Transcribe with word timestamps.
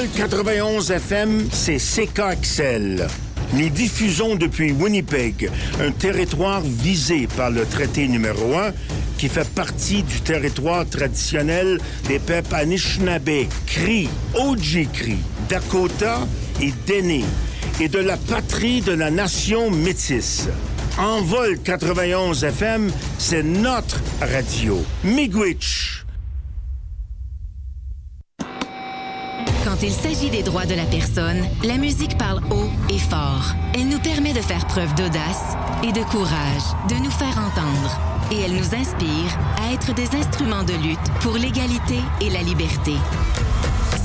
Envol 0.00 0.08
91 0.16 0.90
FM, 0.92 1.48
c'est 1.52 1.76
CKXL. 1.76 3.06
Nous 3.52 3.68
diffusons 3.68 4.34
depuis 4.34 4.72
Winnipeg, 4.72 5.50
un 5.78 5.90
territoire 5.90 6.62
visé 6.62 7.28
par 7.36 7.50
le 7.50 7.66
traité 7.66 8.08
numéro 8.08 8.56
1 8.56 8.72
qui 9.18 9.28
fait 9.28 9.46
partie 9.50 10.02
du 10.02 10.22
territoire 10.22 10.88
traditionnel 10.88 11.78
des 12.08 12.18
peuples 12.18 12.54
Anishinaabe, 12.54 13.46
Cri, 13.66 14.08
Ojibwe, 14.34 15.18
Dakota 15.50 16.26
et 16.62 16.72
Dene, 16.86 17.26
et 17.78 17.88
de 17.88 17.98
la 17.98 18.16
patrie 18.16 18.80
de 18.80 18.92
la 18.92 19.10
nation 19.10 19.70
métisse. 19.70 20.48
Envol 20.96 21.58
91 21.62 22.42
FM, 22.42 22.90
c'est 23.18 23.42
notre 23.42 24.00
radio. 24.22 24.82
Miigwech. 25.04 25.99
Quand 29.80 29.86
il 29.86 29.92
s'agit 29.94 30.28
des 30.28 30.42
droits 30.42 30.66
de 30.66 30.74
la 30.74 30.84
personne, 30.84 31.42
la 31.64 31.78
musique 31.78 32.18
parle 32.18 32.42
haut 32.50 32.68
et 32.90 32.98
fort. 32.98 33.54
Elle 33.72 33.88
nous 33.88 33.98
permet 33.98 34.34
de 34.34 34.42
faire 34.42 34.66
preuve 34.66 34.94
d'audace 34.94 35.56
et 35.82 35.90
de 35.90 36.02
courage, 36.04 36.64
de 36.90 36.96
nous 36.96 37.10
faire 37.10 37.38
entendre. 37.38 37.98
Et 38.30 38.40
elle 38.40 38.52
nous 38.52 38.74
inspire 38.74 39.38
à 39.58 39.72
être 39.72 39.94
des 39.94 40.14
instruments 40.14 40.64
de 40.64 40.74
lutte 40.74 40.98
pour 41.22 41.32
l'égalité 41.38 41.96
et 42.20 42.28
la 42.28 42.42
liberté. 42.42 42.92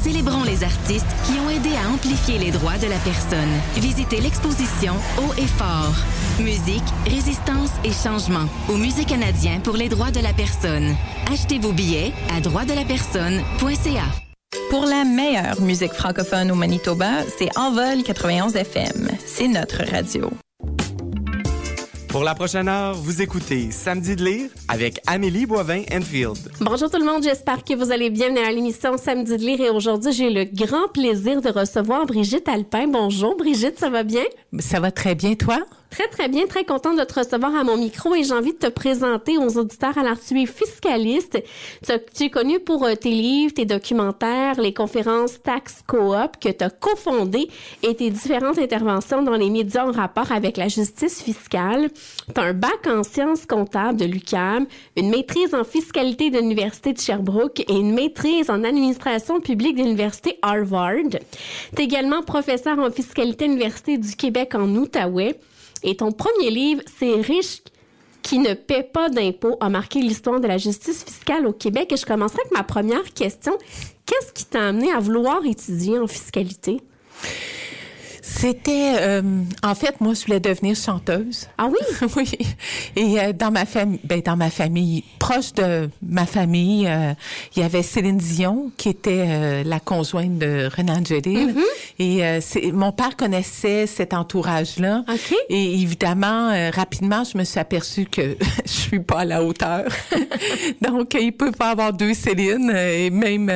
Célébrons 0.02 0.44
les 0.44 0.64
artistes 0.64 1.14
qui 1.26 1.34
ont 1.40 1.50
aidé 1.50 1.72
à 1.76 1.90
amplifier 1.90 2.38
les 2.38 2.52
droits 2.52 2.78
de 2.78 2.88
la 2.88 3.00
personne. 3.00 3.52
Visitez 3.76 4.22
l'exposition 4.22 4.94
Haut 5.18 5.34
et 5.38 5.46
fort. 5.46 5.96
Musique, 6.40 6.88
résistance 7.06 7.72
et 7.84 7.92
changement 7.92 8.48
au 8.70 8.78
Musée 8.78 9.04
canadien 9.04 9.60
pour 9.60 9.76
les 9.76 9.90
droits 9.90 10.12
de 10.12 10.22
la 10.22 10.32
personne. 10.32 10.96
Achetez 11.30 11.60
vos 11.60 11.74
billets 11.74 12.14
à 12.34 12.40
droitsdelapersonne.ca. 12.40 14.06
Pour 14.70 14.86
la 14.86 15.04
meilleure 15.04 15.62
musique 15.62 15.94
francophone 15.94 16.52
au 16.52 16.56
Manitoba, 16.56 17.24
c'est 17.38 17.56
Envol 17.58 18.04
91 18.04 18.56
FM. 18.56 19.10
C'est 19.24 19.48
notre 19.48 19.84
radio. 19.92 20.30
Pour 22.10 22.24
la 22.24 22.34
prochaine 22.34 22.68
heure, 22.70 22.96
vous 22.96 23.22
écoutez 23.22 23.72
Samedi 23.72 24.16
de 24.16 24.24
lire 24.24 24.50
avec 24.68 25.02
Amélie 25.06 25.46
Boivin-Enfield. 25.46 26.52
Bonjour 26.62 26.90
tout 26.90 26.98
le 26.98 27.06
monde, 27.06 27.24
j'espère 27.24 27.64
que 27.64 27.74
vous 27.74 27.92
allez 27.92 28.10
bien 28.10 28.36
à 28.38 28.52
l'émission 28.52 28.98
Samedi 28.98 29.38
de 29.38 29.42
lire 29.42 29.62
et 29.62 29.70
aujourd'hui 29.70 30.14
j'ai 30.14 30.30
le 30.30 30.46
grand 30.46 30.88
plaisir 30.88 31.42
de 31.42 31.50
recevoir 31.50 32.06
Brigitte 32.06 32.48
Alpin. 32.48 32.88
Bonjour 32.88 33.36
Brigitte, 33.36 33.78
ça 33.80 33.90
va 33.90 34.04
bien? 34.04 34.24
Ça 34.60 34.80
va 34.80 34.92
très 34.92 35.14
bien, 35.14 35.36
toi? 35.36 35.60
Très, 35.96 36.10
très 36.10 36.28
bien. 36.28 36.46
Très 36.46 36.66
contente 36.66 37.00
de 37.00 37.06
te 37.06 37.18
recevoir 37.18 37.56
à 37.56 37.64
mon 37.64 37.78
micro 37.78 38.14
et 38.16 38.24
j'ai 38.26 38.34
envie 38.34 38.52
de 38.52 38.58
te 38.58 38.68
présenter 38.68 39.38
aux 39.38 39.58
auditeurs. 39.58 39.98
Alors, 39.98 40.20
tu 40.20 40.38
es 40.42 40.46
fiscaliste. 40.46 41.42
Tu, 42.14 42.24
es 42.26 42.30
connu 42.30 42.60
pour 42.60 42.84
euh, 42.84 42.96
tes 42.96 43.12
livres, 43.12 43.54
tes 43.54 43.64
documentaires, 43.64 44.60
les 44.60 44.74
conférences 44.74 45.42
Tax 45.42 45.84
Coop 45.88 46.38
que 46.42 46.50
tu 46.50 46.66
as 46.66 46.70
cofondées 46.70 47.48
et 47.82 47.96
tes 47.96 48.10
différentes 48.10 48.60
interventions 48.60 49.22
dans 49.22 49.38
les 49.38 49.50
médias 49.50 49.88
en 49.88 49.94
rapport 49.94 50.34
avec 50.34 50.58
la 50.58 50.68
justice 50.68 51.24
fiscale. 51.24 51.90
Tu 52.34 52.42
as 52.42 52.44
un 52.44 52.54
bac 52.54 52.86
en 52.88 53.04
sciences 53.04 53.46
comptables 53.46 53.98
de 53.98 54.04
l'UQAM, 54.04 54.68
une 54.98 55.10
maîtrise 55.10 55.56
en 55.56 55.64
fiscalité 55.64 56.30
de 56.30 56.40
l'Université 56.40 56.92
de 56.92 57.00
Sherbrooke 57.00 57.62
et 57.62 57.74
une 57.74 57.94
maîtrise 57.94 58.50
en 58.50 58.66
administration 58.66 59.40
publique 59.40 59.78
de 59.78 59.84
l'Université 59.84 60.40
Harvard. 60.42 61.22
Tu 61.74 61.82
es 61.82 61.86
également 61.86 62.22
professeur 62.22 62.80
en 62.80 62.92
fiscalité 62.92 63.46
à 63.46 63.48
l'Université 63.48 63.98
du 63.98 64.14
Québec 64.18 64.56
en 64.56 64.68
Outaouais. 64.76 65.40
Et 65.86 65.96
ton 65.96 66.12
premier 66.12 66.50
livre, 66.50 66.82
C'est 67.00 67.22
riche 67.22 67.62
qui 68.24 68.40
ne 68.40 68.56
paie 68.56 68.82
pas 68.82 69.08
d'impôts, 69.08 69.56
a 69.60 69.70
marqué 69.70 70.00
l'histoire 70.00 70.40
de 70.40 70.48
la 70.48 70.58
justice 70.58 71.04
fiscale 71.04 71.46
au 71.46 71.54
Québec. 71.54 71.94
Et 71.94 71.98
je 71.98 72.08
commencerai 72.08 72.40
avec 72.42 72.52
ma 72.54 72.64
première 72.64 73.14
question. 73.14 73.56
Qu'est-ce 74.08 74.34
qui 74.34 74.46
t'a 74.46 74.70
amené 74.70 74.92
à 74.92 75.00
vouloir 75.00 75.46
étudier 75.46 76.00
en 76.00 76.08
fiscalité? 76.08 76.82
C'était, 78.38 78.96
euh, 79.00 79.22
en 79.64 79.76
fait, 79.76 80.02
moi, 80.02 80.14
je 80.14 80.26
voulais 80.26 80.42
devenir 80.42 80.76
chanteuse. 80.76 81.48
Ah 81.58 81.68
oui? 81.68 82.08
oui. 82.18 82.32
Et 82.98 83.20
euh, 83.20 83.32
dans 83.32 83.50
ma 83.50 83.66
famille, 83.66 84.00
ben, 84.04 84.20
dans 84.20 84.36
ma 84.36 84.50
famille, 84.50 85.06
proche 85.20 85.54
de 85.54 85.90
ma 86.06 86.26
famille, 86.26 86.86
euh, 86.86 87.14
il 87.56 87.62
y 87.62 87.66
avait 87.66 87.82
Céline 87.82 88.18
Dion, 88.18 88.72
qui 88.76 88.90
était 88.90 89.64
la 89.64 89.80
conjointe 89.80 90.38
de 90.38 90.70
Renan 90.76 90.96
Angelil. 90.96 91.54
Mm-hmm. 91.54 92.00
Et 92.00 92.42
c'est, 92.42 92.72
mon 92.72 92.92
père 92.92 93.16
connaissait 93.16 93.88
cet 93.88 94.14
entourage-là. 94.14 95.04
Et 95.50 95.82
évidemment, 95.82 96.52
rapidement, 96.72 97.24
je 97.24 97.38
me 97.38 97.44
suis 97.44 97.60
aperçue 97.60 98.06
que 98.06 98.38
je 98.66 98.72
suis 98.72 99.00
pas 99.00 99.20
à 99.20 99.26
la 99.26 99.44
hauteur. 99.44 99.86
Donc, 100.82 101.16
il 101.20 101.32
peut 101.32 101.52
pas 101.52 101.70
avoir 101.70 101.94
deux 101.94 102.14
Céline, 102.14 102.70
et 102.72 103.10
même, 103.10 103.50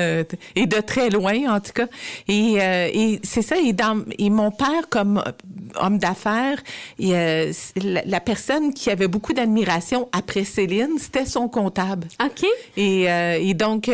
et 0.55 0.65
de 0.65 0.79
très 0.81 1.09
loin, 1.09 1.53
en 1.53 1.59
tout 1.59 1.73
cas. 1.73 1.87
Et, 2.27 2.55
et 2.55 3.19
c'est 3.23 3.41
ça, 3.41 3.57
et 3.57 3.73
dans, 3.73 4.03
et 4.17 4.29
mon 4.29 4.51
père, 4.51 4.68
comme 4.89 5.17
euh, 5.17 5.31
homme 5.79 5.97
d'affaires, 5.97 6.61
euh, 7.01 7.51
la, 7.75 8.19
personne 8.19 8.73
qui 8.73 8.89
avait 8.89 9.07
beaucoup 9.07 9.33
d'admiration 9.33 10.09
après 10.11 10.43
Céline, 10.43 10.97
c'était 10.99 11.25
son 11.25 11.47
comptable. 11.47 12.07
OK. 12.23 12.45
Et, 12.77 13.09
euh, 13.09 13.37
et 13.39 13.53
donc, 13.53 13.89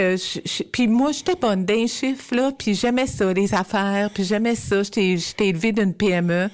puis 0.72 0.88
moi, 0.88 1.12
j'étais 1.12 1.35
bonne 1.35 1.66
d'un 1.66 1.88
chiffre, 1.88 2.35
là, 2.35 2.52
puis 2.58 2.75
j'aimais 2.75 3.08
ça, 3.08 3.31
les 3.34 3.53
affaires, 3.53 4.09
puis 4.14 4.24
j'aimais 4.24 4.56
ça. 4.56 4.84
J'étais, 4.84 5.18
j'étais 5.18 5.47
élevée 5.50 5.72
d'une 5.72 5.94
PME. 5.94 6.50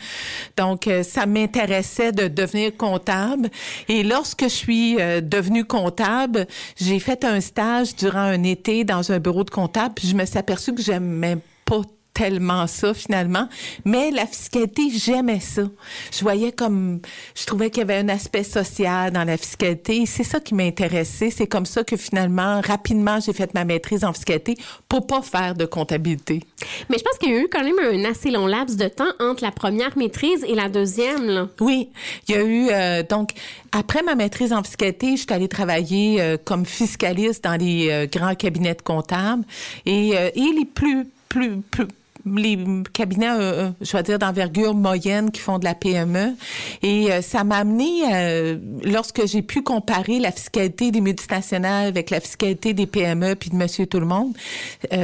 Donc, 0.57 0.89
ça 1.03 1.25
m'intéressait 1.25 2.11
de 2.11 2.27
devenir 2.27 2.75
comptable. 2.75 3.49
Et 3.87 4.03
lorsque 4.03 4.43
je 4.43 4.47
suis 4.49 4.95
devenue 4.95 5.65
comptable, 5.65 6.47
j'ai 6.79 6.99
fait 6.99 7.23
un 7.23 7.41
stage 7.41 7.95
durant 7.95 8.19
un 8.19 8.43
été 8.43 8.83
dans 8.83 9.11
un 9.11 9.19
bureau 9.19 9.43
de 9.43 9.49
comptable, 9.49 9.93
puis 9.95 10.07
je 10.07 10.15
me 10.15 10.25
suis 10.25 10.37
aperçue 10.37 10.73
que 10.73 10.81
j'aimais 10.81 11.37
pas 11.65 11.81
tellement 12.13 12.67
ça 12.67 12.93
finalement, 12.93 13.47
mais 13.85 14.11
la 14.11 14.25
fiscalité, 14.25 14.89
j'aimais 14.93 15.39
ça. 15.39 15.63
Je 16.11 16.21
voyais 16.21 16.51
comme 16.51 16.99
je 17.35 17.45
trouvais 17.45 17.69
qu'il 17.69 17.79
y 17.79 17.83
avait 17.83 17.97
un 17.97 18.09
aspect 18.09 18.43
social 18.43 19.11
dans 19.11 19.23
la 19.23 19.37
fiscalité, 19.37 20.05
c'est 20.05 20.23
ça 20.23 20.39
qui 20.39 20.53
m'intéressait, 20.53 21.29
c'est 21.29 21.47
comme 21.47 21.65
ça 21.65 21.83
que 21.83 21.95
finalement 21.95 22.61
rapidement 22.61 23.19
j'ai 23.19 23.33
fait 23.33 23.53
ma 23.53 23.63
maîtrise 23.63 24.03
en 24.03 24.13
fiscalité 24.13 24.57
pour 24.89 25.07
pas 25.07 25.21
faire 25.21 25.55
de 25.55 25.65
comptabilité. 25.65 26.41
Mais 26.89 26.97
je 26.97 27.03
pense 27.03 27.17
qu'il 27.17 27.31
y 27.31 27.35
a 27.35 27.39
eu 27.39 27.47
quand 27.49 27.63
même 27.63 27.79
un 27.79 28.09
assez 28.09 28.29
long 28.29 28.45
laps 28.45 28.75
de 28.75 28.87
temps 28.87 29.11
entre 29.19 29.43
la 29.43 29.51
première 29.51 29.97
maîtrise 29.97 30.43
et 30.47 30.55
la 30.55 30.69
deuxième 30.69 31.27
là. 31.27 31.47
Oui, 31.59 31.89
il 32.27 32.35
y 32.35 32.37
a 32.37 32.43
eu 32.43 32.67
euh, 32.71 33.03
donc 33.03 33.31
après 33.71 34.03
ma 34.03 34.15
maîtrise 34.15 34.51
en 34.51 34.63
fiscalité, 34.63 35.11
je 35.11 35.21
suis 35.21 35.33
allée 35.33 35.47
travailler 35.47 36.21
euh, 36.21 36.37
comme 36.43 36.65
fiscaliste 36.65 37.45
dans 37.45 37.55
les 37.55 37.89
euh, 37.89 38.05
grands 38.05 38.35
cabinets 38.35 38.75
de 38.75 38.81
comptables 38.81 39.43
et, 39.85 40.09
et 40.09 40.53
les 40.57 40.65
plus 40.65 41.07
plus, 41.29 41.61
plus 41.61 41.87
les 42.25 42.57
cabinets, 42.93 43.29
euh, 43.29 43.39
euh, 43.39 43.69
je 43.81 43.95
vais 43.95 44.03
dire, 44.03 44.19
d'envergure 44.19 44.73
moyenne 44.73 45.31
qui 45.31 45.41
font 45.41 45.59
de 45.59 45.65
la 45.65 45.75
PME. 45.75 46.35
Et 46.81 47.11
euh, 47.11 47.21
ça 47.21 47.43
m'a 47.43 47.57
amené, 47.57 48.59
lorsque 48.83 49.25
j'ai 49.27 49.41
pu 49.41 49.61
comparer 49.61 50.19
la 50.19 50.31
fiscalité 50.31 50.91
des 50.91 51.01
multinationales 51.01 51.87
avec 51.87 52.09
la 52.09 52.19
fiscalité 52.19 52.73
des 52.73 52.85
PME 52.85 53.35
puis 53.35 53.49
de 53.49 53.55
monsieur 53.55 53.85
tout 53.85 53.99
le 53.99 54.05
monde, 54.05 54.33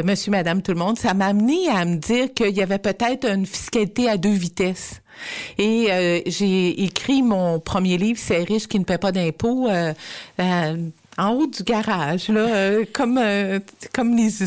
monsieur, 0.03 0.31
madame 0.31 0.61
tout 0.61 0.72
le 0.72 0.79
monde, 0.79 0.97
ça 0.97 1.13
m'a 1.13 1.27
amené 1.27 1.69
à 1.69 1.85
me 1.85 1.95
dire 1.95 2.33
qu'il 2.33 2.56
y 2.56 2.61
avait 2.61 2.79
peut-être 2.79 3.25
une 3.25 3.45
fiscalité 3.45 4.09
à 4.09 4.17
deux 4.17 4.29
vitesses. 4.29 5.01
Et 5.57 6.23
j'ai 6.25 6.83
écrit 6.83 7.22
mon 7.22 7.59
premier 7.59 7.97
livre, 7.97 8.19
C'est 8.22 8.44
riche 8.44 8.67
qui 8.67 8.79
ne 8.79 8.83
paie 8.83 8.97
pas 8.97 9.11
d'impôts, 9.11 9.69
en 10.39 11.31
haut 11.31 11.47
du 11.47 11.63
garage, 11.63 12.29
là, 12.29 12.77
comme, 12.94 13.19
comme 13.94 14.16
les 14.16 14.44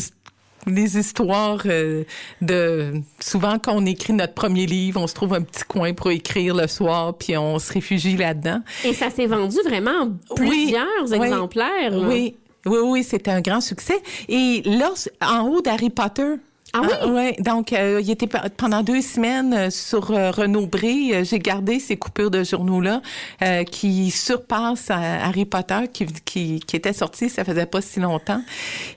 les 0.67 0.97
histoires 0.97 1.61
euh, 1.65 2.03
de 2.41 2.93
souvent 3.19 3.57
quand 3.59 3.73
on 3.75 3.85
écrit 3.85 4.13
notre 4.13 4.33
premier 4.33 4.65
livre, 4.65 5.01
on 5.01 5.07
se 5.07 5.13
trouve 5.13 5.33
un 5.33 5.41
petit 5.41 5.63
coin 5.63 5.93
pour 5.93 6.11
écrire 6.11 6.55
le 6.55 6.67
soir, 6.67 7.15
puis 7.17 7.37
on 7.37 7.59
se 7.59 7.73
réfugie 7.73 8.17
là-dedans. 8.17 8.61
Et 8.83 8.93
ça 8.93 9.09
s'est 9.09 9.27
vendu 9.27 9.57
vraiment 9.65 10.09
plusieurs 10.35 11.13
exemplaires. 11.13 11.93
Oui, 11.93 12.35
oui, 12.65 12.77
oui, 12.83 13.03
c'était 13.03 13.31
un 13.31 13.41
grand 13.41 13.61
succès. 13.61 14.01
Et 14.29 14.61
là, 14.65 14.91
en 15.21 15.47
haut 15.47 15.61
d'Harry 15.61 15.89
Potter, 15.89 16.35
ah 16.73 16.81
oui? 16.81 16.89
Ah, 17.01 17.07
ouais. 17.07 17.35
Donc, 17.39 17.73
euh, 17.73 17.99
il 18.01 18.09
était 18.09 18.27
pendant 18.55 18.81
deux 18.81 19.01
semaines 19.01 19.53
euh, 19.53 19.69
sur 19.69 20.11
euh, 20.11 20.31
Renaud 20.31 20.67
Bré. 20.67 21.09
Euh, 21.13 21.23
j'ai 21.25 21.39
gardé 21.39 21.79
ces 21.79 21.97
coupures 21.97 22.31
de 22.31 22.43
journaux-là 22.43 23.01
qui 23.71 24.11
surpassent 24.11 24.89
Harry 24.89 25.45
Potter 25.45 25.87
qui, 25.91 26.05
qui, 26.25 26.59
qui, 26.59 26.75
était 26.75 26.93
sorti, 26.93 27.29
ça 27.29 27.43
faisait 27.43 27.65
pas 27.65 27.81
si 27.81 27.99
longtemps. 27.99 28.41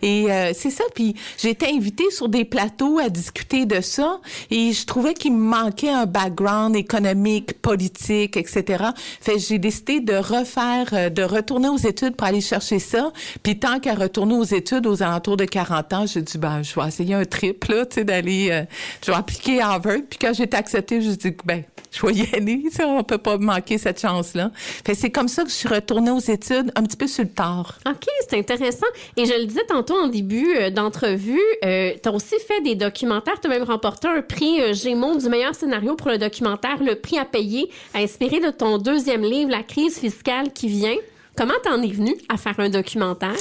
Et 0.03 0.27
c'est 0.55 0.71
ça. 0.71 0.85
Puis, 0.95 1.15
j'ai 1.39 1.51
été 1.51 1.67
invitée 1.75 2.11
sur 2.11 2.29
des 2.29 2.45
plateaux 2.45 2.99
à 2.99 3.09
discuter 3.09 3.67
de 3.67 3.81
ça 3.81 4.21
et 4.51 4.73
je 4.73 4.87
trouvais 4.87 5.15
qu'il 5.15 5.33
me 5.33 5.43
manquait 5.43 5.91
un 5.91 6.07
background 6.07 6.77
économique, 6.77 7.61
politique, 7.61 8.37
etc. 8.37 8.85
Fait 9.21 9.39
j'ai 9.39 9.59
décidé 9.59 10.01
de 10.01 10.15
refaire, 10.15 11.11
de 11.11 11.23
retourner 11.23 11.69
aux 11.69 11.79
études 11.79 12.17
pour 12.17 12.27
aller 12.27 12.41
chercher 12.41 12.79
ça. 12.79 13.13
Puis, 13.43 13.59
tant 13.59 13.81
qu'à 13.81 13.95
retourner 13.95 14.35
aux 14.35 14.45
études 14.45 14.87
aux 14.87 15.03
alentours 15.03 15.37
de 15.37 15.47
40 15.47 15.93
ans, 15.93 16.07
j'ai 16.07 16.23
dit, 16.23 16.39
ben, 16.39 16.63
je 16.63 16.79
vais 16.79 16.87
essayer 16.87 17.15
un 17.15 17.25
trip. 17.25 17.64
Là, 17.69 17.87
tu 17.87 17.97
sais, 17.97 18.05
d'aller, 18.05 18.49
euh, 18.51 18.65
je 19.05 19.11
vais 19.11 19.17
appliquer 19.17 19.61
à 19.61 19.71
Harvard. 19.71 20.01
Puis 20.09 20.19
quand 20.19 20.33
j'ai 20.33 20.45
été 20.45 20.57
acceptée, 20.57 21.01
je 21.01 21.11
dis, 21.11 21.37
ben, 21.45 21.65
je 21.95 22.07
vais 22.07 22.13
y 22.13 22.23
aller. 22.37 22.65
Ça, 22.71 22.87
on 22.87 23.03
peut 23.03 23.19
pas 23.19 23.39
manquer 23.39 23.79
cette 23.79 24.01
chance-là. 24.01 24.51
Fait 24.55 24.95
c'est 24.95 25.11
comme 25.11 25.29
ça 25.29 25.43
que 25.45 25.49
je 25.49 25.55
suis 25.55 25.69
retournée 25.69 26.11
aux 26.11 26.19
études 26.19 26.73
un 26.75 26.83
petit 26.83 26.97
peu 26.97 27.07
sur 27.07 27.25
le 27.25 27.31
tard. 27.31 27.79
OK, 27.87 28.07
c'est 28.29 28.39
intéressant. 28.39 28.87
Et 29.17 29.27
je 29.27 29.35
le 29.35 29.47
disais 29.47 29.65
tantôt 29.69 29.95
en 29.95 30.09
début 30.09 30.57
euh, 30.57 30.71
d'entrevue, 30.71 31.41
euh, 31.65 31.93
tu 32.03 32.09
as 32.09 32.13
aussi 32.13 32.35
fait 32.47 32.61
des 32.63 32.75
documentaires. 32.75 33.41
Tu 33.41 33.47
as 33.47 33.51
même 33.51 33.65
remporté 33.65 34.09
un 34.09 34.23
prix 34.23 34.61
euh, 34.61 34.75
Gémeaux 34.75 35.17
du 35.17 35.29
meilleur 35.29 35.55
scénario 35.55 35.95
pour 35.95 36.09
le 36.09 36.19
documentaire 36.19 36.83
Le 36.83 36.97
prix 36.97 37.19
à 37.19 37.25
payer, 37.25 37.71
inspiré 37.95 38.41
de 38.41 38.51
ton 38.51 38.79
deuxième 38.79 39.23
livre, 39.23 39.51
La 39.51 39.63
crise 39.63 39.99
fiscale 39.99 40.53
qui 40.53 40.69
vient. 40.69 40.97
Comment 41.37 41.55
t'en 41.65 41.83
es 41.83 41.89
venu 41.89 42.15
à 42.29 42.37
faire 42.37 42.61
un 42.61 42.69
documentaire? 42.69 43.35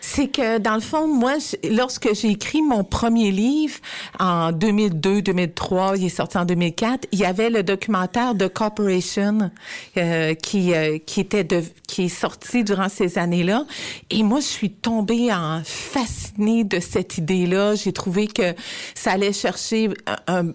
C'est 0.00 0.26
que, 0.26 0.58
dans 0.58 0.74
le 0.74 0.80
fond, 0.80 1.06
moi, 1.06 1.34
lorsque 1.70 2.12
j'ai 2.12 2.30
écrit 2.30 2.60
mon 2.60 2.82
premier 2.82 3.30
livre 3.30 3.76
en 4.18 4.50
2002, 4.50 5.22
2003, 5.22 5.96
il 5.96 6.06
est 6.06 6.08
sorti 6.08 6.38
en 6.38 6.44
2004, 6.44 7.06
il 7.12 7.20
y 7.20 7.24
avait 7.24 7.50
le 7.50 7.62
documentaire 7.62 8.34
de 8.34 8.48
Corporation 8.48 9.52
euh, 9.96 10.34
qui 10.34 10.74
euh, 10.74 10.98
qui 10.98 11.20
était 11.20 11.44
de, 11.44 11.62
qui 11.86 12.06
est 12.06 12.08
sorti 12.08 12.64
durant 12.64 12.88
ces 12.88 13.16
années-là. 13.16 13.64
Et 14.10 14.24
moi, 14.24 14.40
je 14.40 14.46
suis 14.46 14.70
tombée 14.70 15.32
en 15.32 15.62
fascinée 15.64 16.64
de 16.64 16.80
cette 16.80 17.16
idée-là. 17.18 17.76
J'ai 17.76 17.92
trouvé 17.92 18.26
que 18.26 18.54
ça 18.96 19.12
allait 19.12 19.32
chercher 19.32 19.90
un, 20.26 20.48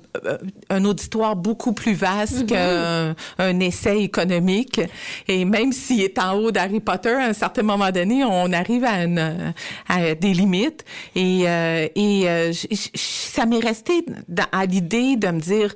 un, 0.69 0.85
auditoire 0.85 1.37
beaucoup 1.37 1.71
plus 1.71 1.93
vaste 1.93 2.43
mm-hmm. 2.43 3.15
qu'un 3.37 3.59
essai 3.61 3.99
économique. 3.99 4.81
Et 5.29 5.45
même 5.45 5.71
s'il 5.71 6.01
est 6.01 6.19
en 6.19 6.33
haut 6.33 6.51
d'Harry 6.51 6.80
Potter, 6.81 7.09
à 7.09 7.25
un 7.25 7.33
certain 7.33 7.63
moment 7.63 7.91
donné, 7.91 8.23
on 8.23 8.51
arrive 8.51 8.85
à, 8.85 10.15
des 10.15 10.33
limites. 10.33 10.83
Et, 11.15 11.43
euh, 11.47 11.87
et 11.95 12.29
euh, 12.29 12.53
ça 12.95 13.45
m'est 13.45 13.59
resté 13.59 14.05
à 14.51 14.65
l'idée 14.65 15.15
de 15.15 15.27
me 15.27 15.39
dire, 15.39 15.73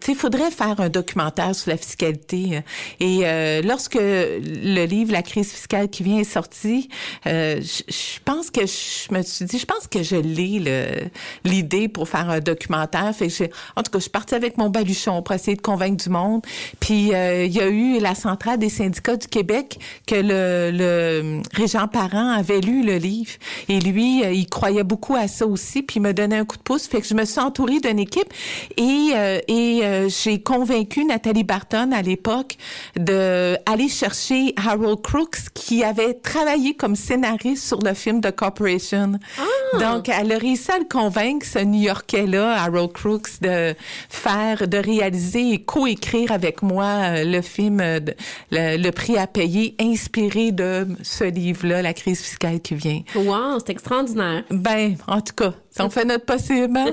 tu 0.00 0.12
sais, 0.12 0.14
faudrait 0.14 0.50
faire 0.50 0.80
un 0.80 0.88
documentaire 0.88 1.54
sur 1.54 1.70
la 1.70 1.76
fiscalité. 1.76 2.62
Et 3.00 3.20
euh, 3.24 3.62
lorsque 3.62 3.98
le 4.00 4.84
livre 4.84 5.12
La 5.12 5.22
crise 5.22 5.52
fiscale 5.52 5.88
qui 5.88 6.02
vient 6.02 6.18
est 6.18 6.24
sorti, 6.24 6.88
je, 7.24 7.60
je, 7.88 8.20
pense 8.24 8.50
que 8.50 8.62
je 8.62 9.12
me 9.14 9.22
suis 9.22 9.44
dit, 9.44 9.58
je 9.58 9.66
pense 9.66 9.86
que 9.86 10.02
je 10.02 10.16
l'ai 10.16 11.10
l'idée 11.44 11.88
pour 11.88 12.08
faire 12.08 12.30
un 12.30 12.40
documentaire. 12.40 13.14
Fait 13.14 13.28
que 13.28 13.44
en 13.76 13.82
tout 13.82 13.90
cas, 13.90 13.98
je 13.98 14.02
suis 14.02 14.10
partie 14.10 14.34
avec 14.34 14.56
mon 14.58 14.68
baluchon 14.68 15.22
pour 15.22 15.34
essayer 15.34 15.56
de 15.56 15.62
convaincre 15.62 16.02
du 16.02 16.10
monde. 16.10 16.42
Puis 16.78 17.08
il 17.10 17.52
y 17.52 17.60
a 17.60 17.68
eu 17.68 17.98
la 17.98 18.14
centrale 18.14 18.58
des 18.58 18.68
syndicats 18.68 19.16
du 19.16 19.26
Québec 19.26 19.78
que 20.06 20.14
le, 20.22 20.70
le 20.72 21.42
Régent 21.54 21.88
Parent 21.88 22.30
avait 22.30 22.60
lu 22.60 22.84
le 22.84 22.96
livre 22.96 23.32
et 23.68 23.80
lui, 23.80 24.24
euh, 24.24 24.32
il 24.32 24.48
croyait 24.48 24.84
beaucoup 24.84 25.14
à 25.14 25.28
ça 25.28 25.46
aussi, 25.46 25.82
puis 25.82 25.96
il 25.96 26.02
me 26.02 26.12
donnait 26.12 26.36
un 26.36 26.44
coup 26.44 26.56
de 26.56 26.62
pouce. 26.62 26.86
Fait 26.86 27.00
que 27.00 27.06
je 27.06 27.14
me 27.14 27.24
suis 27.24 27.40
entourée 27.40 27.80
d'une 27.80 27.98
équipe 27.98 28.32
et, 28.76 29.10
euh, 29.14 29.40
et 29.48 29.80
euh, 29.82 30.08
j'ai 30.08 30.42
convaincu 30.42 31.04
Nathalie 31.04 31.44
Barton 31.44 31.90
à 31.92 32.02
l'époque 32.02 32.56
de 32.96 33.56
aller 33.66 33.88
chercher 33.88 34.54
Harold 34.56 35.02
Crooks 35.02 35.50
qui 35.54 35.82
avait 35.84 36.14
travaillé 36.14 36.74
comme 36.74 36.96
scénariste 36.96 37.66
sur 37.66 37.80
le 37.80 37.94
film 37.94 38.20
The 38.20 38.30
Corporation. 38.30 39.12
Ah! 39.38 39.78
Donc, 39.78 40.08
elle 40.08 40.32
a 40.32 40.38
réussi 40.38 40.70
à 40.72 40.78
le 40.78 40.84
convaincre, 40.84 41.46
ce 41.46 41.60
New-Yorkais-là, 41.60 42.62
Harold 42.62 42.92
Crooks, 42.92 43.40
de 43.40 43.74
faire, 44.08 44.66
de 44.66 44.78
réaliser 44.78 45.52
et 45.52 45.58
coécrire 45.62 46.32
avec 46.32 46.62
moi 46.62 47.22
le 47.22 47.40
film, 47.40 47.80
le, 47.80 48.76
le 48.76 48.90
prix 48.90 49.16
à 49.16 49.26
payer, 49.26 49.76
inspiré 49.80 50.09
de 50.52 50.86
ce 51.02 51.24
livre-là, 51.24 51.82
La 51.82 51.94
crise 51.94 52.20
fiscale 52.20 52.60
qui 52.60 52.74
vient. 52.74 53.02
Wow, 53.14 53.58
c'est 53.58 53.70
extraordinaire. 53.70 54.44
Ben, 54.50 54.96
en 55.06 55.20
tout 55.20 55.34
cas, 55.34 55.54
on 55.78 55.88
fait 55.88 56.04
notre 56.04 56.24
possible. 56.24 56.76
Hein? 56.76 56.92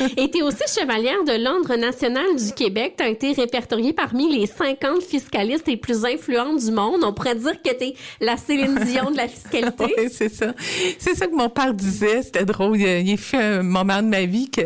Et 0.16 0.30
tu 0.30 0.38
es 0.38 0.42
aussi 0.42 0.62
chevalière 0.66 1.22
de 1.24 1.42
l'Ordre 1.42 1.76
national 1.76 2.36
du 2.36 2.52
Québec. 2.52 2.94
Tu 2.96 3.04
as 3.04 3.08
été 3.08 3.32
répertoriée 3.32 3.92
parmi 3.92 4.34
les 4.34 4.46
50 4.46 5.02
fiscalistes 5.02 5.66
les 5.66 5.76
plus 5.76 6.04
influentes 6.04 6.64
du 6.64 6.70
monde. 6.70 7.02
On 7.04 7.12
pourrait 7.12 7.34
dire 7.34 7.60
que 7.62 7.70
tu 7.76 7.84
es 7.84 7.94
la 8.20 8.36
Céline 8.36 8.78
Dion 8.86 9.10
de 9.10 9.16
la 9.16 9.28
fiscalité. 9.28 9.94
oui, 9.98 10.08
c'est 10.10 10.32
ça. 10.32 10.54
C'est 10.98 11.14
ça 11.14 11.26
que 11.26 11.34
mon 11.34 11.50
père 11.50 11.74
disait. 11.74 12.22
C'était 12.22 12.44
drôle. 12.44 12.78
Il 12.78 13.12
a, 13.12 13.16
fait 13.16 13.36
un 13.36 13.62
moment 13.62 14.02
de 14.02 14.08
ma 14.08 14.24
vie 14.24 14.50
que 14.50 14.62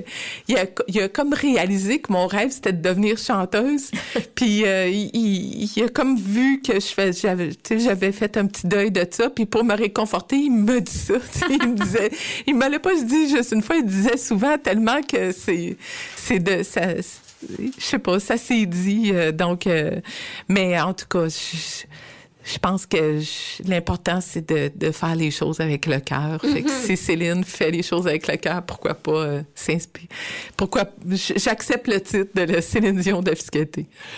il 0.47 0.57
a, 0.57 0.67
il 0.87 1.01
a 1.01 1.09
comme 1.09 1.33
réalisé 1.33 1.99
que 1.99 2.13
mon 2.13 2.27
rêve, 2.27 2.51
c'était 2.51 2.73
de 2.73 2.81
devenir 2.81 3.19
chanteuse. 3.19 3.91
Puis 4.35 4.65
euh, 4.65 4.89
il, 4.89 5.69
il, 5.77 5.83
a 5.83 5.89
comme 5.89 6.17
vu 6.17 6.63
que 6.63 6.75
je 6.75 6.87
fais, 6.87 7.13
j'avais, 7.13 7.51
j'avais 7.71 8.13
fait 8.13 8.37
un 8.37 8.47
petit 8.47 8.67
deuil 8.67 8.93
de 8.93 9.05
ça. 9.11 9.31
Puis 9.31 9.47
pour 9.47 9.65
me 9.65 9.75
réconforter, 9.75 10.37
il 10.37 10.53
me 10.53 10.81
dit 10.81 10.93
ça. 10.93 11.15
il 11.51 11.69
me 11.69 11.75
disait, 11.75 12.11
il 12.47 12.57
l'a 12.57 12.79
pas 12.79 12.95
dit 12.95 13.29
juste 13.29 13.48
une 13.53 13.63
fois, 13.63 13.77
il 13.77 13.87
disait 13.87 14.17
souvent 14.17 14.57
tellement 14.59 15.01
que 15.03 15.33
c'est, 15.33 15.77
c'est 16.17 16.39
de, 16.39 16.63
ça, 16.63 16.97
je 16.97 17.85
sais 17.85 17.99
pas, 17.99 18.21
ça 18.21 18.37
s'est 18.37 18.67
dit. 18.67 19.11
Euh, 19.13 19.33
donc, 19.33 19.67
euh, 19.67 20.01
mais 20.49 20.79
en 20.81 20.95
tout 20.95 21.07
cas, 21.07 21.29
je, 21.29 22.59
pense 22.59 22.87
que 22.87 23.21
l'important, 23.67 24.21
c'est 24.21 24.49
de, 24.49 24.71
de, 24.75 24.91
faire 24.91 25.15
les 25.15 25.31
choses 25.31 25.61
avec 25.61 25.87
le 25.87 26.01
cœur. 26.01 26.39
Mm-hmm. 26.43 26.69
si 26.69 26.97
Céline 26.97 27.45
fait 27.45 27.71
les 27.71 27.83
choses 27.83 28.07
avec 28.07 28.27
le 28.27 28.37
cœur, 28.37 28.63
pourquoi 28.63 28.95
pas 28.95 29.13
euh, 29.13 29.43
s'inspirer? 29.55 30.09
Pourquoi 30.57 30.85
j'accepte 31.07 31.87
le 31.89 32.01
titre 32.01 32.31
de 32.35 32.53
la 32.53 32.63
Céline 32.63 32.99
Dion 32.99 33.23
de. 33.23 33.35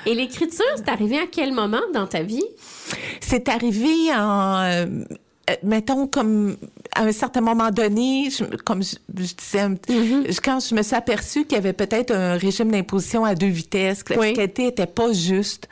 Et 0.06 0.14
l'écriture, 0.14 0.64
c'est 0.76 0.88
arrivé 0.88 1.18
à 1.18 1.26
quel 1.30 1.52
moment 1.52 1.82
dans 1.92 2.06
ta 2.06 2.22
vie? 2.22 2.44
C'est 3.20 3.48
arrivé 3.48 4.12
en 4.14 4.86
euh, 5.50 5.56
mettons, 5.62 6.06
comme 6.06 6.56
à 6.94 7.02
un 7.02 7.12
certain 7.12 7.40
moment 7.40 7.70
donné, 7.70 8.28
comme 8.64 8.82
je, 8.82 8.96
disais, 9.14 9.68
mm-hmm. 9.68 10.40
quand 10.42 10.60
je 10.60 10.74
me 10.74 10.82
suis 10.82 10.96
aperçue 10.96 11.44
qu'il 11.44 11.54
y 11.54 11.58
avait 11.58 11.72
peut-être 11.72 12.12
un 12.12 12.36
régime 12.36 12.70
d'imposition 12.70 13.24
à 13.24 13.34
deux 13.34 13.46
vitesses, 13.46 14.02
que 14.02 14.14
la 14.14 14.22
fiscalité 14.22 14.66
était 14.66 14.86
pas 14.86 15.12
juste, 15.12 15.68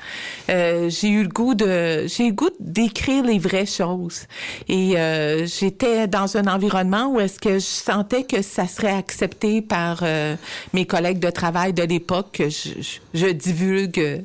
euh, 0.48 0.88
j'ai 0.88 1.08
eu 1.08 1.22
le 1.22 1.28
goût 1.28 1.54
de, 1.54 2.06
j'ai 2.06 2.24
eu 2.24 2.28
le 2.28 2.34
goût 2.34 2.50
d'écrire 2.60 3.24
les 3.24 3.38
vraies 3.38 3.66
choses. 3.66 4.22
Et 4.68 4.96
euh, 4.96 5.46
j'étais 5.46 6.06
dans 6.06 6.36
un 6.36 6.46
environnement 6.46 7.12
où 7.12 7.20
est-ce 7.20 7.38
que 7.38 7.54
je 7.54 7.64
sentais 7.64 8.24
que 8.24 8.42
ça 8.42 8.66
serait 8.66 8.92
accepté 8.92 9.62
par 9.62 10.00
euh, 10.02 10.36
mes 10.72 10.86
collègues 10.86 11.18
de 11.18 11.30
travail 11.30 11.72
de 11.72 11.82
l'époque 11.82 12.28
que 12.32 12.48
je, 12.48 12.70
je, 13.14 13.26
divulgue 13.26 14.24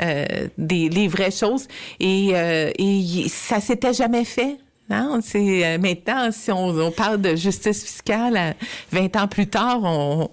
euh, 0.00 0.24
des 0.58 0.88
les 0.88 1.08
vraies 1.08 1.30
choses. 1.30 1.68
Et, 2.00 2.30
et 2.30 3.28
ça 3.28 3.60
s'était 3.60 3.94
jamais 3.94 4.24
fait. 4.24 4.58
Non, 4.90 5.20
c'est 5.22 5.64
euh, 5.64 5.78
maintenant, 5.78 6.30
si 6.32 6.50
on, 6.50 6.90
parle 6.90 7.20
de 7.20 7.34
justice 7.34 7.82
fiscale 7.84 8.54
20 8.90 9.16
ans 9.16 9.28
plus 9.28 9.46
tard, 9.46 9.80
on 9.84 10.30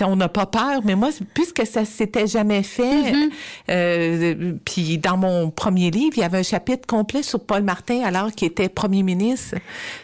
on 0.00 0.14
n'a 0.14 0.28
pas 0.28 0.46
peur, 0.46 0.82
mais 0.84 0.94
moi, 0.94 1.10
puisque 1.34 1.66
ça 1.66 1.84
s'était 1.84 2.28
jamais 2.28 2.62
fait, 2.62 3.10
mm-hmm. 3.10 3.30
euh, 3.70 4.52
puis 4.64 4.96
dans 4.96 5.16
mon 5.16 5.50
premier 5.50 5.90
livre, 5.90 6.12
il 6.16 6.20
y 6.20 6.22
avait 6.22 6.38
un 6.38 6.44
chapitre 6.44 6.86
complet 6.86 7.24
sur 7.24 7.40
Paul 7.40 7.62
Martin 7.62 8.02
alors 8.04 8.30
qu'il 8.30 8.46
était 8.46 8.68
premier 8.68 9.02
ministre. 9.02 9.56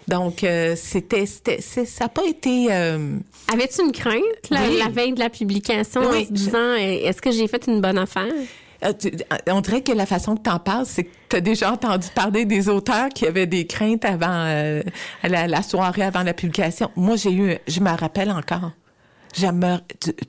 Donc, 0.08 0.42
euh, 0.42 0.74
c'était, 0.76 1.26
c'était, 1.26 1.60
ça 1.60 1.84
n'a 2.00 2.08
pas 2.08 2.24
été. 2.24 2.72
Avais-tu 2.72 3.82
une 3.84 3.92
crainte 3.92 4.20
la, 4.50 4.88
veille 4.88 5.12
de 5.12 5.20
la 5.20 5.30
publication 5.30 6.00
en 6.00 6.24
se 6.24 6.32
disant, 6.32 6.74
est-ce 6.74 7.22
que 7.22 7.30
j'ai 7.30 7.46
fait 7.46 7.68
une 7.68 7.80
bonne 7.80 7.98
affaire? 7.98 8.32
Euh, 8.84 8.92
on 9.48 9.60
dirait 9.60 9.82
que 9.82 9.92
la 9.92 10.06
façon 10.06 10.36
que 10.36 10.42
tu 10.42 10.50
en 10.50 10.58
parles, 10.58 10.86
c'est 10.86 11.04
que 11.04 11.10
tu 11.28 11.36
as 11.36 11.40
déjà 11.40 11.72
entendu 11.72 12.08
parler 12.14 12.44
des 12.44 12.68
auteurs 12.68 13.08
qui 13.08 13.26
avaient 13.26 13.46
des 13.46 13.66
craintes 13.66 14.04
avant 14.04 14.26
euh, 14.30 14.82
la, 15.22 15.62
soirée, 15.62 16.02
avant 16.02 16.22
la 16.22 16.34
publication. 16.34 16.90
Moi, 16.96 17.16
j'ai 17.16 17.32
eu, 17.32 17.56
je 17.66 17.80
me 17.80 17.90
rappelle 17.90 18.30
encore. 18.30 18.72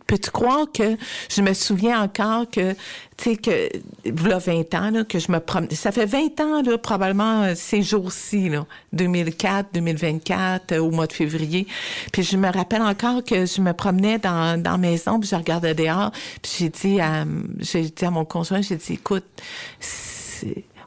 Peux-tu 0.08 0.32
croire 0.32 0.66
que 0.74 0.98
je 1.30 1.42
me 1.42 1.54
souviens 1.54 2.02
encore 2.02 2.50
que, 2.50 2.74
tu 3.18 3.32
sais, 3.32 3.36
que, 3.38 3.70
voilà 4.12 4.40
20 4.40 4.74
ans, 4.74 4.92
là, 4.92 5.04
que 5.04 5.20
je 5.20 5.32
me 5.32 5.40
promenais. 5.40 5.76
Ça 5.76 5.92
fait 5.92 6.06
20 6.06 6.40
ans, 6.42 6.62
là, 6.62 6.78
probablement, 6.78 7.44
euh, 7.44 7.54
ces 7.56 7.82
jours-ci, 7.82 8.50
là, 8.50 8.66
2004, 8.94 9.70
2024, 9.74 10.72
euh, 10.72 10.80
au 10.80 10.92
mois 10.92 11.08
de 11.08 11.14
février. 11.14 11.68
Puis 12.12 12.24
je 12.24 12.38
me 12.38 12.52
rappelle 12.52 12.82
encore 12.82 13.24
que 13.24 13.46
je 13.46 13.62
me 13.62 13.74
promenais 13.74 14.20
dans, 14.20 14.62
dans 14.62 14.72
la 14.72 14.78
maison, 14.78 15.20
puis 15.20 15.30
je 15.30 15.36
regardais 15.36 15.74
dehors, 15.74 16.12
puis 16.42 16.52
j'ai 16.60 16.70
dit 16.70 17.00
à, 17.00 17.26
j'ai 17.60 17.84
dit 17.84 18.06
à 18.06 18.12
mon 18.12 18.26
conjoint, 18.26 18.62
j'ai 18.62 18.76
dit, 18.76 18.94
écoute, 18.94 19.26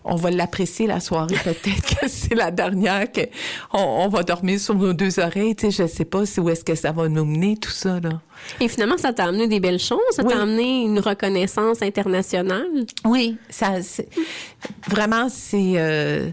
on 0.08 0.16
va 0.16 0.30
l'apprécier 0.30 0.86
la 0.86 1.00
soirée. 1.00 1.36
Peut-être 1.44 2.00
que 2.00 2.08
c'est 2.08 2.34
la 2.34 2.50
dernière 2.50 3.10
que 3.12 3.20
on, 3.72 4.08
va 4.08 4.22
dormir 4.22 4.58
sur 4.58 4.74
nos 4.74 4.92
deux 4.92 5.20
oreilles. 5.20 5.54
Tu 5.54 5.70
sais, 5.70 5.82
je 5.82 5.88
sais 5.88 6.04
pas 6.04 6.22
où 6.38 6.48
est-ce 6.48 6.64
que 6.64 6.74
ça 6.74 6.92
va 6.92 7.08
nous 7.08 7.24
mener 7.24 7.56
tout 7.56 7.70
ça 7.70 8.00
là. 8.00 8.20
Et 8.60 8.68
finalement, 8.68 8.96
ça 8.96 9.12
t'a 9.12 9.24
amené 9.24 9.48
des 9.48 9.60
belles 9.60 9.78
choses? 9.78 9.98
Ça 10.12 10.24
t'a 10.24 10.40
amené 10.40 10.82
une 10.82 11.00
reconnaissance 11.00 11.82
internationale? 11.82 12.66
Oui, 13.04 13.36
ça. 13.50 13.74
Vraiment, 14.88 15.28
c'est. 15.28 15.74
Euh, 15.76 16.30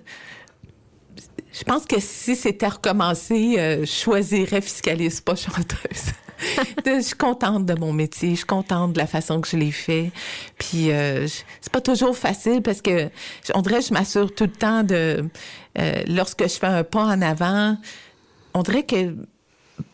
je 1.51 1.63
pense 1.63 1.85
que 1.85 1.99
si 1.99 2.35
c'était 2.35 2.67
recommencé, 2.67 3.55
euh, 3.57 3.81
je 3.81 3.91
choisirais 3.91 4.61
fiscaliste, 4.61 5.23
pas 5.23 5.35
chanteuse. 5.35 6.13
je 6.85 7.01
suis 7.01 7.15
contente 7.15 7.65
de 7.65 7.73
mon 7.75 7.93
métier, 7.93 8.31
je 8.31 8.35
suis 8.35 8.45
contente 8.45 8.93
de 8.93 8.97
la 8.97 9.07
façon 9.07 9.41
que 9.41 9.47
je 9.47 9.57
l'ai 9.57 9.71
fait. 9.71 10.11
Puis 10.57 10.91
euh, 10.91 11.27
c'est 11.61 11.71
pas 11.71 11.81
toujours 11.81 12.17
facile 12.17 12.61
parce 12.61 12.81
que 12.81 13.09
on 13.53 13.61
dirait 13.61 13.79
que 13.79 13.85
je 13.85 13.93
m'assure 13.93 14.33
tout 14.33 14.45
le 14.45 14.51
temps 14.51 14.83
de 14.83 15.25
euh, 15.77 16.03
lorsque 16.07 16.43
je 16.43 16.57
fais 16.57 16.67
un 16.67 16.83
pas 16.83 17.03
en 17.03 17.21
avant, 17.21 17.77
on 18.53 18.61
dirait 18.63 18.83
que 18.83 19.15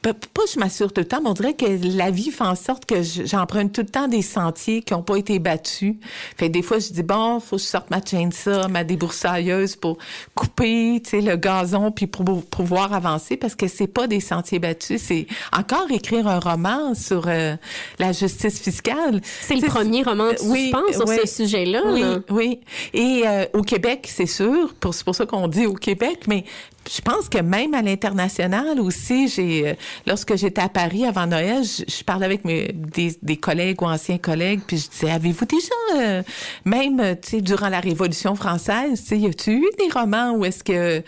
pas 0.02 0.42
je 0.52 0.60
m'assure 0.60 0.92
tout 0.92 1.02
le 1.02 1.08
temps, 1.08 1.22
mais 1.22 1.30
on 1.30 1.34
dirait 1.34 1.54
que 1.54 1.66
la 1.96 2.10
vie 2.10 2.32
fait 2.32 2.44
en 2.44 2.56
sorte 2.56 2.86
que 2.86 3.02
j'emprunte 3.04 3.72
tout 3.72 3.82
le 3.82 3.88
temps 3.88 4.08
des 4.08 4.22
sentiers 4.22 4.82
qui 4.82 4.94
n'ont 4.94 5.04
pas 5.04 5.18
été 5.18 5.38
battus. 5.40 5.96
Fait 6.38 6.50
des 6.50 6.62
fois, 6.62 6.80
je 6.80 6.92
dis, 6.92 7.04
bon, 7.04 7.40
faut 7.40 7.58
que 7.58 7.62
je 7.62 7.68
sorte 7.68 7.90
ma 7.92 8.04
chainsaw, 8.04 8.68
ma 8.68 8.84
débroussailleuse 8.84 9.76
pour 9.76 9.98
couper, 10.34 11.02
tu 11.04 11.12
sais, 11.12 11.22
le 11.22 11.36
gazon 11.36 11.92
puis 11.92 12.08
pour, 12.08 12.44
pouvoir 12.46 12.94
avancer 12.94 13.38
parce 13.38 13.56
que 13.56 13.68
c'est 13.68 13.88
pas 13.88 14.08
des 14.08 14.20
sentiers 14.20 14.60
battus. 14.60 15.02
C'est 15.02 15.28
encore 15.56 15.92
écrire 15.92 16.28
un 16.28 16.40
roman 16.40 16.96
sur 16.96 17.28
euh, 17.28 17.56
la 18.00 18.12
justice 18.12 18.60
fiscale. 18.60 19.22
C'est 19.24 19.56
le 19.56 19.68
premier 19.68 20.04
roman 20.04 20.32
de 20.32 20.38
suspense 20.38 20.96
sur 20.96 21.08
ce 21.08 21.28
sujet-là. 21.28 21.82
Oui, 21.86 22.04
oui. 22.30 22.60
Et 22.94 23.24
euh, 23.26 23.46
au 23.54 23.62
Québec, 23.62 24.10
c'est 24.12 24.26
sûr, 24.26 24.74
c'est 24.92 25.04
pour 25.04 25.16
ça 25.16 25.26
qu'on 25.26 25.48
dit 25.48 25.68
au 25.68 25.74
Québec, 25.74 26.24
mais 26.28 26.44
je 26.90 27.02
pense 27.02 27.30
que 27.30 27.38
même 27.38 27.74
à 27.74 27.82
l'international 27.82 28.80
aussi, 28.80 29.28
j'ai 29.28 29.71
euh, 29.72 29.76
lorsque 30.08 30.36
j'étais 30.36 30.62
à 30.62 30.70
Paris 30.70 31.06
avant 31.06 31.28
Noël, 31.28 31.64
je, 31.64 32.04
parlais 32.04 32.26
avec 32.26 32.46
mes, 32.46 32.72
des, 32.74 33.38
collègues 33.38 33.82
ou 33.82 33.86
anciens 33.86 34.18
collègues, 34.18 34.62
puis 34.66 34.78
je 34.78 34.90
disais 34.90 35.12
avez-vous 35.12 35.46
déjà 35.46 35.74
euh, 35.98 36.24
même 36.66 37.16
tu 37.22 37.30
sais 37.30 37.42
durant 37.42 37.70
la 37.70 37.80
Révolution 37.80 38.36
française, 38.36 39.02
tu 39.02 39.08
sais, 39.08 39.18
y 39.18 39.28
a-tu 39.28 39.52
eu 39.52 39.70
des 39.80 39.90
romans 39.92 40.34
où 40.34 40.46
est-ce 40.46 40.64
que 40.64 41.04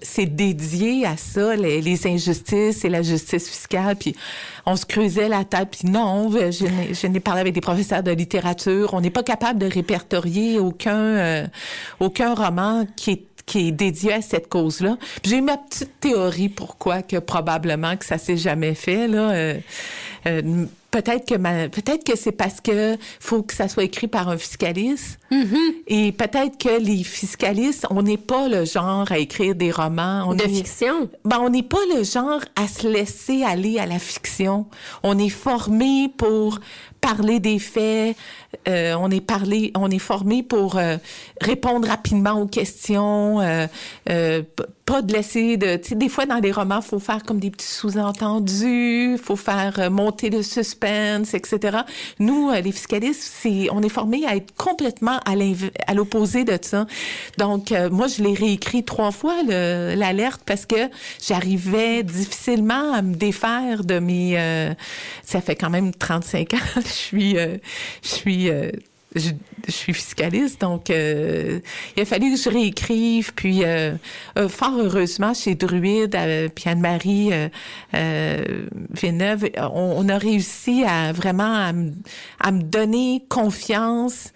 c'est 0.00 0.26
dédié 0.26 1.06
à 1.06 1.16
ça, 1.16 1.56
les, 1.56 2.06
injustices 2.06 2.84
et 2.84 2.88
la 2.88 3.02
justice 3.02 3.48
fiscale. 3.48 3.96
Puis 3.96 4.14
on 4.66 4.76
se 4.76 4.86
creusait 4.86 5.28
la 5.28 5.44
tête. 5.44 5.68
Puis 5.70 5.88
non, 5.88 6.30
je 6.30 7.06
n'ai 7.06 7.20
parlé 7.20 7.40
avec 7.40 7.54
des 7.54 7.60
professeurs 7.60 8.02
de 8.02 8.12
littérature. 8.12 8.94
On 8.94 9.00
n'est 9.00 9.10
pas 9.10 9.22
capable 9.22 9.58
de 9.58 9.66
répertorier 9.66 10.58
aucun 10.58 10.96
euh, 10.96 11.46
aucun 12.00 12.34
roman 12.34 12.86
qui 12.96 13.10
est 13.10 13.24
qui 13.46 13.68
est 13.68 13.72
dédié 13.72 14.14
à 14.14 14.22
cette 14.22 14.48
cause-là. 14.48 14.96
J'ai 15.24 15.40
ma 15.40 15.56
petite 15.56 16.00
théorie 16.00 16.48
pourquoi 16.48 17.02
que 17.02 17.18
probablement 17.18 17.96
que 17.96 18.04
ça 18.04 18.18
s'est 18.18 18.36
jamais 18.36 18.74
fait 18.74 19.08
là. 19.08 19.30
Euh, 19.30 19.58
euh, 20.26 20.66
peut-être 20.90 21.26
que 21.26 21.66
peut-être 21.68 22.04
que 22.04 22.16
c'est 22.16 22.32
parce 22.32 22.60
que 22.60 22.96
faut 23.18 23.42
que 23.42 23.54
ça 23.54 23.68
soit 23.68 23.84
écrit 23.84 24.08
par 24.08 24.28
un 24.28 24.38
fiscaliste. 24.38 25.18
Mm-hmm. 25.32 25.72
Et 25.86 26.12
peut-être 26.12 26.58
que 26.58 26.78
les 26.78 27.02
fiscalistes, 27.02 27.86
on 27.88 28.02
n'est 28.02 28.18
pas 28.18 28.48
le 28.48 28.66
genre 28.66 29.10
à 29.10 29.18
écrire 29.18 29.54
des 29.54 29.70
romans. 29.70 30.26
On 30.28 30.34
de 30.34 30.42
fiction. 30.42 31.08
Ben, 31.24 31.38
on 31.40 31.48
n'est 31.48 31.62
pas 31.62 31.78
le 31.96 32.04
genre 32.04 32.40
à 32.54 32.68
se 32.68 32.86
laisser 32.86 33.42
aller 33.42 33.78
à 33.78 33.86
la 33.86 33.98
fiction. 33.98 34.66
On 35.02 35.18
est 35.18 35.30
formé 35.30 36.10
pour 36.18 36.58
parler 37.02 37.40
des 37.40 37.58
faits, 37.58 38.16
euh, 38.68 38.94
on 38.98 39.10
est 39.10 39.20
parlé, 39.20 39.72
on 39.76 39.90
est 39.90 39.98
formé 39.98 40.42
pour 40.42 40.76
euh, 40.76 40.96
répondre 41.40 41.86
rapidement 41.88 42.40
aux 42.40 42.46
questions, 42.46 43.40
euh, 43.40 43.66
euh 44.08 44.42
pas 44.84 45.00
de 45.00 45.12
laisser 45.12 45.56
de. 45.56 45.80
Des 45.94 46.08
fois 46.08 46.26
dans 46.26 46.38
les 46.38 46.50
romans, 46.50 46.80
faut 46.80 46.98
faire 46.98 47.22
comme 47.22 47.38
des 47.38 47.50
petits 47.50 47.66
sous-entendus, 47.66 49.16
faut 49.22 49.36
faire 49.36 49.78
euh, 49.78 49.90
monter 49.90 50.28
le 50.28 50.42
suspense, 50.42 51.34
etc. 51.34 51.78
Nous, 52.18 52.50
les 52.50 52.72
fiscalistes, 52.72 53.22
c'est, 53.22 53.68
on 53.70 53.80
est 53.82 53.88
formé 53.88 54.26
à 54.26 54.34
être 54.34 54.54
complètement 54.56 55.18
à 55.24 55.94
l'opposé 55.94 56.44
de 56.44 56.58
ça. 56.60 56.86
Donc, 57.38 57.72
moi, 57.90 58.06
je 58.08 58.22
l'ai 58.22 58.34
réécrit 58.34 58.84
trois 58.84 59.12
fois 59.12 59.42
l'alerte 59.42 60.42
parce 60.44 60.66
que 60.66 60.88
j'arrivais 61.26 62.02
difficilement 62.02 62.92
à 62.92 63.02
me 63.02 63.14
défaire 63.14 63.84
de 63.84 63.98
mes. 63.98 64.74
ça 65.22 65.40
fait 65.40 65.56
quand 65.56 65.70
même 65.70 65.92
35 65.92 66.54
ans. 66.54 66.56
je 66.76 66.88
suis, 66.88 67.36
je 68.02 68.08
suis 68.08 68.50
euh, 68.50 68.70
je, 69.14 69.30
suis 69.68 69.92
fiscaliste, 69.92 70.62
donc 70.62 70.88
euh, 70.88 71.60
il 71.96 72.02
a 72.02 72.06
fallu 72.06 72.32
que 72.32 72.40
je 72.40 72.48
réécrive. 72.48 73.34
Puis, 73.34 73.62
euh, 73.62 73.94
fort 74.48 74.78
heureusement, 74.78 75.34
chez 75.34 75.54
Druide, 75.54 76.18
puis 76.54 76.64
Anne-Marie 76.66 77.30
Villeneuve, 77.92 79.50
on, 79.58 80.08
a 80.08 80.16
réussi 80.16 80.84
à 80.86 81.12
vraiment 81.12 81.54
à, 81.54 81.72
à 82.40 82.52
me 82.52 82.62
donner 82.62 83.22
confiance 83.28 84.32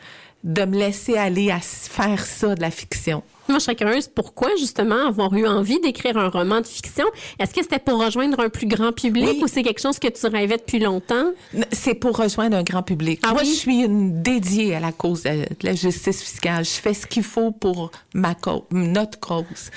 de 0.47 0.65
me 0.65 0.79
laisser 0.79 1.17
aller 1.17 1.51
à 1.51 1.59
faire 1.61 2.25
ça 2.25 2.55
de 2.55 2.61
la 2.61 2.71
fiction. 2.71 3.23
Moi, 3.49 3.59
je 3.59 3.65
serais 3.65 3.77
curieuse 3.77 4.09
pourquoi, 4.09 4.49
justement, 4.59 5.07
avoir 5.07 5.33
eu 5.35 5.47
envie 5.47 5.81
d'écrire 5.81 6.17
un 6.17 6.29
roman 6.29 6.61
de 6.61 6.67
fiction? 6.67 7.05
Est-ce 7.39 7.55
que 7.55 7.63
c'était 7.63 7.79
pour 7.79 8.05
rejoindre 8.05 8.41
un 8.41 8.49
plus 8.49 8.67
grand 8.67 8.93
public 8.93 9.41
ou 9.41 9.47
c'est 9.47 9.63
quelque 9.63 9.81
chose 9.81 10.01
que 10.01 10.09
tu 10.09 10.27
rêvais 10.27 10.57
depuis 10.57 10.81
longtemps? 10.81 11.31
C'est 11.71 11.95
pour 11.95 12.17
rejoindre 12.17 12.57
un 12.57 12.65
grand 12.65 12.83
public. 12.83 13.21
Ah 13.23 13.33
Moi, 13.33 13.45
je 13.45 13.51
suis 13.51 13.83
une 13.83 14.21
dédiée 14.23 14.75
à 14.75 14.81
la 14.81 14.91
cause 14.91 15.23
de, 15.23 15.45
la 15.63 15.75
justice 15.75 16.23
fiscale. 16.23 16.65
Je 16.65 16.71
fais 16.71 16.95
ce 16.95 17.07
qu'il 17.07 17.23
faut 17.23 17.53
pour 17.53 17.93
ma 18.15 18.35
cause, 18.35 18.63
notre 18.73 19.21
cause. 19.21 19.71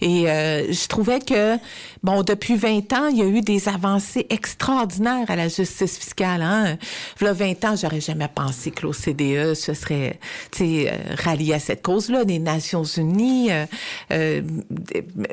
Et 0.00 0.30
euh, 0.30 0.72
je 0.72 0.86
trouvais 0.86 1.18
que, 1.18 1.56
bon, 2.06 2.22
depuis 2.22 2.54
20 2.54 2.92
ans, 2.92 3.08
il 3.08 3.18
y 3.18 3.22
a 3.22 3.26
eu 3.26 3.40
des 3.40 3.68
avancées 3.68 4.26
extraordinaires 4.30 5.28
à 5.28 5.36
la 5.36 5.48
justice 5.48 5.98
fiscale. 5.98 6.42
Hein? 6.42 6.76
Là, 7.20 7.32
20 7.32 7.64
ans, 7.64 7.74
j'aurais 7.76 8.00
jamais 8.00 8.28
pensé 8.32 8.70
que 8.70 8.86
l'OCDE 8.86 9.54
se 9.54 9.74
serait, 9.74 10.20
euh, 10.60 10.90
rallié 11.24 11.54
à 11.54 11.58
cette 11.58 11.82
cause-là, 11.82 12.24
des 12.24 12.38
Nations 12.38 12.84
Unies 12.84 13.16
ni 13.16 13.50
euh, 13.50 13.66
euh, 14.12 14.42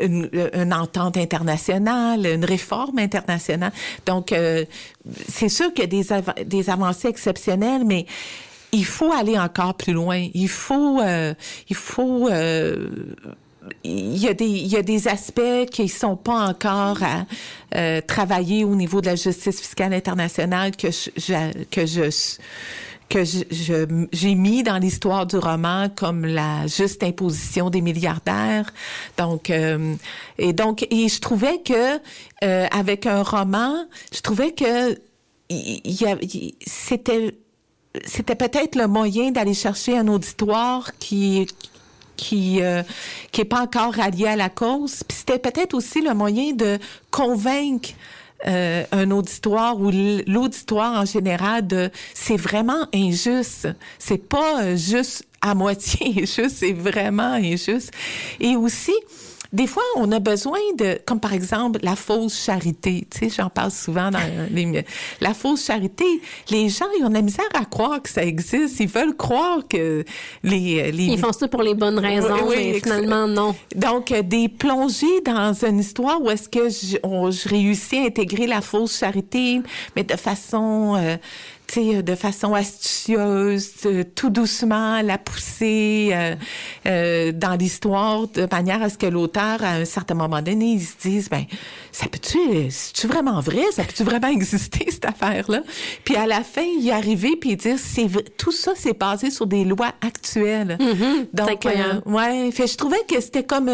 une, 0.01 0.73
entente 0.73 1.17
internationale, 1.17 2.25
une 2.25 2.45
réforme 2.45 2.99
internationale. 2.99 3.71
Donc, 4.05 4.31
euh, 4.31 4.65
c'est 5.27 5.49
sûr 5.49 5.73
qu'il 5.73 5.93
y 5.93 5.99
a 6.01 6.23
des, 6.23 6.45
des 6.45 6.69
avancées 6.69 7.09
exceptionnelles, 7.09 7.83
mais 7.85 8.05
il 8.71 8.85
faut 8.85 9.11
aller 9.11 9.37
encore 9.37 9.75
plus 9.75 9.93
loin. 9.93 10.27
Il 10.33 10.49
faut, 10.49 10.99
il 11.69 11.75
faut 11.75 12.29
il 13.83 14.17
y, 14.17 14.27
a 14.27 14.33
des, 14.33 14.45
il 14.45 14.67
y 14.67 14.75
a 14.75 14.81
des 14.81 15.07
aspects 15.07 15.65
qui 15.71 15.87
sont 15.87 16.15
pas 16.15 16.47
encore 16.49 16.99
à 17.03 18.01
travailler 18.01 18.63
au 18.65 18.75
niveau 18.75 19.01
de 19.01 19.07
la 19.07 19.15
justice 19.15 19.59
fiscale 19.61 19.93
internationale 19.93 20.75
que 20.75 20.91
je, 20.91 21.63
que 21.71 21.85
je 21.85 22.09
que 23.13 23.23
j'ai 24.11 24.35
mis 24.35 24.63
dans 24.63 24.77
l'histoire 24.77 25.25
du 25.27 25.37
roman 25.37 25.87
comme 25.95 26.25
la 26.25 26.65
juste 26.67 27.03
imposition 27.03 27.69
des 27.69 27.81
milliardaires. 27.81 28.73
Donc, 29.17 29.49
euh, 29.49 29.93
et 30.37 30.53
donc, 30.53 30.87
et 30.89 31.07
je 31.07 31.19
trouvais 31.19 31.59
que 31.59 31.99
euh, 32.43 32.67
avec 32.71 33.05
un 33.05 33.21
roman, 33.21 33.85
je 34.11 34.21
trouvais 34.21 34.51
que 34.51 34.97
c'était 36.65 37.35
c'était 38.05 38.35
peut-être 38.35 38.75
le 38.75 38.87
moyen 38.87 39.29
d'aller 39.29 39.53
chercher 39.53 39.95
un 39.95 40.07
auditoire 40.07 40.97
qui 40.97 41.45
qui 42.15 42.61
euh, 42.61 42.83
qui 43.31 43.41
est 43.41 43.45
pas 43.45 43.61
encore 43.61 43.93
rallié 43.93 44.27
à 44.27 44.35
la 44.35 44.49
cause. 44.49 45.03
Puis 45.07 45.17
c'était 45.17 45.39
peut-être 45.39 45.73
aussi 45.73 46.01
le 46.01 46.13
moyen 46.13 46.53
de 46.53 46.79
convaincre 47.11 47.89
euh, 48.45 48.83
un 48.91 49.09
auditoire 49.11 49.79
ou 49.79 49.89
l'auditoire 50.27 50.99
en 50.99 51.05
général 51.05 51.65
de 51.65 51.89
c'est 52.13 52.35
vraiment 52.35 52.87
injuste. 52.93 53.69
C'est 53.99 54.17
pas 54.17 54.63
euh, 54.63 54.75
juste 54.75 55.25
à 55.41 55.55
moitié 55.55 56.07
injuste, 56.23 56.57
c'est 56.57 56.73
vraiment 56.73 57.33
injuste. 57.33 57.91
Et 58.41 58.57
aussi, 58.57 58.95
des 59.53 59.67
fois, 59.67 59.83
on 59.95 60.11
a 60.11 60.19
besoin 60.19 60.59
de, 60.77 60.99
comme 61.05 61.19
par 61.19 61.33
exemple 61.33 61.79
la 61.83 61.95
fausse 61.95 62.43
charité. 62.43 63.07
Tu 63.09 63.29
sais, 63.29 63.35
j'en 63.37 63.49
parle 63.49 63.71
souvent 63.71 64.09
dans 64.09 64.19
les. 64.51 64.83
La 65.21 65.33
fausse 65.33 65.65
charité, 65.65 66.05
les 66.49 66.69
gens, 66.69 66.87
ils 66.97 67.05
ont 67.05 67.09
de 67.09 67.13
la 67.13 67.21
misère 67.21 67.45
à 67.53 67.63
croire 67.63 68.01
que 68.01 68.09
ça 68.09 68.23
existe. 68.23 68.79
Ils 68.79 68.87
veulent 68.87 69.15
croire 69.15 69.59
que 69.69 70.03
les. 70.43 70.91
les... 70.91 71.05
Ils 71.05 71.19
font 71.19 71.31
ça 71.31 71.47
pour 71.47 71.61
les 71.61 71.75
bonnes 71.75 71.99
raisons, 71.99 72.49
mais 72.49 72.79
finalement, 72.79 73.27
non. 73.27 73.55
Donc, 73.75 74.11
euh, 74.11 74.23
des 74.23 74.49
plongées 74.49 75.21
dans 75.23 75.53
une 75.53 75.79
histoire 75.79 76.19
où 76.21 76.31
est-ce 76.31 76.49
que 76.49 76.69
je, 76.69 76.97
je, 77.03 77.49
réussis 77.49 77.97
à 77.97 78.05
intégrer 78.05 78.47
la 78.47 78.61
fausse 78.61 78.97
charité, 78.97 79.61
mais 79.95 80.03
de 80.03 80.15
façon. 80.15 80.95
Euh, 80.95 81.03
euh, 81.03 81.17
de 81.79 82.15
façon 82.15 82.53
astucieuse, 82.53 83.71
euh, 83.85 84.03
tout 84.15 84.29
doucement, 84.29 85.01
la 85.01 85.17
pousser 85.17 86.11
euh, 86.13 86.35
euh, 86.85 87.31
dans 87.31 87.55
l'histoire 87.55 88.27
de 88.27 88.47
manière 88.51 88.83
à 88.83 88.89
ce 88.89 88.97
que 88.97 89.07
l'auteur, 89.07 89.63
à 89.63 89.71
un 89.71 89.85
certain 89.85 90.13
moment 90.13 90.41
donné, 90.41 90.73
il 90.73 90.81
se 90.81 90.97
dise, 91.01 91.29
ben, 91.29 91.45
ça 91.93 92.07
peut-tu, 92.07 92.71
c'est-tu 92.71 93.07
vraiment 93.07 93.39
vrai? 93.39 93.63
Ça 93.71 93.83
peut-tu 93.83 94.03
vraiment 94.03 94.27
exister, 94.31 94.87
cette 94.89 95.05
affaire-là? 95.05 95.61
Puis 96.03 96.15
à 96.15 96.25
la 96.25 96.41
fin, 96.41 96.63
y 96.63 96.91
arriver 96.91 97.35
puis 97.39 97.55
dire, 97.55 97.77
c'est 97.77 98.07
tout 98.37 98.51
ça, 98.51 98.73
c'est 98.75 98.97
basé 98.97 99.29
sur 99.29 99.47
des 99.47 99.63
lois 99.63 99.93
actuelles. 100.01 100.77
Mm-hmm. 100.79 101.27
Donc, 101.33 101.65
ouais, 102.05 102.51
fait, 102.51 102.67
je 102.67 102.77
trouvais 102.77 103.03
que 103.07 103.21
c'était 103.21 103.43
comme 103.43 103.69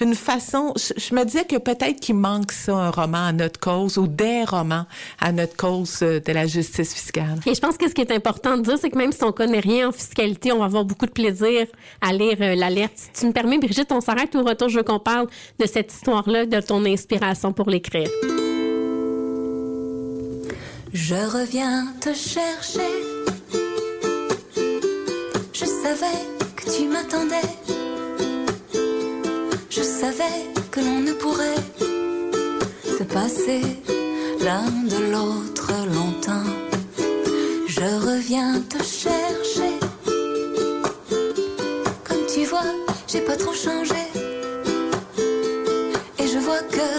une 0.00 0.14
façon, 0.14 0.72
je, 0.76 1.14
me 1.14 1.24
disais 1.24 1.44
que 1.44 1.56
peut-être 1.56 2.00
qu'il 2.00 2.16
manque 2.16 2.52
ça, 2.52 2.74
un 2.74 2.90
roman 2.90 3.26
à 3.26 3.32
notre 3.32 3.60
cause 3.60 3.98
ou 3.98 4.06
des 4.06 4.44
romans 4.44 4.86
à 5.20 5.30
notre 5.32 5.56
cause 5.56 6.00
de 6.00 6.32
la 6.32 6.46
justice 6.46 6.94
fiscale. 6.94 7.38
Et 7.46 7.54
je 7.54 7.60
pense 7.60 7.76
que 7.76 7.88
ce 7.88 7.94
qui 7.94 8.00
est 8.00 8.12
important 8.12 8.56
de 8.56 8.62
dire, 8.62 8.78
c'est 8.80 8.90
que 8.90 8.98
même 8.98 9.12
si 9.12 9.22
on 9.24 9.32
connaît 9.32 9.60
rien 9.60 9.88
en 9.88 9.92
fiscalité, 9.92 10.52
on 10.52 10.58
va 10.58 10.64
avoir 10.64 10.84
beaucoup 10.84 11.06
de 11.06 11.10
plaisir 11.10 11.66
à 12.00 12.12
lire 12.12 12.36
euh, 12.40 12.54
l'alerte. 12.54 12.92
Si 12.96 13.20
tu 13.20 13.26
me 13.26 13.32
permets, 13.32 13.58
Brigitte, 13.58 13.92
on 13.92 14.00
s'arrête 14.00 14.34
au 14.34 14.42
retour. 14.42 14.68
Je 14.68 14.78
veux 14.78 14.82
qu'on 14.82 14.98
parle 14.98 15.26
de 15.58 15.66
cette 15.66 15.92
histoire-là, 15.92 16.46
de 16.46 16.60
ton 16.60 16.84
inspiration 16.84 17.52
l'écrire. 17.66 18.10
Je 20.92 21.14
reviens 21.14 21.86
te 22.00 22.12
chercher. 22.14 22.92
Je 25.52 25.64
savais 25.64 26.20
que 26.56 26.70
tu 26.76 26.86
m'attendais. 26.88 27.50
Je 29.70 29.82
savais 29.82 30.38
que 30.70 30.80
l'on 30.80 31.00
ne 31.00 31.12
pourrait 31.12 31.64
se 32.98 33.04
passer 33.04 33.60
l'un 34.40 34.64
de 34.64 35.12
l'autre 35.12 35.72
longtemps. 35.94 36.50
Je 37.66 37.80
reviens 37.80 38.60
te 38.62 38.82
chercher. 38.82 39.74
Comme 42.06 42.26
tu 42.32 42.44
vois, 42.44 42.72
j'ai 43.06 43.20
pas 43.20 43.36
trop 43.36 43.54
changé. 43.54 44.02
Et 46.18 46.26
je 46.26 46.38
vois 46.38 46.62
que 46.62 46.97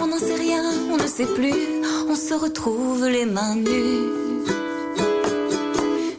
on 0.00 0.06
n'en 0.06 0.18
sait 0.18 0.36
rien, 0.36 0.62
on 0.90 0.96
ne 0.96 1.06
sait 1.06 1.26
plus. 1.26 1.82
On 2.08 2.14
se 2.14 2.34
retrouve 2.34 3.06
les 3.06 3.26
mains 3.26 3.56
nues. 3.56 4.08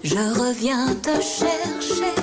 Je 0.03 0.39
reviens 0.39 0.93
te 1.01 1.13
chercher, 1.21 2.13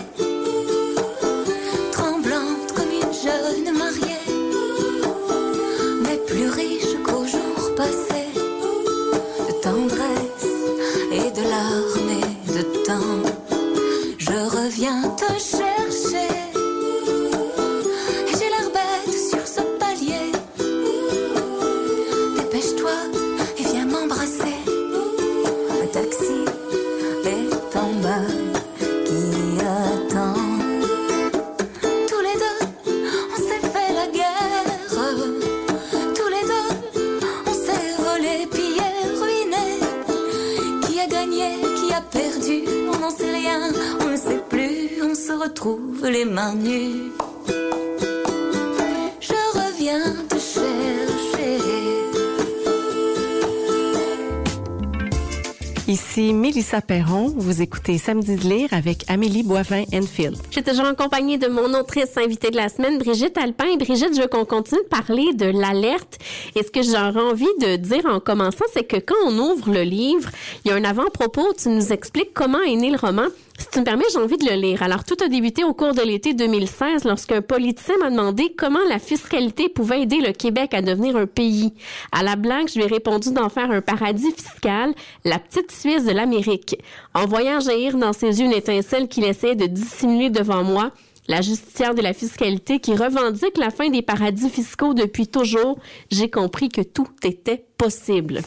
Mélissa 56.60 56.82
Perron. 56.82 57.32
Vous 57.38 57.62
écoutez 57.62 57.96
Samedi 57.96 58.36
de 58.36 58.46
lire 58.46 58.68
avec 58.72 59.06
Amélie 59.08 59.42
Boivin-Enfield. 59.42 60.36
Je 60.48 60.52
suis 60.52 60.62
toujours 60.62 60.84
en 60.84 60.94
compagnie 60.94 61.38
de 61.38 61.48
mon 61.48 61.72
autrice 61.72 62.18
invitée 62.18 62.50
de 62.50 62.56
la 62.56 62.68
semaine, 62.68 62.98
Brigitte 62.98 63.38
Alpin. 63.38 63.64
Et 63.72 63.78
Brigitte, 63.78 64.14
je 64.14 64.20
veux 64.20 64.28
qu'on 64.28 64.44
continue 64.44 64.82
de 64.82 64.88
parler 64.88 65.32
de 65.32 65.46
l'alerte. 65.46 66.18
Et 66.56 66.62
ce 66.62 66.70
que 66.70 66.82
j'aurais 66.82 67.20
envie 67.20 67.46
de 67.60 67.76
dire 67.76 68.06
en 68.06 68.20
commençant, 68.20 68.64
c'est 68.72 68.84
que 68.84 68.96
quand 68.96 69.14
on 69.26 69.38
ouvre 69.38 69.72
le 69.72 69.82
livre, 69.82 70.30
il 70.64 70.70
y 70.70 70.72
a 70.72 70.76
un 70.76 70.84
avant-propos 70.84 71.50
tu 71.60 71.68
nous 71.68 71.92
expliques 71.92 72.32
comment 72.34 72.60
est 72.60 72.76
né 72.76 72.90
le 72.90 72.96
roman. 72.96 73.26
Si 73.58 73.66
tu 73.70 73.80
me 73.80 73.84
permets, 73.84 74.04
j'ai 74.10 74.18
envie 74.18 74.38
de 74.38 74.48
le 74.48 74.56
lire. 74.56 74.82
Alors, 74.82 75.04
tout 75.04 75.16
a 75.22 75.28
débuté 75.28 75.64
au 75.64 75.74
cours 75.74 75.92
de 75.92 76.00
l'été 76.00 76.32
2016 76.32 77.04
lorsqu'un 77.04 77.42
politicien 77.42 77.94
m'a 77.98 78.10
demandé 78.10 78.54
comment 78.56 78.80
la 78.88 78.98
fiscalité 78.98 79.68
pouvait 79.68 80.02
aider 80.02 80.20
le 80.20 80.32
Québec 80.32 80.72
à 80.72 80.80
devenir 80.80 81.16
un 81.16 81.26
pays. 81.26 81.74
À 82.10 82.22
la 82.22 82.36
blague, 82.36 82.68
je 82.68 82.78
lui 82.78 82.84
ai 82.84 82.88
répondu 82.88 83.32
d'en 83.32 83.50
faire 83.50 83.70
un 83.70 83.82
paradis 83.82 84.32
fiscal, 84.32 84.94
la 85.26 85.38
petite 85.38 85.72
Suisse 85.72 86.04
de 86.04 86.12
l'Amérique. 86.12 86.76
En 87.14 87.26
voyant 87.26 87.60
jaillir 87.60 87.98
dans 87.98 88.14
ses 88.14 88.40
yeux 88.40 88.46
une 88.46 88.52
étincelle 88.52 89.08
qu'il 89.08 89.24
essayait 89.24 89.56
de 89.56 89.66
dissimuler 89.66 90.30
devant 90.30 90.64
moi, 90.64 90.90
la 91.30 91.42
justicière 91.42 91.94
de 91.94 92.02
la 92.02 92.12
fiscalité 92.12 92.80
qui 92.80 92.92
revendique 92.96 93.56
la 93.56 93.70
fin 93.70 93.88
des 93.88 94.02
paradis 94.02 94.50
fiscaux 94.50 94.94
depuis 94.94 95.28
toujours, 95.28 95.78
j'ai 96.10 96.28
compris 96.28 96.68
que 96.68 96.80
tout 96.80 97.06
était 97.22 97.64
possible. 97.78 98.40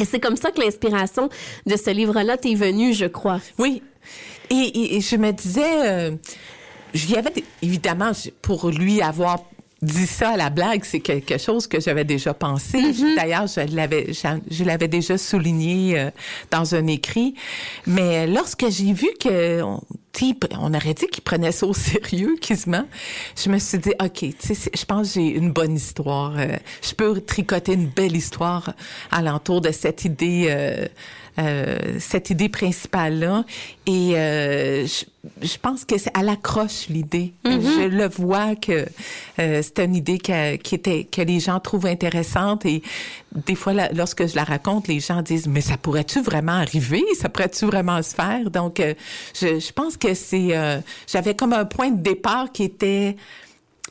Et 0.00 0.04
c'est 0.04 0.20
comme 0.20 0.36
ça 0.36 0.52
que 0.52 0.60
l'inspiration 0.60 1.28
de 1.66 1.76
ce 1.76 1.90
livre-là 1.90 2.36
t'est 2.36 2.54
venue, 2.54 2.94
je 2.94 3.06
crois. 3.06 3.40
Oui. 3.58 3.82
Et, 4.50 5.00
je 5.00 5.16
me 5.16 5.32
disais, 5.32 5.88
euh, 5.88 6.12
j'y 6.94 7.16
avais 7.16 7.32
évidemment 7.60 8.12
je- 8.12 8.30
pour 8.30 8.70
lui 8.70 9.02
avoir 9.02 9.40
dit 9.86 10.06
ça 10.06 10.30
à 10.30 10.36
la 10.36 10.50
blague, 10.50 10.84
c'est 10.84 11.00
quelque 11.00 11.38
chose 11.38 11.66
que 11.66 11.80
j'avais 11.80 12.04
déjà 12.04 12.34
pensé. 12.34 12.78
D'ailleurs, 13.16 13.46
je 13.46 13.74
l'avais, 13.74 14.12
je 14.12 14.64
l'avais 14.64 14.88
déjà 14.88 15.16
souligné 15.16 15.98
euh, 15.98 16.10
dans 16.50 16.74
un 16.74 16.86
écrit. 16.86 17.34
Mais 17.86 18.26
lorsque 18.26 18.68
j'ai 18.68 18.92
vu 18.92 19.08
que 19.20 19.62
on, 19.62 19.80
on 20.60 20.74
aurait 20.74 20.94
dit 20.94 21.06
qu'il 21.06 21.22
prenait 21.22 21.52
ça 21.52 21.66
au 21.66 21.74
sérieux, 21.74 22.36
quasiment, 22.40 22.86
je 23.36 23.48
me 23.50 23.58
suis 23.58 23.78
dit, 23.78 23.92
ok, 24.02 24.24
je 24.74 24.84
pense 24.84 25.08
que 25.08 25.14
j'ai 25.20 25.28
une 25.28 25.52
bonne 25.52 25.76
histoire. 25.76 26.34
euh, 26.38 26.56
je 26.82 26.94
peux 26.94 27.20
tricoter 27.20 27.74
une 27.74 27.86
belle 27.88 28.16
histoire 28.16 28.72
alentour 29.10 29.60
de 29.60 29.70
cette 29.72 30.04
idée. 30.04 30.46
euh, 30.48 30.86
cette 31.98 32.30
idée 32.30 32.48
principale 32.48 33.18
là 33.18 33.44
et 33.86 34.16
euh, 34.16 34.86
je, 34.86 35.04
je 35.42 35.58
pense 35.58 35.84
que 35.84 35.98
c'est 35.98 36.16
à 36.16 36.22
l'accroche 36.22 36.88
l'idée. 36.88 37.32
Je 37.44 37.88
le 37.88 38.08
vois 38.08 38.56
que 38.56 38.86
euh, 39.38 39.62
c'est 39.62 39.78
une 39.84 39.94
idée 39.94 40.18
que, 40.18 40.56
qui 40.56 40.74
était 40.74 41.04
que 41.04 41.20
les 41.22 41.40
gens 41.40 41.60
trouvent 41.60 41.86
intéressante. 41.86 42.64
Et 42.64 42.82
des 43.34 43.54
fois 43.54 43.72
là, 43.72 43.90
lorsque 43.92 44.26
je 44.26 44.34
la 44.34 44.44
raconte 44.44 44.88
les 44.88 45.00
gens 45.00 45.22
disent 45.22 45.46
mais 45.46 45.60
ça 45.60 45.76
pourrait-tu 45.76 46.20
vraiment 46.20 46.52
arriver? 46.52 47.04
Ça 47.18 47.28
pourrait-tu 47.28 47.66
vraiment 47.66 48.02
se 48.02 48.14
faire? 48.14 48.50
Donc 48.50 48.80
euh, 48.80 48.94
je, 49.34 49.60
je 49.60 49.72
pense 49.72 49.96
que 49.96 50.14
c'est 50.14 50.56
euh, 50.56 50.78
j'avais 51.06 51.34
comme 51.34 51.52
un 51.52 51.64
point 51.64 51.90
de 51.90 52.00
départ 52.00 52.50
qui 52.52 52.64
était 52.64 53.16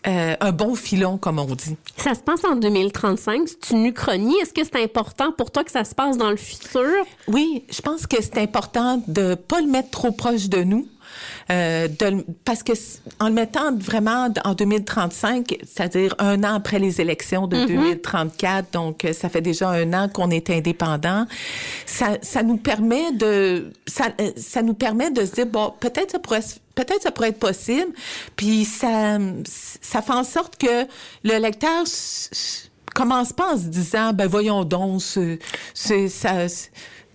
euh, 0.07 0.35
un 0.39 0.51
bon 0.51 0.75
filon 0.75 1.17
comme 1.17 1.39
on 1.39 1.45
dit 1.45 1.75
Ça 1.97 2.13
se 2.13 2.19
passe 2.21 2.43
en 2.43 2.55
2035, 2.55 3.47
c'est 3.47 3.73
une 3.73 3.85
uchronie. 3.85 4.35
Est-ce 4.41 4.53
que 4.53 4.63
c'est 4.63 4.83
important 4.83 5.31
pour 5.31 5.51
toi 5.51 5.63
que 5.63 5.71
ça 5.71 5.83
se 5.83 5.95
passe 5.95 6.17
dans 6.17 6.29
le 6.29 6.37
futur? 6.37 7.05
Oui, 7.27 7.63
je 7.69 7.81
pense 7.81 8.05
que 8.07 8.17
c'est 8.21 8.37
important 8.37 9.01
de 9.07 9.35
pas 9.35 9.61
le 9.61 9.67
mettre 9.67 9.89
trop 9.89 10.11
proche 10.11 10.49
de 10.49 10.63
nous. 10.63 10.87
Euh, 11.51 11.87
de 11.87 12.25
parce 12.43 12.63
que 12.63 12.73
en 13.19 13.27
le 13.27 13.35
mettant 13.35 13.75
vraiment 13.75 14.29
en 14.43 14.53
2035, 14.55 15.59
c'est-à-dire 15.63 16.15
un 16.17 16.43
an 16.43 16.55
après 16.55 16.79
les 16.79 17.01
élections 17.01 17.45
de 17.45 17.67
2034, 17.67 18.73
donc 18.73 19.05
euh, 19.05 19.13
ça 19.13 19.29
fait 19.29 19.41
déjà 19.41 19.69
un 19.69 19.93
an 19.93 20.09
qu'on 20.09 20.31
est 20.31 20.49
indépendant, 20.49 21.27
ça, 21.85 22.17
ça 22.23 22.41
nous 22.41 22.57
permet 22.57 23.11
de 23.11 23.71
ça, 23.85 24.05
euh, 24.19 24.31
ça 24.35 24.63
nous 24.63 24.73
permet 24.73 25.11
de 25.11 25.23
se 25.23 25.33
dire 25.33 25.45
bon 25.45 25.71
peut-être 25.79 26.13
ça 26.13 26.19
pourrait 26.19 26.41
peut-être 26.73 27.03
ça 27.03 27.11
pourrait 27.11 27.29
être 27.29 27.39
possible, 27.39 27.93
puis 28.35 28.65
ça 28.65 29.19
ça 29.45 30.01
fait 30.01 30.13
en 30.13 30.23
sorte 30.23 30.57
que 30.57 30.87
le 31.23 31.37
lecteur 31.37 31.83
commence 32.95 33.33
pas 33.33 33.53
en 33.53 33.57
se 33.57 33.65
disant 33.65 34.13
ben 34.13 34.25
voyons 34.25 34.63
donc 34.63 35.03
c'est 35.75 36.07
ça 36.07 36.47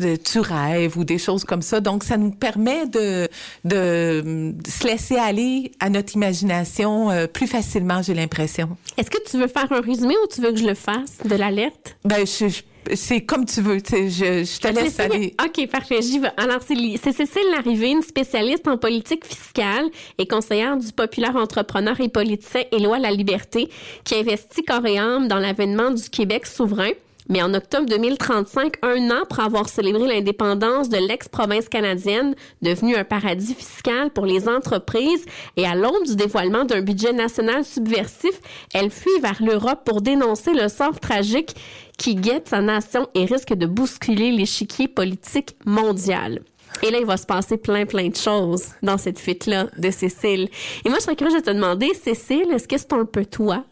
de- 0.01 0.17
tu 0.17 0.41
rêves 0.41 0.97
ou 0.99 1.05
des 1.05 1.19
choses 1.19 1.45
comme 1.45 1.63
ça 1.63 1.81
donc 1.81 2.03
ça 2.05 2.17
nous 2.17 2.31
permet 2.33 2.87
de 2.87 3.29
de, 3.65 4.55
se 4.69 4.87
laisser 4.87 5.17
aller 5.17 5.73
à 5.81 5.91
notre 5.91 6.15
imagination 6.15 7.11
euh, 7.11 7.27
plus 7.27 7.47
facilement 7.47 8.03
j'ai 8.03 8.15
l'impression 8.15 8.77
Est-ce 8.97 9.11
que 9.11 9.23
tu 9.31 9.39
veux 9.39 9.49
faire 9.49 9.71
un 9.73 9.81
résumé 9.81 10.15
ou 10.23 10.27
tu 10.33 10.41
veux 10.41 10.51
que 10.53 10.59
je 10.59 10.67
le 10.67 10.75
fasse 10.75 11.19
de 11.25 11.35
l'alerte? 11.37 11.97
ben 12.05 12.27
je, 12.27 12.49
je- 12.49 12.63
c'est 12.95 13.21
comme 13.21 13.45
tu 13.45 13.61
veux 13.61 13.81
tu 13.83 13.91
sais, 13.91 14.11
je, 14.11 14.45
je 14.45 14.59
te 14.59 14.69
laisse 14.69 14.99
aller 14.99 15.35
OK, 15.45 15.69
parfait, 15.69 16.01
j'y 16.01 16.19
vais. 16.19 16.31
Alors, 16.39 16.61
c'est 16.67 17.13
Cécile 17.13 17.43
Larrivée, 17.55 17.91
une 17.91 18.03
spécialiste 18.03 18.67
en 18.69 18.79
politique 18.79 19.27
fiscale 19.27 19.85
et 20.17 20.27
conseillère 20.27 20.79
du 20.79 20.91
populaire 20.91 21.37
entrepreneur 21.37 22.01
et 22.01 22.09
politicien 22.09 22.63
Éloi 22.73 22.99
La 22.99 23.11
Liberté, 23.11 23.69
qui 24.03 24.15
investit 24.15 24.63
corps 24.65 24.87
et 24.87 24.99
âme 24.99 25.29
dans 25.29 25.39
l'avènement 25.39 25.91
du 25.91 26.09
Québec 26.09 26.47
souverain. 26.47 26.91
Mais 27.31 27.43
en 27.43 27.55
octobre 27.55 27.87
2035, 27.87 28.75
un 28.83 29.11
an 29.11 29.25
pour 29.29 29.39
avoir 29.39 29.69
célébré 29.69 30.09
l'indépendance 30.09 30.89
de 30.89 30.97
l'ex-province 30.97 31.69
canadienne, 31.69 32.35
devenue 32.61 32.97
un 32.97 33.05
paradis 33.05 33.55
fiscal 33.55 34.11
pour 34.11 34.27
les 34.27 34.49
entreprises, 34.49 35.25
et 35.57 35.65
à 35.65 35.77
l'aube 35.77 36.05
du 36.05 36.17
dévoilement 36.17 36.65
d'un 36.65 36.83
budget 36.83 37.13
national 37.13 37.65
subversif, 37.65 38.41
elle 38.75 38.91
fuit 38.91 39.21
vers 39.23 39.41
l'Europe 39.41 39.83
pour 39.85 40.03
dénoncer 40.03 40.53
le 40.53 40.69
sort 40.69 40.99
tragique 40.99 41.55
qui 41.97 42.17
guette 42.17 42.49
sa 42.49 42.61
nation 42.61 43.07
et 43.15 43.27
risque 43.27 43.55
de 43.55 43.67
bousculer 43.67 44.33
l'échiquier 44.33 44.89
politique 44.89 45.55
mondial. 45.65 46.43
Et 46.83 46.91
là, 46.91 46.99
il 46.99 47.07
va 47.07 47.17
se 47.17 47.27
passer 47.27 47.57
plein, 47.57 47.87
plein 47.87 48.09
de 48.09 48.17
choses 48.17 48.71
dans 48.83 48.99
cette 48.99 49.21
fuite-là 49.21 49.67
de 49.79 49.91
Cécile. 49.93 50.49
Et 50.85 50.89
moi, 50.89 50.99
je 50.99 51.05
serais 51.05 51.17
curieuse 51.17 51.37
de 51.37 51.47
te 51.47 51.51
demander, 51.51 51.95
Cécile, 51.95 52.51
est-ce 52.53 52.67
que 52.67 52.77
c'est 52.77 52.93
un 52.93 53.05
peu 53.05 53.25
toi? 53.25 53.65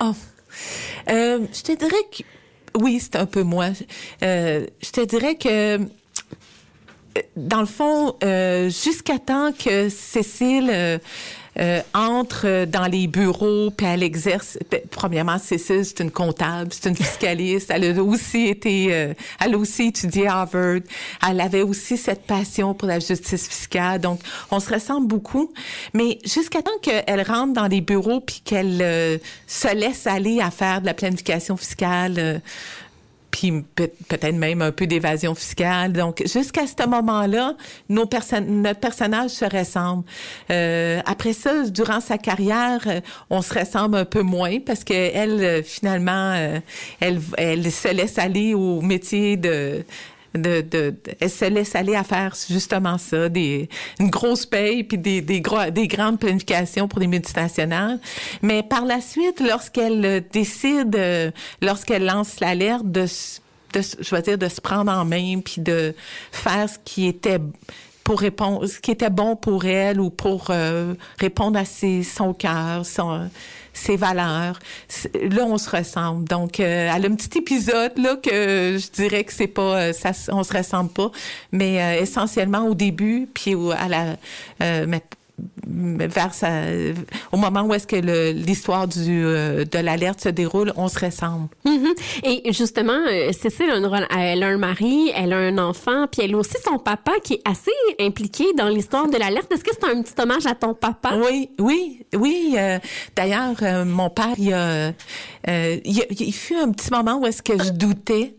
Oh. 0.00 0.12
Euh, 1.10 1.40
je 1.52 1.62
te 1.62 1.72
dirais 1.72 1.96
que 2.16 2.22
oui, 2.80 3.00
c'est 3.00 3.16
un 3.16 3.26
peu 3.26 3.42
moi. 3.42 3.68
Euh, 4.22 4.66
je 4.82 4.90
te 4.90 5.04
dirais 5.04 5.34
que 5.36 5.76
euh, 5.78 5.78
dans 7.36 7.60
le 7.60 7.66
fond, 7.66 8.16
euh, 8.24 8.70
jusqu'à 8.70 9.18
temps 9.18 9.52
que 9.52 9.88
Cécile 9.88 11.00
euh, 11.58 11.82
entre 11.92 12.64
dans 12.64 12.86
les 12.86 13.06
bureaux, 13.06 13.70
puis 13.70 13.86
elle 13.86 14.02
exerce. 14.02 14.58
Premièrement, 14.90 15.38
Cécile, 15.38 15.84
c'est 15.84 16.00
une 16.00 16.10
comptable, 16.10 16.72
c'est 16.72 16.88
une 16.88 16.96
fiscaliste. 16.96 17.70
Elle 17.70 17.98
a 17.98 18.02
aussi 18.02 18.46
été, 18.46 18.88
euh, 18.90 19.12
elle 19.38 19.54
a 19.54 19.58
aussi 19.58 19.88
étudié 19.88 20.28
Harvard. 20.28 20.80
Elle 21.28 21.40
avait 21.42 21.60
aussi 21.60 21.98
cette 21.98 22.22
passion 22.22 22.72
pour 22.72 22.88
la 22.88 23.00
justice 23.00 23.48
fiscale. 23.48 24.00
Donc, 24.00 24.20
on 24.50 24.60
se 24.60 24.72
ressemble 24.72 25.08
beaucoup. 25.08 25.52
Mais 25.92 26.18
jusqu'à 26.24 26.62
temps 26.62 26.70
qu'elle 26.80 27.22
rentre 27.22 27.52
dans 27.52 27.66
les 27.66 27.82
bureaux 27.82 28.20
puis 28.20 28.40
qu'elle 28.42 28.80
euh, 28.80 29.18
se 29.46 29.74
laisse 29.74 30.06
aller 30.06 30.40
à 30.40 30.50
faire 30.50 30.80
de 30.80 30.86
la 30.86 30.94
planification 30.94 31.58
fiscale. 31.58 32.40
Puis 33.32 33.64
peut- 33.74 33.90
peut-être 34.08 34.36
même 34.36 34.62
un 34.62 34.70
peu 34.70 34.86
d'évasion 34.86 35.34
fiscale. 35.34 35.92
Donc, 35.92 36.22
jusqu'à 36.32 36.66
ce 36.66 36.86
moment-là, 36.86 37.56
nos 37.88 38.06
perso- 38.06 38.38
notre 38.40 38.78
personnage 38.78 39.30
se 39.30 39.44
ressemble. 39.44 40.04
Euh, 40.50 41.00
après 41.06 41.32
ça, 41.32 41.64
durant 41.68 42.00
sa 42.00 42.18
carrière, 42.18 42.80
euh, 42.86 43.00
on 43.30 43.42
se 43.42 43.58
ressemble 43.58 43.96
un 43.96 44.04
peu 44.04 44.22
moins 44.22 44.60
parce 44.60 44.84
que 44.84 44.92
elle, 44.94 45.40
euh, 45.42 45.62
finalement, 45.64 46.34
euh, 46.36 46.60
elle, 47.00 47.20
elle 47.38 47.72
se 47.72 47.88
laisse 47.88 48.18
aller 48.18 48.54
au 48.54 48.80
métier 48.82 49.36
de 49.36 49.84
de, 50.34 50.62
de, 50.62 50.94
elle 51.20 51.30
se 51.30 51.44
laisse 51.44 51.74
aller 51.74 51.94
à 51.94 52.04
faire 52.04 52.34
justement 52.48 52.98
ça, 52.98 53.28
des, 53.28 53.68
une 54.00 54.10
grosse 54.10 54.46
paye 54.46 54.84
puis 54.84 54.98
des, 54.98 55.20
des, 55.20 55.40
gros, 55.40 55.70
des 55.70 55.88
grandes 55.88 56.18
planifications 56.18 56.88
pour 56.88 57.00
des 57.00 57.06
multinationales. 57.06 57.98
Mais 58.42 58.62
par 58.62 58.84
la 58.84 59.00
suite, 59.00 59.40
lorsqu'elle 59.40 60.24
décide, 60.32 60.96
euh, 60.96 61.30
lorsqu'elle 61.60 62.04
lance 62.04 62.40
l'alerte 62.40 62.90
de, 62.90 63.06
de, 63.72 63.80
je 64.00 64.14
vais 64.14 64.22
dire, 64.22 64.38
de 64.38 64.48
se 64.48 64.60
prendre 64.60 64.90
en 64.92 65.04
main 65.04 65.40
puis 65.40 65.60
de 65.60 65.94
faire 66.30 66.68
ce 66.68 66.78
qui 66.84 67.06
était 67.06 67.38
pour 68.04 68.20
répondre, 68.20 68.66
ce 68.66 68.78
qui 68.78 68.90
était 68.90 69.10
bon 69.10 69.36
pour 69.36 69.64
elle 69.64 70.00
ou 70.00 70.10
pour 70.10 70.46
euh, 70.50 70.94
répondre 71.18 71.58
à 71.58 71.64
ses, 71.64 72.02
son 72.02 72.34
cœur, 72.34 72.84
son, 72.84 73.28
ses 73.72 73.96
valeurs. 73.96 74.58
Là, 75.14 75.44
on 75.44 75.58
se 75.58 75.70
ressemble. 75.70 76.28
Donc, 76.28 76.60
euh, 76.60 76.90
elle 76.94 77.06
a 77.06 77.08
un 77.08 77.14
petit 77.14 77.38
épisode 77.38 77.96
là 77.96 78.16
que 78.16 78.78
je 78.78 78.90
dirais 78.90 79.24
que 79.24 79.32
c'est 79.32 79.46
pas, 79.46 79.76
euh, 79.76 79.92
ça, 79.92 80.12
on 80.30 80.42
se 80.42 80.56
ressemble 80.56 80.90
pas, 80.90 81.10
mais 81.52 81.82
euh, 81.82 82.02
essentiellement 82.02 82.66
au 82.66 82.74
début, 82.74 83.28
puis 83.32 83.54
à 83.76 83.88
la, 83.88 84.16
euh, 84.62 84.86
vers 85.66 86.34
sa, 86.34 86.50
au 87.32 87.36
moment 87.36 87.62
où 87.62 87.74
est-ce 87.74 87.86
que 87.86 87.96
l'histoire 88.32 88.86
du 88.88 89.24
euh, 89.24 89.64
de 89.64 89.78
l'alerte 89.78 90.20
se 90.20 90.28
déroule, 90.28 90.72
on 90.76 90.88
se 90.88 90.98
ressemble. 91.04 91.48
Mhm. 91.64 91.88
Et 92.24 92.52
justement, 92.52 92.98
euh, 93.08 93.32
Cécile, 93.32 93.70
a 93.70 93.76
une 93.76 94.06
elle 94.16 94.42
a 94.42 94.46
un 94.48 94.56
mari, 94.58 95.10
elle 95.14 95.32
a 95.32 95.38
un 95.38 95.58
enfant, 95.58 96.06
puis 96.10 96.22
elle 96.24 96.34
a 96.34 96.38
aussi 96.38 96.56
son 96.64 96.78
papa 96.78 97.12
qui 97.22 97.34
est 97.34 97.42
assez 97.44 97.70
impliqué 98.00 98.44
dans 98.56 98.68
l'histoire 98.68 99.08
de 99.08 99.16
l'alerte. 99.16 99.50
Est-ce 99.52 99.64
que 99.64 99.70
c'est 99.72 99.88
un 99.90 100.02
petit 100.02 100.14
hommage 100.20 100.46
à 100.46 100.54
ton 100.54 100.74
papa? 100.74 101.14
Oui, 101.24 101.50
oui, 101.58 102.04
oui. 102.14 102.54
euh, 102.58 102.78
D'ailleurs, 103.16 103.54
euh, 103.62 103.84
mon 103.84 104.10
père, 104.10 104.34
il, 104.38 104.52
a, 104.52 104.88
il, 105.46 106.00
a- 106.00 106.06
il 106.10 106.32
fut 106.34 106.56
un 106.56 106.70
petit 106.72 106.90
moment 106.90 107.18
où 107.18 107.26
est-ce 107.26 107.42
que 107.42 107.62
je 107.62 107.70
doutais. 107.70 108.36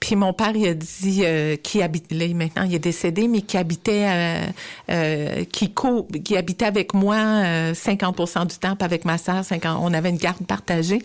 Puis 0.00 0.16
mon 0.16 0.32
père, 0.32 0.52
il 0.54 0.66
a 0.66 0.74
dit 0.74 1.22
euh, 1.24 1.56
qui 1.56 1.82
habite 1.82 2.12
maintenant, 2.34 2.64
il 2.64 2.74
est 2.74 2.78
décédé, 2.78 3.28
mais 3.28 3.42
qui 3.42 3.56
habitait, 3.56 4.06
euh, 4.08 4.46
euh, 4.90 5.44
qui 5.44 5.72
co, 5.72 6.06
qui 6.24 6.36
habitait 6.36 6.66
avec 6.66 6.94
moi 6.94 7.16
euh, 7.16 7.72
50% 7.72 8.46
du 8.46 8.56
temps, 8.56 8.76
puis 8.76 8.84
avec 8.84 9.04
ma 9.04 9.18
sœur, 9.18 9.44
50 9.44 9.78
on 9.80 9.92
avait 9.92 10.10
une 10.10 10.16
garde 10.16 10.44
partagée. 10.46 11.02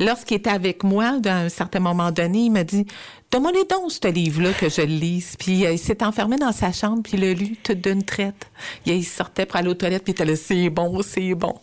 Lorsqu'il 0.00 0.36
était 0.36 0.50
avec 0.50 0.84
moi, 0.84 1.18
d'un 1.18 1.48
certain 1.48 1.80
moment 1.80 2.10
donné, 2.10 2.44
il 2.44 2.50
m'a 2.50 2.64
dit 2.64 2.86
Les 3.34 3.64
dons, 3.64 3.88
ce 3.88 4.06
livre-là, 4.06 4.52
que 4.52 4.68
je 4.68 4.80
le 4.80 4.86
lise. 4.86 5.34
Puis 5.36 5.66
euh, 5.66 5.72
il 5.72 5.78
s'est 5.78 6.04
enfermé 6.04 6.36
dans 6.36 6.52
sa 6.52 6.70
chambre, 6.70 7.02
puis 7.02 7.14
il 7.14 7.20
l'a 7.20 7.34
lu 7.34 7.56
tout 7.60 7.74
d'une 7.74 8.04
traite. 8.04 8.48
Il, 8.86 9.04
sortait 9.04 9.44
pour 9.44 9.56
aller 9.56 9.68
aux 9.68 9.74
toilettes, 9.74 10.04
puis 10.04 10.12
il 10.12 10.14
était 10.14 10.24
là, 10.24 10.36
c'est 10.36 10.70
bon, 10.70 11.02
c'est 11.02 11.34
bon. 11.34 11.54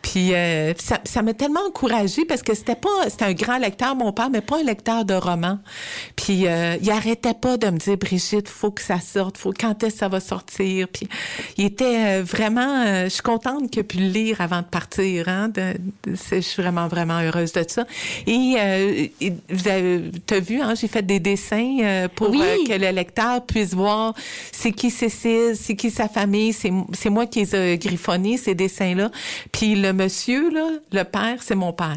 Puis 0.00 0.34
euh, 0.34 0.72
ça, 0.78 1.22
m'a 1.22 1.34
tellement 1.34 1.60
encouragée 1.68 2.24
parce 2.24 2.42
que 2.42 2.54
c'était 2.54 2.76
pas, 2.76 2.88
c'était 3.10 3.26
un 3.26 3.34
grand 3.34 3.58
lecteur, 3.58 3.94
mon 3.94 4.10
père, 4.10 4.30
mais 4.30 4.40
pas 4.40 4.58
un 4.58 4.62
lecteur 4.62 5.04
de 5.04 5.12
romans. 5.12 5.58
Puis 6.16 6.46
euh, 6.46 6.76
il 6.80 6.90
arrêtait 6.90 7.34
pas 7.34 7.58
de 7.58 7.68
me 7.68 7.76
dire, 7.76 7.98
Brigitte, 7.98 8.48
faut 8.48 8.70
que 8.70 8.82
ça 8.82 8.98
sorte, 8.98 9.36
faut 9.36 9.52
quand 9.52 9.82
est-ce 9.82 9.94
que 9.94 9.98
ça 9.98 10.08
va 10.08 10.20
sortir? 10.20 10.88
Puis 10.88 11.08
il 11.58 11.66
était 11.66 12.22
vraiment, 12.22 13.04
je 13.04 13.10
suis 13.10 13.22
contente 13.22 13.70
qu'il 13.70 13.80
ait 13.80 13.84
pu 13.84 13.98
le 13.98 14.08
lire 14.08 14.40
avant 14.40 14.62
de 14.62 14.66
partir. 14.66 15.28
Hein, 15.28 15.52
je 16.06 16.40
suis 16.40 16.62
vraiment, 16.62 16.88
vraiment 16.88 17.20
heureuse 17.20 17.52
de 17.52 17.64
ça. 17.68 17.84
Et, 18.26 19.10
vous 19.50 20.40
vu, 20.40 20.62
hein, 20.62 20.74
j'ai 20.74 20.88
fait 20.88 21.02
des 21.02 21.17
dessins 21.18 21.76
euh, 21.82 22.08
pour 22.14 22.30
Oui. 22.30 22.40
euh, 22.42 22.66
que 22.66 22.72
le 22.80 22.90
lecteur 22.90 23.44
puisse 23.46 23.74
voir 23.74 24.14
c'est 24.52 24.72
qui 24.72 24.90
Cécile, 24.90 25.54
c'est 25.54 25.76
qui 25.76 25.90
sa 25.90 26.08
famille, 26.08 26.52
c'est 26.52 26.72
c'est 26.92 27.10
moi 27.10 27.26
qui 27.26 27.40
les 27.40 27.54
ai 27.56 27.78
griffonnés, 27.78 28.36
ces 28.36 28.54
dessins-là. 28.54 29.10
Puis 29.52 29.74
le 29.74 29.92
monsieur, 29.92 30.50
là, 30.50 30.68
le 30.92 31.04
père, 31.04 31.42
c'est 31.42 31.54
mon 31.54 31.72
père. 31.72 31.96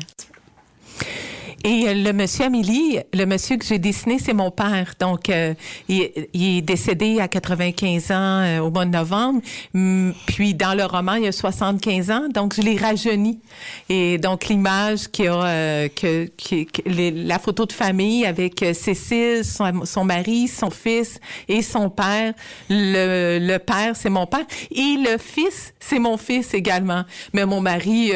Et 1.64 1.88
euh, 1.88 1.94
le 1.94 2.12
monsieur 2.14 2.46
Amélie, 2.46 3.00
le 3.14 3.26
monsieur 3.26 3.58
que 3.58 3.66
j'ai 3.66 3.78
dessiné, 3.78 4.18
c'est 4.20 4.34
mon 4.34 4.50
père. 4.50 4.94
Donc, 5.00 5.30
euh, 5.30 5.54
il, 5.88 6.10
est 6.34 6.62
décédé 6.62 7.20
à 7.20 7.28
95 7.28 8.12
ans 8.12 8.14
euh, 8.16 8.60
au 8.60 8.72
mois 8.72 8.86
de 8.86 8.92
novembre. 8.92 9.42
Hum, 9.76 10.14
Puis, 10.26 10.56
dans 10.56 10.74
le 10.76 10.86
roman, 10.86 11.14
il 11.16 11.28
a 11.28 11.32
75 11.32 12.10
ans. 12.12 12.28
Donc, 12.34 12.56
je 12.56 12.62
l'ai 12.62 12.78
rajeuni. 12.78 13.40
Et 13.90 14.18
donc, 14.18 14.48
l'image 14.48 15.08
qui 15.10 15.28
a, 15.28 15.34
euh, 15.44 15.88
que, 15.90 16.26
qui- 16.38 16.68
la 16.86 17.38
photo 17.38 17.66
de 17.66 17.74
famille 17.74 18.26
avec 18.26 18.64
euh, 18.64 18.74
Cécile, 18.74 19.44
son, 19.46 20.04
mari, 20.04 20.48
son 20.48 20.72
fils 20.72 21.20
et 21.48 21.62
son 21.62 21.90
père. 21.90 22.34
Le, 22.70 23.38
le 23.40 23.58
père, 23.60 23.96
c'est 23.96 24.10
mon 24.10 24.26
père. 24.26 24.46
Et 24.72 24.96
le 24.98 25.18
fils, 25.20 25.74
c'est 25.80 26.00
mon 26.00 26.18
fils 26.18 26.54
également. 26.56 27.04
Mais 27.34 27.46
mon 27.46 27.62
mari, 27.62 28.12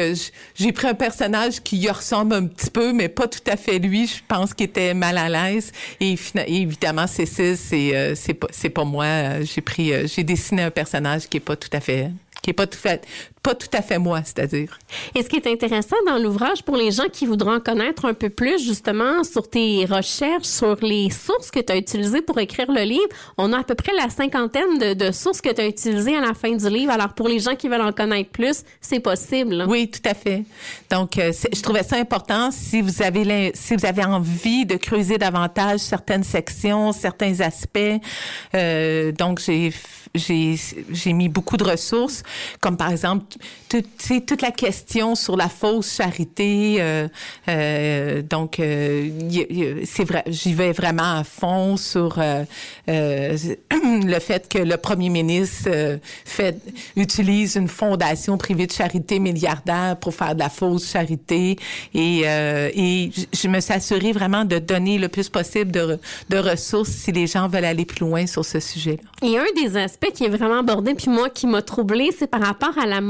j'ai 0.56 0.72
pris 0.72 0.88
un 0.88 0.94
personnage 0.94 1.60
qui 1.62 1.76
y 1.78 1.88
ressemble 1.90 2.34
un 2.34 2.46
petit 2.46 2.70
peu, 2.70 2.92
mais 2.92 3.08
pas 3.08 3.28
tout 3.28 3.35
à 3.46 3.56
fait 3.56 3.78
lui. 3.78 4.06
Je 4.06 4.22
pense 4.26 4.54
qu'il 4.54 4.66
était 4.66 4.94
mal 4.94 5.18
à 5.18 5.28
l'aise. 5.28 5.72
Et, 6.00 6.16
évidemment, 6.46 7.06
Cécile, 7.06 7.56
c'est 7.56 7.96
euh, 7.96 8.14
c'est 8.14 8.34
pas 8.34 8.48
pas 8.74 8.84
moi. 8.84 9.04
Euh, 9.04 9.44
J'ai 9.44 9.60
pris, 9.60 9.92
euh, 9.92 10.06
j'ai 10.06 10.24
dessiné 10.24 10.62
un 10.62 10.70
personnage 10.70 11.28
qui 11.28 11.38
est 11.38 11.40
pas 11.40 11.56
tout 11.56 11.70
à 11.72 11.80
fait 11.80 12.10
qui 12.42 12.50
est 12.50 12.52
pas 12.52 12.66
tout 12.68 12.78
fait 12.78 13.04
pas 13.46 13.54
tout 13.54 13.68
à 13.72 13.80
fait 13.80 14.00
moi, 14.00 14.22
c'est-à-dire. 14.24 14.76
Et 15.14 15.22
ce 15.22 15.28
qui 15.28 15.36
est 15.36 15.46
intéressant 15.46 15.94
dans 16.04 16.18
l'ouvrage 16.18 16.64
pour 16.64 16.76
les 16.76 16.90
gens 16.90 17.08
qui 17.12 17.26
voudront 17.26 17.54
en 17.54 17.60
connaître 17.60 18.04
un 18.04 18.12
peu 18.12 18.28
plus 18.28 18.58
justement 18.58 19.22
sur 19.22 19.48
tes 19.48 19.84
recherches, 19.84 20.46
sur 20.46 20.76
les 20.82 21.10
sources 21.10 21.52
que 21.52 21.60
tu 21.60 21.72
as 21.72 21.76
utilisées 21.76 22.22
pour 22.22 22.40
écrire 22.40 22.72
le 22.72 22.82
livre, 22.82 23.06
on 23.38 23.52
a 23.52 23.60
à 23.60 23.62
peu 23.62 23.76
près 23.76 23.92
la 23.96 24.10
cinquantaine 24.10 24.78
de, 24.80 24.94
de 24.94 25.12
sources 25.12 25.40
que 25.40 25.50
tu 25.50 25.60
as 25.60 25.68
utilisées 25.68 26.16
à 26.16 26.22
la 26.22 26.34
fin 26.34 26.56
du 26.56 26.68
livre. 26.68 26.90
Alors 26.90 27.14
pour 27.14 27.28
les 27.28 27.38
gens 27.38 27.54
qui 27.54 27.68
veulent 27.68 27.82
en 27.82 27.92
connaître 27.92 28.30
plus, 28.30 28.64
c'est 28.80 28.98
possible. 28.98 29.64
Oui, 29.68 29.88
tout 29.92 30.08
à 30.08 30.14
fait. 30.14 30.42
Donc, 30.90 31.16
euh, 31.16 31.32
je 31.32 31.62
trouvais 31.62 31.84
ça 31.84 31.98
important 31.98 32.50
si 32.50 32.82
vous 32.82 33.00
avez 33.00 33.52
si 33.54 33.76
vous 33.76 33.86
avez 33.86 34.04
envie 34.04 34.66
de 34.66 34.74
creuser 34.74 35.18
davantage 35.18 35.78
certaines 35.78 36.24
sections, 36.24 36.90
certains 36.90 37.38
aspects. 37.40 38.00
Euh, 38.56 39.12
donc, 39.12 39.38
j'ai 39.38 39.72
j'ai 40.16 41.12
mis 41.12 41.28
beaucoup 41.28 41.56
de 41.56 41.64
ressources, 41.64 42.22
comme 42.60 42.76
par 42.76 42.90
exemple 42.90 43.35
toute 43.68 44.42
la 44.42 44.50
question 44.50 45.14
sur 45.14 45.36
la 45.36 45.48
fausse 45.48 45.94
charité. 45.96 46.76
euh, 46.80 47.08
euh, 47.48 48.22
donc, 48.22 48.60
euh, 48.60 49.10
c'est 49.84 50.04
vrai, 50.04 50.22
j'y 50.26 50.54
vais 50.54 50.72
vraiment 50.72 51.18
à 51.18 51.24
fond 51.24 51.76
sur 51.76 52.18
euh, 52.18 52.44
euh, 52.88 53.36
le 53.72 54.18
fait 54.18 54.48
que 54.48 54.58
le 54.58 54.76
premier 54.76 55.08
ministre 55.10 55.68
fait 56.24 56.58
utilise 56.96 57.56
une 57.56 57.68
fondation 57.68 58.38
privée 58.38 58.66
de 58.66 58.72
charité 58.72 59.18
milliardaire 59.18 59.96
pour 60.00 60.14
faire 60.14 60.34
de 60.34 60.40
la 60.40 60.48
fausse 60.48 60.90
charité 60.90 61.56
et 61.94 62.20
et 62.26 63.10
je 63.32 63.48
me 63.48 63.60
suis 63.60 63.72
assurée 63.72 64.12
vraiment 64.12 64.44
de 64.44 64.58
donner 64.58 64.98
le 64.98 65.08
plus 65.08 65.28
possible 65.28 65.70
de, 65.70 65.80
re- 65.80 65.98
de 66.28 66.36
ressources 66.38 66.90
si 66.90 67.12
les 67.12 67.26
gens 67.26 67.48
veulent 67.48 67.64
aller 67.64 67.84
plus 67.84 68.00
loin 68.00 68.26
sur 68.26 68.44
ce 68.44 68.60
sujet-là. 68.60 69.26
Et 69.28 69.38
un 69.38 69.44
des 69.56 69.76
aspects 69.76 70.10
qui 70.12 70.24
est 70.24 70.28
vraiment 70.28 70.58
abordé, 70.60 70.94
puis 70.94 71.10
moi 71.10 71.30
qui 71.30 71.46
m'a 71.46 71.62
troublé, 71.62 72.10
c'est 72.16 72.26
par 72.26 72.40
rapport 72.42 72.76
à 72.78 72.86
la 72.86 73.00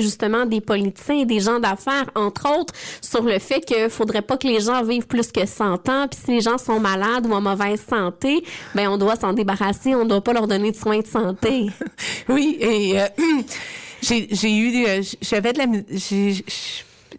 justement 0.00 0.46
des 0.46 0.60
politiciens 0.60 1.24
des 1.24 1.40
gens 1.40 1.58
d'affaires, 1.58 2.10
entre 2.14 2.48
autres, 2.58 2.74
sur 3.00 3.22
le 3.22 3.38
fait 3.38 3.64
qu'il 3.64 3.88
faudrait 3.90 4.22
pas 4.22 4.36
que 4.36 4.46
les 4.46 4.60
gens 4.60 4.82
vivent 4.82 5.06
plus 5.06 5.30
que 5.32 5.46
100 5.46 5.88
ans, 5.88 6.06
puis 6.08 6.20
si 6.24 6.30
les 6.32 6.40
gens 6.40 6.58
sont 6.58 6.80
malades 6.80 7.26
ou 7.26 7.32
en 7.32 7.40
mauvaise 7.40 7.84
santé, 7.88 8.42
ben 8.74 8.88
on 8.88 8.98
doit 8.98 9.16
s'en 9.16 9.32
débarrasser, 9.32 9.94
on 9.94 10.04
doit 10.04 10.20
pas 10.20 10.32
leur 10.32 10.46
donner 10.46 10.70
de 10.70 10.76
soins 10.76 11.00
de 11.00 11.06
santé. 11.06 11.66
Oui, 12.28 12.56
et 12.60 13.00
euh, 13.00 13.08
j'ai 14.02 14.52
eu, 14.52 14.86
euh, 14.86 15.02
j'avais 15.20 15.52
de 15.52 15.58
la, 15.58 15.66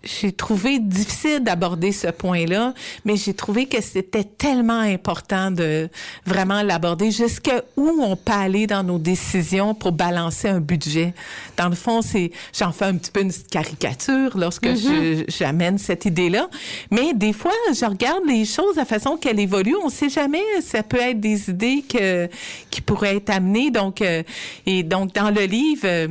j'ai 0.03 0.31
trouvé 0.31 0.79
difficile 0.79 1.39
d'aborder 1.43 1.91
ce 1.91 2.07
point-là, 2.07 2.73
mais 3.05 3.15
j'ai 3.17 3.33
trouvé 3.33 3.67
que 3.67 3.81
c'était 3.81 4.23
tellement 4.23 4.79
important 4.79 5.51
de 5.51 5.89
vraiment 6.25 6.63
l'aborder 6.63 7.11
jusqu'à 7.11 7.63
où 7.77 7.87
on 8.01 8.15
peut 8.15 8.31
aller 8.31 8.65
dans 8.67 8.83
nos 8.83 8.97
décisions 8.97 9.75
pour 9.75 9.91
balancer 9.91 10.47
un 10.47 10.59
budget. 10.59 11.13
Dans 11.57 11.69
le 11.69 11.75
fond, 11.75 12.01
c'est 12.01 12.31
j'en 12.57 12.71
fais 12.71 12.85
un 12.85 12.95
petit 12.97 13.11
peu 13.11 13.21
une 13.21 13.31
caricature 13.51 14.37
lorsque 14.37 14.69
je- 14.75 15.23
j'amène 15.27 15.77
cette 15.77 16.05
idée-là, 16.05 16.49
mais 16.89 17.13
des 17.13 17.33
fois, 17.33 17.51
je 17.73 17.85
regarde 17.85 18.23
les 18.27 18.45
choses 18.45 18.75
de 18.77 18.83
façon 18.85 19.17
qu'elles 19.17 19.39
évoluent. 19.39 19.75
On 19.83 19.89
sait 19.89 20.09
jamais, 20.09 20.41
ça 20.61 20.81
peut 20.83 20.99
être 20.99 21.19
des 21.19 21.49
idées 21.49 21.83
que 21.87 22.27
qui 22.69 22.81
pourraient 22.81 23.17
être 23.17 23.29
amenées. 23.29 23.69
Donc, 23.71 24.01
euh, 24.01 24.23
et 24.65 24.83
donc 24.83 25.13
dans 25.13 25.29
le 25.29 25.43
livre, 25.45 25.81
euh, 25.85 26.07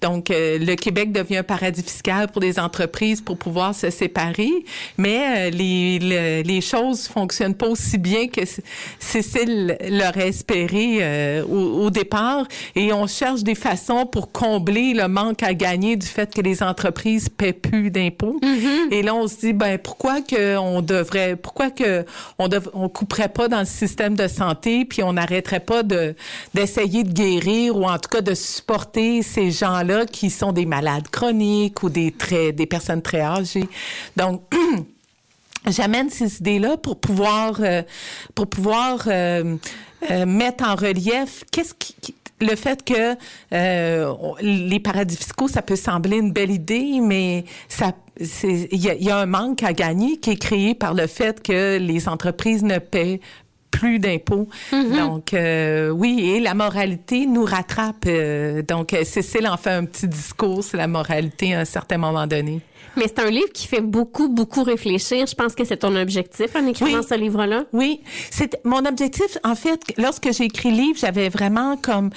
donc 0.00 0.30
euh, 0.30 0.58
le 0.58 0.74
Québec 0.76 1.12
devient 1.12 1.38
un 1.38 1.42
paradis 1.42 1.82
fiscal 1.82 2.28
pour 2.30 2.40
les 2.40 2.58
entreprises 2.58 3.20
pour 3.20 3.33
pouvoir 3.34 3.74
se 3.74 3.90
séparer, 3.90 4.50
mais 4.98 5.48
euh, 5.48 5.50
les, 5.50 5.98
le- 6.00 6.42
les 6.42 6.60
choses 6.60 7.06
fonctionnent 7.08 7.54
pas 7.54 7.68
aussi 7.68 7.98
bien 7.98 8.28
que 8.28 8.40
Cécile 8.98 9.76
l'aurait 9.88 10.28
espéré 10.28 10.98
euh, 11.00 11.44
au, 11.44 11.84
au 11.86 11.90
départ, 11.90 12.46
et 12.74 12.92
on 12.92 13.06
cherche 13.06 13.42
des 13.42 13.54
façons 13.54 14.06
pour 14.06 14.32
combler 14.32 14.94
le 14.94 15.08
manque 15.08 15.42
à 15.42 15.54
gagner 15.54 15.96
du 15.96 16.06
fait 16.06 16.32
que 16.34 16.40
les 16.40 16.62
entreprises 16.62 17.28
paient 17.28 17.52
plus 17.52 17.90
d'impôts. 17.90 18.40
Et 18.90 19.02
là, 19.02 19.14
on 19.14 19.26
se 19.28 19.36
dit 19.38 19.52
ben 19.52 19.78
pourquoi 19.78 20.20
que 20.20 20.56
on 20.56 20.80
devrait, 20.82 21.36
pourquoi 21.36 21.70
que 21.70 22.04
on 22.38 22.48
dev- 22.48 22.68
on 22.72 22.88
couperait 22.88 23.28
pas 23.28 23.48
dans 23.48 23.60
le 23.60 23.64
système 23.66 24.14
de 24.14 24.28
santé, 24.28 24.84
puis 24.84 25.02
on 25.02 25.12
n'arrêterait 25.14 25.60
pas 25.60 25.82
de 25.82 26.14
d'essayer 26.54 27.04
de 27.04 27.12
guérir 27.12 27.76
ou 27.76 27.84
en 27.84 27.98
tout 27.98 28.08
cas 28.10 28.20
de 28.20 28.34
supporter 28.34 29.22
ces 29.22 29.50
gens-là 29.50 30.06
qui 30.06 30.30
sont 30.30 30.52
des 30.52 30.66
malades 30.66 31.08
chroniques 31.10 31.82
ou 31.82 31.88
des 31.90 32.12
très 32.12 32.52
des 32.52 32.66
personnes 32.66 33.02
très 33.02 33.23
Donc 34.16 34.42
j'amène 35.68 36.10
ces 36.10 36.38
idées-là 36.38 36.76
pour 36.76 37.00
pouvoir 37.00 37.56
euh, 37.60 37.82
pour 38.34 38.46
pouvoir 38.48 39.04
euh, 39.06 39.56
euh, 40.10 40.26
mettre 40.26 40.64
en 40.68 40.74
relief 40.74 41.44
qu'est-ce 41.50 41.74
qui, 41.74 41.94
qui- 42.00 42.14
le 42.40 42.56
fait 42.56 42.84
que 42.84 43.16
euh, 43.54 44.12
les 44.40 44.80
paradis 44.80 45.16
fiscaux, 45.16 45.46
ça 45.48 45.62
peut 45.62 45.76
sembler 45.76 46.18
une 46.18 46.32
belle 46.32 46.50
idée, 46.50 46.98
mais 47.00 47.44
ça 47.68 47.92
il 48.20 48.76
y 48.80 48.90
a, 48.90 48.94
il 48.94 49.04
y 49.04 49.10
a 49.10 49.18
un 49.18 49.26
manque 49.26 49.62
à 49.62 49.72
gagner 49.72 50.18
qui 50.18 50.30
est 50.30 50.36
créé 50.36 50.74
par 50.74 50.94
le 50.94 51.06
fait 51.06 51.40
que 51.42 51.78
les 51.78 52.08
entreprises 52.08 52.62
ne 52.62 52.78
paient 52.78 53.20
plus 53.70 53.98
d'impôts. 53.98 54.48
Donc 54.96 55.32
euh, 55.32 55.90
oui, 55.90 56.28
et 56.30 56.40
la 56.40 56.54
moralité 56.54 57.26
nous 57.26 57.44
rattrape. 57.44 58.04
euh, 58.06 58.62
donc 58.62 58.94
Cécile 59.04 59.48
en 59.48 59.56
fait 59.56 59.70
un 59.70 59.84
petit 59.84 60.06
discours 60.08 60.62
sur 60.62 60.76
la 60.76 60.86
moralité 60.88 61.54
à 61.54 61.60
un 61.60 61.64
certain 61.64 61.98
moment 61.98 62.26
donné. 62.26 62.60
Mais 62.96 63.04
c'est 63.08 63.18
un 63.20 63.30
livre 63.30 63.52
qui 63.52 63.66
fait 63.66 63.80
beaucoup, 63.80 64.28
beaucoup 64.28 64.62
réfléchir. 64.62 65.26
Je 65.26 65.34
pense 65.34 65.54
que 65.54 65.64
c'est 65.64 65.78
ton 65.78 65.94
objectif 65.96 66.54
en 66.56 66.66
écrivant 66.66 66.98
Oui. 67.00 67.06
ce 67.08 67.14
livre-là. 67.14 67.64
Oui, 67.72 68.00
c'est 68.30 68.60
mon 68.64 68.84
objectif. 68.84 69.38
En 69.44 69.54
fait, 69.54 69.80
lorsque 69.98 70.32
j'ai 70.32 70.44
écrit 70.44 70.70
le 70.70 70.76
livre, 70.76 70.98
j'avais 70.98 71.28
vraiment 71.28 71.76
comme 71.76 72.10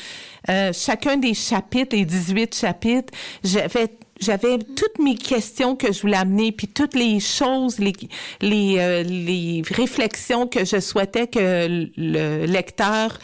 euh, 0.50 0.72
chacun 0.74 1.18
des 1.18 1.34
chapitres, 1.34 1.96
les 1.96 2.06
18 2.06 2.56
chapitres, 2.56 3.14
j'avais 3.44 3.90
j'avais 4.20 4.58
toutes 4.58 4.98
mes 4.98 5.14
questions 5.14 5.76
que 5.76 5.94
je 5.94 6.02
voulais 6.02 6.18
amener, 6.18 6.52
puis 6.52 6.68
toutes 6.68 6.96
les 6.96 7.20
choses, 7.20 7.78
les 7.78 7.94
les, 8.42 8.78
euh, 8.80 9.04
les 9.04 9.62
réflexions 9.70 10.48
que 10.48 10.66
je 10.66 10.80
souhaitais 10.80 11.28
que 11.28 11.68
le 11.98 12.46
lecteur 12.48 13.20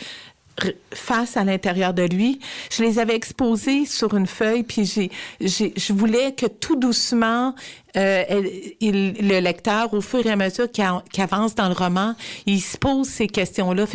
face 0.91 1.35
à 1.37 1.43
l'intérieur 1.43 1.93
de 1.93 2.03
lui. 2.03 2.39
Je 2.71 2.83
les 2.83 2.99
avais 2.99 3.15
exposées 3.15 3.85
sur 3.85 4.15
une 4.15 4.27
feuille, 4.27 4.63
puis 4.63 4.85
je 5.41 5.93
voulais 5.93 6.33
que 6.33 6.45
tout 6.45 6.75
doucement, 6.75 7.55
euh, 7.95 8.23
le 8.81 9.39
lecteur, 9.39 9.93
au 9.93 10.01
fur 10.01 10.25
et 10.25 10.31
à 10.31 10.35
mesure 10.35 10.71
qu'il 10.71 10.83
avance 11.21 11.55
dans 11.55 11.67
le 11.67 11.73
roman, 11.73 12.15
il 12.45 12.61
se 12.61 12.77
pose 12.77 13.07
ces 13.07 13.27
questions-là. 13.27 13.85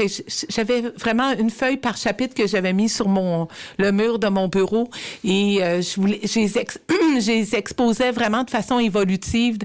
J'avais 0.48 0.82
vraiment 0.96 1.32
une 1.32 1.50
feuille 1.50 1.78
par 1.78 1.96
chapitre 1.96 2.34
que 2.34 2.46
j'avais 2.46 2.72
mis 2.72 2.88
sur 2.88 3.08
mon 3.08 3.48
le 3.78 3.92
mur 3.92 4.18
de 4.18 4.28
mon 4.28 4.48
bureau 4.48 4.88
et 5.24 5.62
euh, 5.62 5.80
je 5.82 6.00
voulais, 6.00 6.20
je 6.24 7.30
les 7.30 7.54
exposais 7.56 8.10
vraiment 8.10 8.44
de 8.44 8.50
façon 8.50 8.78
évolutive 8.78 9.58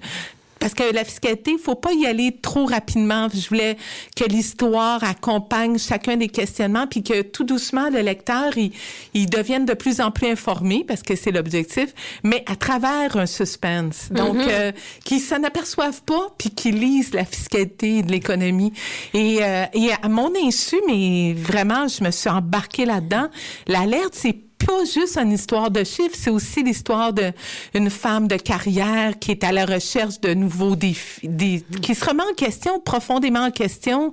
parce 0.64 0.76
que 0.76 0.94
la 0.94 1.04
fiscalité, 1.04 1.52
il 1.52 1.60
faut 1.60 1.76
pas 1.76 1.92
y 1.92 2.06
aller 2.06 2.38
trop 2.42 2.66
rapidement. 2.66 3.28
Je 3.34 3.50
voulais 3.50 3.76
que 4.16 4.24
l'histoire 4.24 5.04
accompagne 5.04 5.78
chacun 5.78 6.16
des 6.16 6.30
questionnements, 6.30 6.88
puis 6.88 7.04
que 7.04 7.22
tout 7.22 7.44
doucement, 7.44 7.90
le 7.90 8.00
lecteur, 8.00 8.58
il, 8.58 8.72
il 9.14 9.26
devienne 9.26 9.66
de 9.66 9.74
plus 9.74 10.00
en 10.00 10.10
plus 10.10 10.30
informé, 10.30 10.86
parce 10.88 11.04
que 11.04 11.18
c'est 11.18 11.32
l'objectif, 11.32 11.94
mais 12.24 12.46
à 12.46 12.56
travers 12.56 13.18
un 13.18 13.26
suspense. 13.26 14.08
Donc, 14.10 14.38
euh, 14.38 14.72
qu'ils 15.04 15.20
s'en 15.20 15.44
aperçoivent 15.44 16.04
pas, 16.04 16.30
puis 16.38 16.50
qu'ils 16.50 16.80
lisent 16.80 17.14
la 17.14 17.26
fiscalité 17.26 18.02
de 18.02 18.14
l'économie. 18.14 18.72
Et, 19.14 19.40
euh, 19.42 19.66
et 19.74 19.90
à 20.02 20.08
mon 20.08 20.32
insu, 20.48 20.78
mais 20.88 21.34
vraiment, 21.34 21.90
je 21.90 22.06
me 22.06 22.12
suis 22.12 22.30
embarquée 22.30 22.86
là-dedans. 22.86 23.28
L'alerte, 23.68 24.14
c'est 24.14 24.38
pas 24.66 24.84
juste 24.86 25.18
une 25.18 25.32
histoire 25.32 25.70
de 25.72 25.84
chiffres, 25.84 26.16
c'est 26.18 26.30
aussi 26.30 26.64
l'histoire 26.64 27.14
de 27.14 27.32
une 27.74 27.90
femme 27.90 28.28
de 28.28 28.36
carrière 28.36 29.18
qui 29.20 29.32
est 29.32 29.44
à 29.44 29.52
la 29.52 29.66
recherche 29.66 30.20
de 30.22 30.34
nouveaux 30.34 30.76
défis, 30.76 31.28
des, 31.28 31.64
qui 31.82 31.96
se 31.96 32.06
remet 32.06 32.24
en 32.24 32.34
question, 32.36 32.80
profondément 32.80 33.46
en 33.46 33.52
question, 33.52 34.12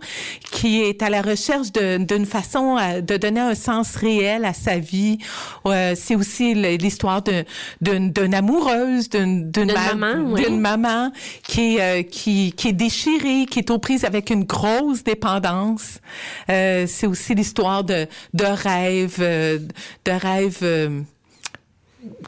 qui 0.50 0.80
est 0.82 1.02
à 1.02 1.10
la 1.10 1.22
recherche 1.22 1.68
d'une 1.72 2.26
façon 2.26 2.76
à- 2.76 3.00
de 3.00 3.16
donner 3.16 3.40
un 3.40 3.54
sens 3.54 3.96
réel 3.96 4.44
à 4.44 4.52
sa 4.54 4.78
vie. 4.78 5.18
Euh, 5.66 5.94
c'est 5.96 6.16
aussi 6.16 6.54
l'histoire 6.54 7.22
d'une 7.22 8.10
d'une 8.12 8.34
amoureuse, 8.34 9.08
d'une 9.08 9.50
d'une 9.50 9.66
D'une 9.66 9.74
ma- 9.74 9.94
maman, 9.94 10.32
oui. 10.32 10.42
d'une 10.42 10.58
maman 10.60 11.12
qui 11.46 11.76
est, 11.76 11.80
euh, 11.80 12.02
qui, 12.02 12.52
qui 12.52 12.68
est 12.68 12.72
déchirée, 12.72 13.46
qui 13.50 13.58
est 13.58 13.70
aux 13.70 13.78
prises 13.78 14.04
avec 14.04 14.30
une 14.30 14.44
grosse 14.44 15.04
dépendance. 15.04 15.98
Euh, 16.48 16.86
c'est 16.88 17.06
aussi 17.06 17.34
l'histoire 17.34 17.84
de, 17.84 18.06
de 18.32 18.44
rêves, 18.44 19.16
euh, 19.20 19.58
de 20.06 20.10
rêves 20.12 20.39
euh, 20.62 21.00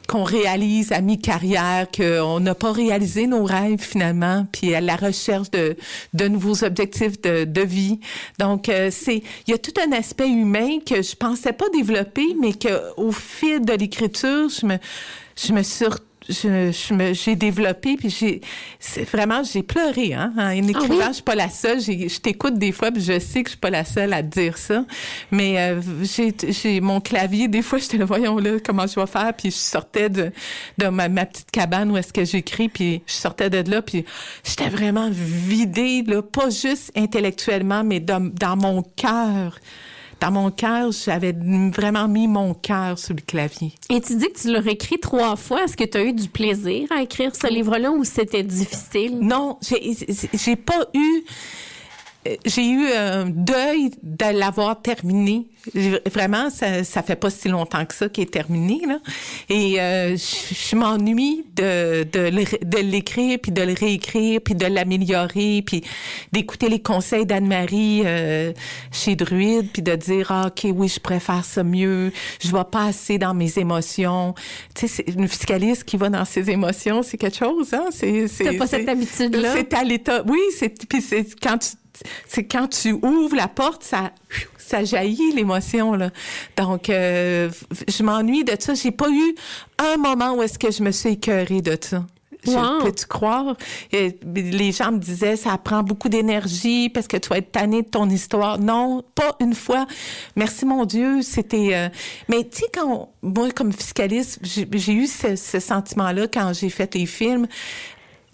qu'on 0.07 0.23
réalise 0.23 0.91
à 0.91 1.01
mi-carrière, 1.01 1.87
qu'on 1.89 2.39
n'a 2.39 2.55
pas 2.55 2.71
réalisé 2.71 3.27
nos 3.27 3.43
rêves 3.43 3.81
finalement, 3.81 4.45
puis 4.51 4.75
à 4.75 4.81
la 4.81 4.95
recherche 4.95 5.49
de, 5.51 5.75
de 6.13 6.27
nouveaux 6.27 6.63
objectifs 6.63 7.21
de, 7.21 7.61
vie. 7.61 7.99
Donc, 8.39 8.69
euh, 8.69 8.91
il 9.07 9.21
y 9.47 9.53
a 9.53 9.57
tout 9.57 9.73
un 9.85 9.91
aspect 9.93 10.29
humain 10.29 10.79
que 10.85 11.01
je 11.01 11.15
pensais 11.15 11.53
pas 11.53 11.69
développer, 11.69 12.35
mais 12.39 12.53
que 12.53 12.93
au 12.97 13.11
fil 13.11 13.65
de 13.65 13.73
l'écriture, 13.73 14.49
je 14.49 14.65
me, 14.65 14.77
je 15.35 15.53
me 15.53 15.63
suis 15.63 15.85
je, 16.29 16.71
je 16.71 16.93
me, 16.93 17.13
j'ai 17.13 17.35
développé 17.35 17.95
puis 17.97 18.09
j'ai 18.09 18.41
c'est 18.79 19.03
vraiment 19.03 19.43
j'ai 19.43 19.63
pleuré 19.63 20.13
hein. 20.13 20.33
En 20.37 20.49
écrivant 20.49 20.95
oui? 20.95 21.03
je 21.09 21.13
suis 21.13 21.23
pas 21.23 21.35
la 21.35 21.49
seule 21.49 21.81
j'ai, 21.81 22.07
je 22.07 22.19
t'écoute 22.19 22.57
des 22.57 22.71
fois 22.71 22.91
puis 22.91 23.01
je 23.01 23.19
sais 23.19 23.43
que 23.43 23.49
je 23.49 23.53
suis 23.53 23.59
pas 23.59 23.69
la 23.69 23.85
seule 23.85 24.13
à 24.13 24.23
te 24.23 24.39
dire 24.39 24.57
ça. 24.57 24.85
Mais 25.31 25.59
euh, 25.59 25.81
j'ai, 26.03 26.33
j'ai 26.49 26.81
mon 26.81 27.01
clavier 27.01 27.47
des 27.47 27.61
fois 27.61 27.79
j'étais 27.79 27.97
là 27.97 28.05
voyons 28.05 28.37
là 28.37 28.51
comment 28.63 28.87
je 28.87 28.99
vais 28.99 29.07
faire 29.07 29.33
puis 29.33 29.51
je 29.51 29.57
sortais 29.57 30.09
de 30.09 30.31
de 30.77 30.87
ma, 30.87 31.09
ma 31.09 31.25
petite 31.25 31.51
cabane 31.51 31.91
où 31.91 31.97
est-ce 31.97 32.13
que 32.13 32.25
j'écris 32.25 32.69
puis 32.69 33.01
je 33.05 33.13
sortais 33.13 33.49
de 33.49 33.69
là 33.69 33.81
puis 33.81 34.05
j'étais 34.43 34.69
vraiment 34.69 35.09
vidée 35.11 36.03
là 36.05 36.21
pas 36.21 36.49
juste 36.49 36.91
intellectuellement 36.95 37.83
mais 37.83 37.99
dans, 37.99 38.21
dans 38.21 38.55
mon 38.55 38.81
cœur 38.81 39.59
dans 40.19 40.31
mon 40.31 40.51
cœur 40.51 40.91
j'avais 40.91 41.33
vraiment 41.75 42.07
mis 42.07 42.27
mon 42.27 42.53
cœur 42.53 42.97
sur 42.97 43.13
le 43.13 43.21
clavier 43.21 43.73
Et 43.89 44.01
tu 44.01 44.15
dis 44.15 44.27
que 44.31 44.39
tu 44.39 44.51
l'as 44.51 44.59
réécrit 44.59 44.99
trois 44.99 45.35
fois. 45.35 45.63
Est-ce 45.63 45.77
que 45.77 45.83
tu 45.83 45.97
as 45.97 46.03
eu 46.03 46.13
du 46.13 46.27
plaisir 46.27 46.87
à 46.91 47.01
écrire 47.01 47.35
ce 47.35 47.47
livre-là 47.47 47.91
ou 47.91 48.03
c'était 48.03 48.43
difficile? 48.43 49.19
Non, 49.19 49.57
j'ai 49.61 50.55
pas 50.55 50.87
eu. 50.93 51.23
J'ai 52.45 52.69
eu 52.69 52.87
un 52.91 53.25
deuil 53.25 53.91
de 54.01 54.37
l'avoir 54.37 54.81
terminé. 54.81 55.47
Vraiment, 56.11 56.49
ça, 56.49 56.83
ça 56.83 57.03
fait 57.03 57.15
pas 57.15 57.29
si 57.29 57.47
longtemps 57.47 57.85
que 57.85 57.93
ça 57.93 58.09
qu'il 58.09 58.23
est 58.23 58.31
terminé 58.31 58.81
là. 58.85 58.99
Et 59.49 59.79
euh, 59.79 60.17
je, 60.17 60.53
je 60.53 60.75
m'ennuie 60.75 61.45
de 61.55 62.03
de 62.03 62.29
de 62.29 62.77
l'écrire 62.79 63.39
puis 63.41 63.51
de 63.51 63.61
le 63.61 63.73
réécrire 63.73 64.41
puis 64.41 64.55
de 64.55 64.65
l'améliorer 64.65 65.63
puis 65.65 65.83
d'écouter 66.33 66.67
les 66.67 66.81
conseils 66.81 67.25
d'Anne-Marie 67.25 68.03
euh, 68.05 68.51
chez 68.91 69.15
Druide 69.15 69.69
puis 69.71 69.81
de 69.81 69.95
dire 69.95 70.31
ah, 70.31 70.47
ok 70.47 70.69
oui 70.75 70.89
je 70.89 70.99
préfère 70.99 71.45
ça 71.45 71.63
mieux. 71.63 72.11
Je 72.41 72.51
vais 72.51 72.65
pas 72.69 72.85
assez 72.85 73.17
dans 73.17 73.33
mes 73.33 73.57
émotions. 73.57 74.35
Tu 74.75 74.87
sais, 74.87 75.03
c'est 75.05 75.13
une 75.13 75.27
fiscaliste 75.29 75.85
qui 75.85 75.95
va 75.95 76.09
dans 76.09 76.25
ses 76.25 76.49
émotions, 76.49 77.03
c'est 77.03 77.17
quelque 77.17 77.37
chose 77.37 77.73
hein. 77.73 77.85
C'est 77.91 78.27
c'est 78.27 78.43
T'as 78.43 78.57
pas 78.57 78.67
cette 78.67 78.89
habitude-là? 78.89 79.53
C'est 79.53 79.73
à 79.73 79.83
l'état. 79.83 80.23
Oui, 80.27 80.41
c'est 80.57 80.69
puis 80.87 81.01
c'est 81.01 81.25
quand 81.41 81.57
tu 81.57 81.69
c'est 82.27 82.45
quand 82.45 82.67
tu 82.67 82.93
ouvres 82.93 83.35
la 83.35 83.47
porte, 83.47 83.83
ça 83.83 84.11
ça 84.57 84.83
jaillit 84.83 85.33
l'émotion 85.33 85.93
là. 85.93 86.09
Donc 86.57 86.89
euh, 86.89 87.49
je 87.87 88.03
m'ennuie 88.03 88.43
de 88.43 88.55
ça. 88.59 88.73
J'ai 88.73 88.91
pas 88.91 89.09
eu 89.09 89.35
un 89.77 89.97
moment 89.97 90.33
où 90.35 90.41
est-ce 90.43 90.57
que 90.57 90.71
je 90.71 90.81
me 90.83 90.91
suis 90.91 91.09
écœurée 91.11 91.61
de 91.61 91.77
ça. 91.79 92.05
Je- 92.45 92.51
Wow. 92.51 92.79
Peux-tu 92.83 93.05
croire? 93.05 93.55
Les 93.93 94.71
gens 94.73 94.91
me 94.91 94.97
disaient, 94.97 95.37
ça 95.37 95.57
prend 95.57 95.81
beaucoup 95.81 96.09
d'énergie 96.09 96.89
parce 96.89 97.07
que 97.07 97.15
tu 97.15 97.29
vas 97.29 97.37
être 97.37 97.53
tanné 97.53 97.83
de 97.83 97.87
ton 97.87 98.09
histoire. 98.09 98.59
Non, 98.59 99.01
pas 99.15 99.37
une 99.39 99.53
fois. 99.55 99.85
Merci 100.35 100.65
mon 100.65 100.83
Dieu, 100.83 101.21
c'était... 101.21 101.69
euh, 101.73 101.87
Mais 102.27 102.43
tu 102.43 102.57
sais, 102.59 102.65
quand... 102.73 103.09
on- 103.23 103.29
Moi, 103.29 103.51
comme 103.51 103.71
fiscaliste, 103.71 104.39
j'ai 104.43 104.67
j'ai 104.73 104.91
eu 104.93 105.07
ce, 105.07 105.37
ce 105.37 105.61
sentiment-là 105.61 106.27
quand 106.27 106.51
j'ai 106.53 106.69
fait 106.69 106.93
les 106.95 107.05
films. 107.05 107.47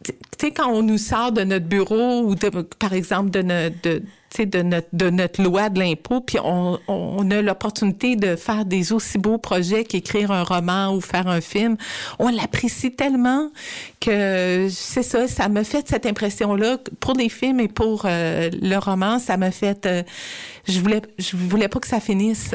Tu 0.03 0.13
sais, 0.39 0.51
quand 0.51 0.69
on 0.69 0.81
nous 0.81 0.97
sort 0.97 1.31
de 1.31 1.43
notre 1.43 1.65
bureau 1.65 2.21
ou, 2.21 2.35
de, 2.35 2.49
par 2.49 2.93
exemple, 2.93 3.29
de 3.31 3.41
notre... 3.41 3.81
De, 3.81 4.01
tu 4.31 4.37
sais, 4.37 4.45
de 4.45 4.61
notre, 4.61 4.87
de 4.93 5.09
notre 5.09 5.41
loi 5.41 5.69
de 5.69 5.79
l'impôt, 5.79 6.21
puis 6.21 6.37
on, 6.43 6.79
on 6.87 7.31
a 7.31 7.41
l'opportunité 7.41 8.15
de 8.15 8.35
faire 8.35 8.63
des 8.63 8.93
aussi 8.93 9.17
beaux 9.17 9.39
projets 9.39 9.83
qu'écrire 9.83 10.29
un 10.31 10.43
roman 10.43 10.93
ou 10.93 11.01
faire 11.01 11.27
un 11.27 11.41
film. 11.41 11.77
On 12.19 12.29
l'apprécie 12.29 12.91
tellement 12.91 13.49
que 13.99 14.67
c'est 14.69 15.01
ça, 15.01 15.27
ça 15.27 15.49
m'a 15.49 15.63
fait 15.63 15.87
cette 15.89 16.05
impression-là 16.05 16.77
pour 16.99 17.13
les 17.15 17.27
films 17.27 17.59
et 17.59 17.67
pour 17.67 18.03
euh, 18.05 18.51
le 18.61 18.77
roman, 18.77 19.17
ça 19.17 19.35
m'a 19.35 19.49
fait. 19.49 19.87
euh, 19.87 20.03
je 20.67 20.79
voulais, 20.79 21.01
je 21.17 21.35
voulais 21.35 21.67
pas 21.67 21.79
que 21.79 21.87
ça 21.87 21.99
finisse. 21.99 22.51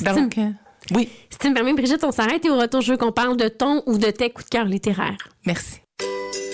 Donc, 0.00 0.38
euh, 0.38 0.48
oui, 0.94 1.10
Si 1.28 1.38
tu 1.38 1.50
me 1.50 1.54
permets, 1.54 1.74
Brigitte, 1.74 2.04
on 2.04 2.10
s'arrête 2.12 2.42
et 2.46 2.50
au 2.50 2.56
retour, 2.58 2.80
je 2.80 2.92
veux 2.92 2.96
qu'on 2.96 3.12
parle 3.12 3.36
de 3.36 3.48
ton 3.48 3.82
ou 3.84 3.98
de 3.98 4.10
tes 4.10 4.30
coups 4.30 4.46
de 4.46 4.50
cœur 4.50 4.64
littéraires. 4.64 5.28
merci. 5.44 5.80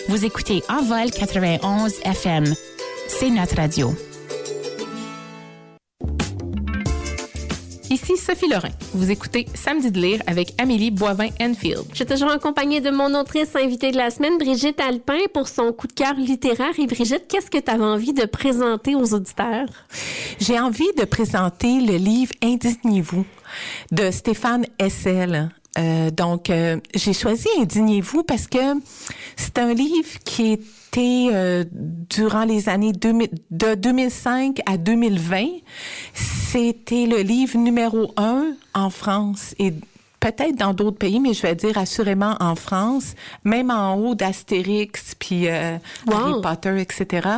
Vous 0.06 0.22
écoutez 0.26 0.62
Envol 0.68 1.10
91 1.10 1.94
FM. 2.04 2.44
C'est 3.08 3.30
notre 3.30 3.56
radio. 3.56 3.94
Ici 7.88 8.18
Sophie 8.18 8.48
Lorrain. 8.48 8.68
Vous 8.92 9.10
écoutez 9.10 9.46
Samedi 9.54 9.90
de 9.90 9.98
lire 9.98 10.20
avec 10.26 10.52
Amélie 10.60 10.90
Boivin-Enfield. 10.90 11.84
Je 11.90 11.96
suis 11.96 12.06
toujours 12.06 12.30
accompagnée 12.30 12.82
de 12.82 12.90
mon 12.90 13.18
autrice 13.18 13.56
invitée 13.56 13.92
de 13.92 13.96
la 13.96 14.10
semaine, 14.10 14.36
Brigitte 14.36 14.78
Alpin, 14.78 15.20
pour 15.32 15.48
son 15.48 15.72
coup 15.72 15.86
de 15.86 15.94
cœur 15.94 16.14
littéraire. 16.14 16.78
Et 16.78 16.86
Brigitte, 16.86 17.26
qu'est-ce 17.26 17.50
que 17.50 17.58
tu 17.58 17.70
avais 17.70 17.84
envie 17.84 18.12
de 18.12 18.26
présenter 18.26 18.94
aux 18.94 19.14
auditeurs? 19.14 19.68
J'ai 20.38 20.60
envie 20.60 20.92
de 20.98 21.04
présenter 21.04 21.80
le 21.80 21.96
livre 21.96 22.32
Indignez-vous 22.42 23.24
de 23.90 24.10
Stéphane 24.10 24.66
Hessel. 24.78 25.48
Euh, 25.78 26.10
donc, 26.10 26.50
euh, 26.50 26.78
j'ai 26.94 27.12
choisi 27.12 27.48
Indignez-vous 27.58 28.22
parce 28.22 28.46
que 28.46 28.58
c'est 29.36 29.58
un 29.58 29.74
livre 29.74 30.18
qui 30.24 30.52
était 30.52 31.28
euh, 31.32 31.64
durant 31.72 32.44
les 32.44 32.68
années 32.68 32.92
2000 32.92 33.30
de 33.50 33.74
2005 33.74 34.60
à 34.66 34.76
2020. 34.76 35.46
C'était 36.14 37.06
le 37.06 37.18
livre 37.18 37.58
numéro 37.58 38.12
un 38.16 38.54
en 38.74 38.90
France 38.90 39.54
peut-être 40.24 40.56
dans 40.56 40.72
d'autres 40.72 40.96
pays, 40.96 41.20
mais 41.20 41.34
je 41.34 41.42
vais 41.42 41.54
dire 41.54 41.76
assurément 41.76 42.34
en 42.40 42.54
France, 42.54 43.14
même 43.44 43.70
en 43.70 43.94
haut 43.96 44.14
d'Astérix, 44.14 45.14
puis 45.18 45.48
euh, 45.48 45.76
Wow. 46.06 46.14
Harry 46.14 46.32
Potter, 46.42 46.80
etc. 46.80 47.28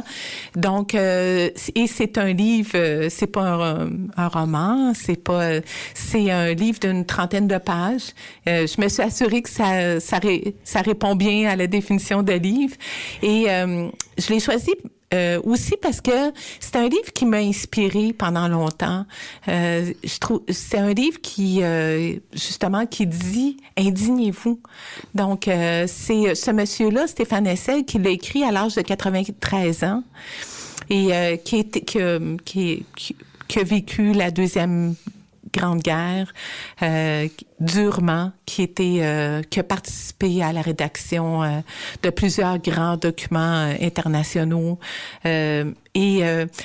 Donc, 0.55 0.95
euh, 0.95 1.51
et 1.75 1.87
c'est 1.89 2.17
un 2.19 2.33
livre, 2.33 2.71
euh, 2.77 3.09
c'est 3.11 3.27
pas 3.27 3.43
un, 3.43 3.89
un 4.17 4.29
roman, 4.29 4.93
c'est 4.95 5.23
pas, 5.23 5.61
c'est 5.95 6.31
un 6.31 6.53
livre 6.55 6.79
d'une 6.79 7.05
trentaine 7.05 7.49
de 7.49 7.59
pages. 7.59 8.11
Euh, 8.49 8.67
je 8.67 8.81
me 8.81 8.89
suis 8.89 9.03
assurée 9.03 9.43
que 9.43 9.51
ça, 9.51 9.99
ça, 10.01 10.19
ré- 10.19 10.55
ça 10.63 10.81
répond 10.81 11.17
bien 11.17 11.49
à 11.51 11.57
la 11.57 11.67
définition 11.67 12.23
de 12.23 12.33
livre, 12.35 12.77
et 13.23 13.47
euh, 13.49 13.89
je 14.19 14.29
l'ai 14.33 14.41
choisi 14.41 14.73
euh, 15.15 15.41
aussi 15.45 15.75
parce 15.81 16.01
que 16.01 16.11
c'est 16.61 16.77
un 16.77 16.89
livre 16.89 17.13
qui 17.15 17.27
m'a 17.27 17.37
inspiré 17.39 18.13
pendant 18.13 18.49
longtemps. 18.49 19.07
Euh, 19.49 19.93
je 20.03 20.19
trouve 20.19 20.43
c'est 20.49 20.79
un 20.79 20.93
livre 20.93 21.21
qui 21.21 21.63
euh, 21.63 22.15
justement 22.33 22.87
qui 22.87 23.07
dit 23.07 23.57
indignez-vous. 23.77 24.61
Donc 25.15 25.47
euh, 25.49 25.85
c'est 25.87 26.35
ce 26.35 26.51
monsieur-là 26.51 27.07
Stéphane 27.07 27.47
Hessel 27.47 27.85
qui 27.85 27.99
l'a 27.99 28.11
écrit 28.11 28.43
à 28.45 28.51
l'âge 28.51 28.75
de 28.75 28.83
93 28.83 29.85
ans 29.85 30.03
et 30.91 31.15
euh, 31.15 31.37
qui, 31.37 31.65
qui, 31.69 31.83
qui, 32.45 32.85
qui- 32.97 33.17
qui 33.49 33.61
a 33.61 33.63
vécu 33.63 34.13
la 34.13 34.33
deuxième 34.33 34.97
Grande 35.57 35.81
Guerre 35.81 36.33
euh, 36.83 37.29
durement, 37.61 38.33
qui 38.45 38.63
était 38.63 38.99
euh, 39.01 39.43
a 39.57 39.63
participé 39.63 40.43
à 40.43 40.53
la 40.53 40.61
rédaction 40.61 41.43
euh, 41.43 41.61
de 42.03 42.11
plusieurs 42.11 42.59
grands 42.59 42.97
documents 42.97 43.71
euh, 43.71 43.75
internationaux 43.81 44.79
et 45.25 46.23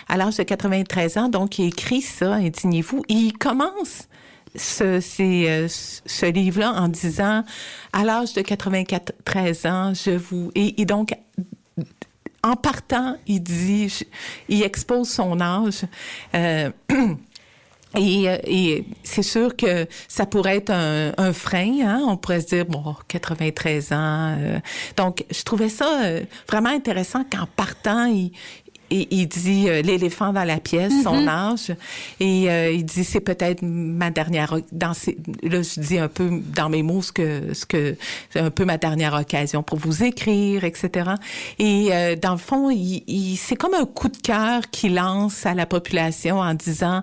à 0.10 0.18
l'âge 0.18 0.36
de 0.38 0.44
93 0.44 1.18
ans, 1.18 1.30
donc 1.30 1.58
il 1.58 1.68
écrit 1.68 2.02
ça, 2.02 2.34
indignez-vous. 2.34 3.02
Il 3.08 3.32
commence 3.38 4.10
ce, 4.56 5.00
ce 5.00 6.26
livre-là 6.26 6.74
en 6.74 6.90
disant 6.90 7.46
à 7.94 8.04
l'âge 8.04 8.34
de 8.34 8.42
93 8.42 9.66
ans, 9.68 9.94
je 9.94 10.12
vous 10.12 10.52
et, 10.54 10.86
donc 10.86 11.14
en 12.44 12.56
partant, 12.56 13.16
il 13.28 13.42
dit, 13.42 14.04
il 14.50 14.64
expose 14.64 15.10
son 15.10 15.40
âge. 15.40 15.86
Et, 17.98 18.30
euh, 18.30 18.38
et 18.46 18.86
c'est 19.04 19.24
sûr 19.24 19.56
que 19.58 19.86
ça 20.08 20.26
pourrait 20.26 20.58
être 20.58 20.70
un, 20.72 21.12
un 21.18 21.34
frein, 21.34 21.74
hein? 21.84 22.02
on 22.08 22.16
pourrait 22.18 22.42
se 22.42 22.48
dire, 22.48 22.66
bon, 22.66 22.96
93 23.10 23.92
ans. 23.92 23.96
euh. 24.40 24.60
donc, 24.96 25.26
je 25.30 25.44
trouvais 25.44 25.70
ça 25.70 26.04
euh, 26.06 26.22
vraiment 26.48 26.70
intéressant 26.70 27.24
qu'en 27.30 27.48
partant, 27.56 28.06
il, 28.06 28.32
il, 28.92 29.08
il 29.12 29.28
dit 29.28 29.68
euh, 29.70 29.82
l'éléphant 29.82 30.32
dans 30.32 30.44
la 30.46 30.58
pièce, 30.60 30.94
son 31.04 31.28
âge, 31.28 31.72
et 32.22 32.50
euh, 32.50 32.72
il 32.72 32.86
dit 32.86 33.04
c'est 33.04 33.20
peut-être 33.22 33.62
ma 33.62 34.10
dernière. 34.10 34.56
Dans 34.72 34.94
ces, 34.94 35.18
là, 35.44 35.62
je 35.62 35.80
dis 35.82 35.98
un 35.98 36.08
peu 36.10 36.30
dans 36.56 36.70
mes 36.70 36.84
mots 36.84 37.02
ce 37.02 37.12
que 37.12 37.54
ce 37.54 37.66
que 37.66 37.96
c'est 38.30 38.40
un 38.40 38.52
peu 38.52 38.64
ma 38.66 38.78
dernière 38.78 39.14
occasion 39.14 39.64
pour 39.64 39.80
vous 39.80 40.04
écrire, 40.04 40.64
etc. 40.64 41.12
Et 41.60 41.90
euh, 41.92 42.16
dans 42.16 42.32
le 42.34 42.38
fond, 42.38 42.70
il, 42.70 43.04
il- 43.08 43.38
c'est 43.38 43.56
comme 43.56 43.74
un 43.74 43.86
coup 43.86 44.08
de 44.10 44.18
cœur 44.18 44.70
qu'il 44.72 44.96
lance 44.96 45.46
à 45.46 45.54
la 45.54 45.66
population 45.66 46.40
en 46.40 46.54
disant 46.54 47.02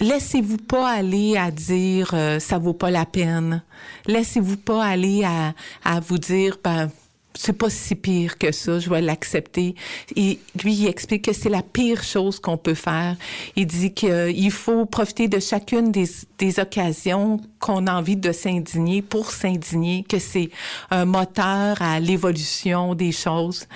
laissez-vous 0.00 0.58
pas 0.58 0.88
aller 0.90 1.36
à 1.36 1.50
dire 1.50 2.10
euh, 2.14 2.38
ça 2.38 2.58
vaut 2.58 2.74
pas 2.74 2.90
la 2.90 3.06
peine. 3.06 3.62
Laissez-vous 4.06 4.56
pas 4.56 4.84
aller 4.84 5.24
à, 5.24 5.54
à 5.84 6.00
vous 6.00 6.18
dire 6.18 6.58
ben 6.62 6.90
c'est 7.36 7.52
pas 7.52 7.70
si 7.70 7.94
pire 7.94 8.38
que 8.38 8.52
ça, 8.52 8.78
je 8.78 8.90
vais 8.90 9.00
l'accepter. 9.00 9.74
Et 10.16 10.38
lui, 10.62 10.74
il 10.74 10.86
explique 10.86 11.24
que 11.24 11.32
c'est 11.32 11.48
la 11.48 11.62
pire 11.62 12.02
chose 12.02 12.40
qu'on 12.40 12.56
peut 12.56 12.74
faire. 12.74 13.16
Il 13.56 13.66
dit 13.66 13.92
qu'il 13.92 14.50
faut 14.50 14.86
profiter 14.86 15.28
de 15.28 15.38
chacune 15.38 15.92
des, 15.92 16.08
des 16.38 16.58
occasions 16.58 17.40
qu'on 17.60 17.86
a 17.86 17.94
envie 17.94 18.16
de 18.16 18.32
s'indigner 18.32 19.02
pour 19.02 19.30
s'indigner, 19.30 20.04
que 20.08 20.18
c'est 20.18 20.50
un 20.90 21.04
moteur 21.04 21.80
à 21.80 22.00
l'évolution 22.00 22.94
des 22.94 23.12
choses. 23.12 23.66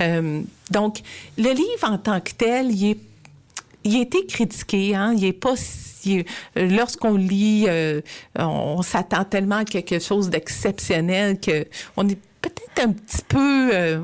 Euh, 0.00 0.42
donc, 0.70 1.00
le 1.38 1.50
livre 1.50 1.84
en 1.84 1.98
tant 1.98 2.20
que 2.20 2.32
tel, 2.32 2.72
il 2.72 2.90
est 2.90 2.98
il 3.84 3.96
a 3.96 4.00
été 4.00 4.26
critiqué, 4.26 4.94
hein. 4.94 5.14
Il 5.16 5.24
est 5.24 5.32
pas 5.32 5.54
euh, 6.06 6.22
lorsqu'on 6.56 7.16
lit, 7.16 7.66
euh, 7.68 8.00
on, 8.38 8.82
s'attend 8.82 9.24
tellement 9.24 9.56
à 9.56 9.64
quelque 9.64 9.98
chose 9.98 10.30
d'exceptionnel 10.30 11.40
que 11.40 11.66
on 11.96 12.08
est 12.08 12.18
peut-être 12.42 12.86
un 12.86 12.92
petit 12.92 13.22
peu, 13.26 13.70
euh, 13.72 14.00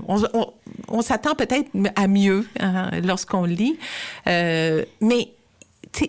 on, 0.88 1.02
s'attend 1.02 1.34
peut-être 1.34 1.68
à 1.96 2.08
mieux 2.08 2.46
hein, 2.58 2.90
lorsqu'on 3.02 3.44
lit, 3.44 3.78
Euh, 4.26 4.84
mais 5.00 5.34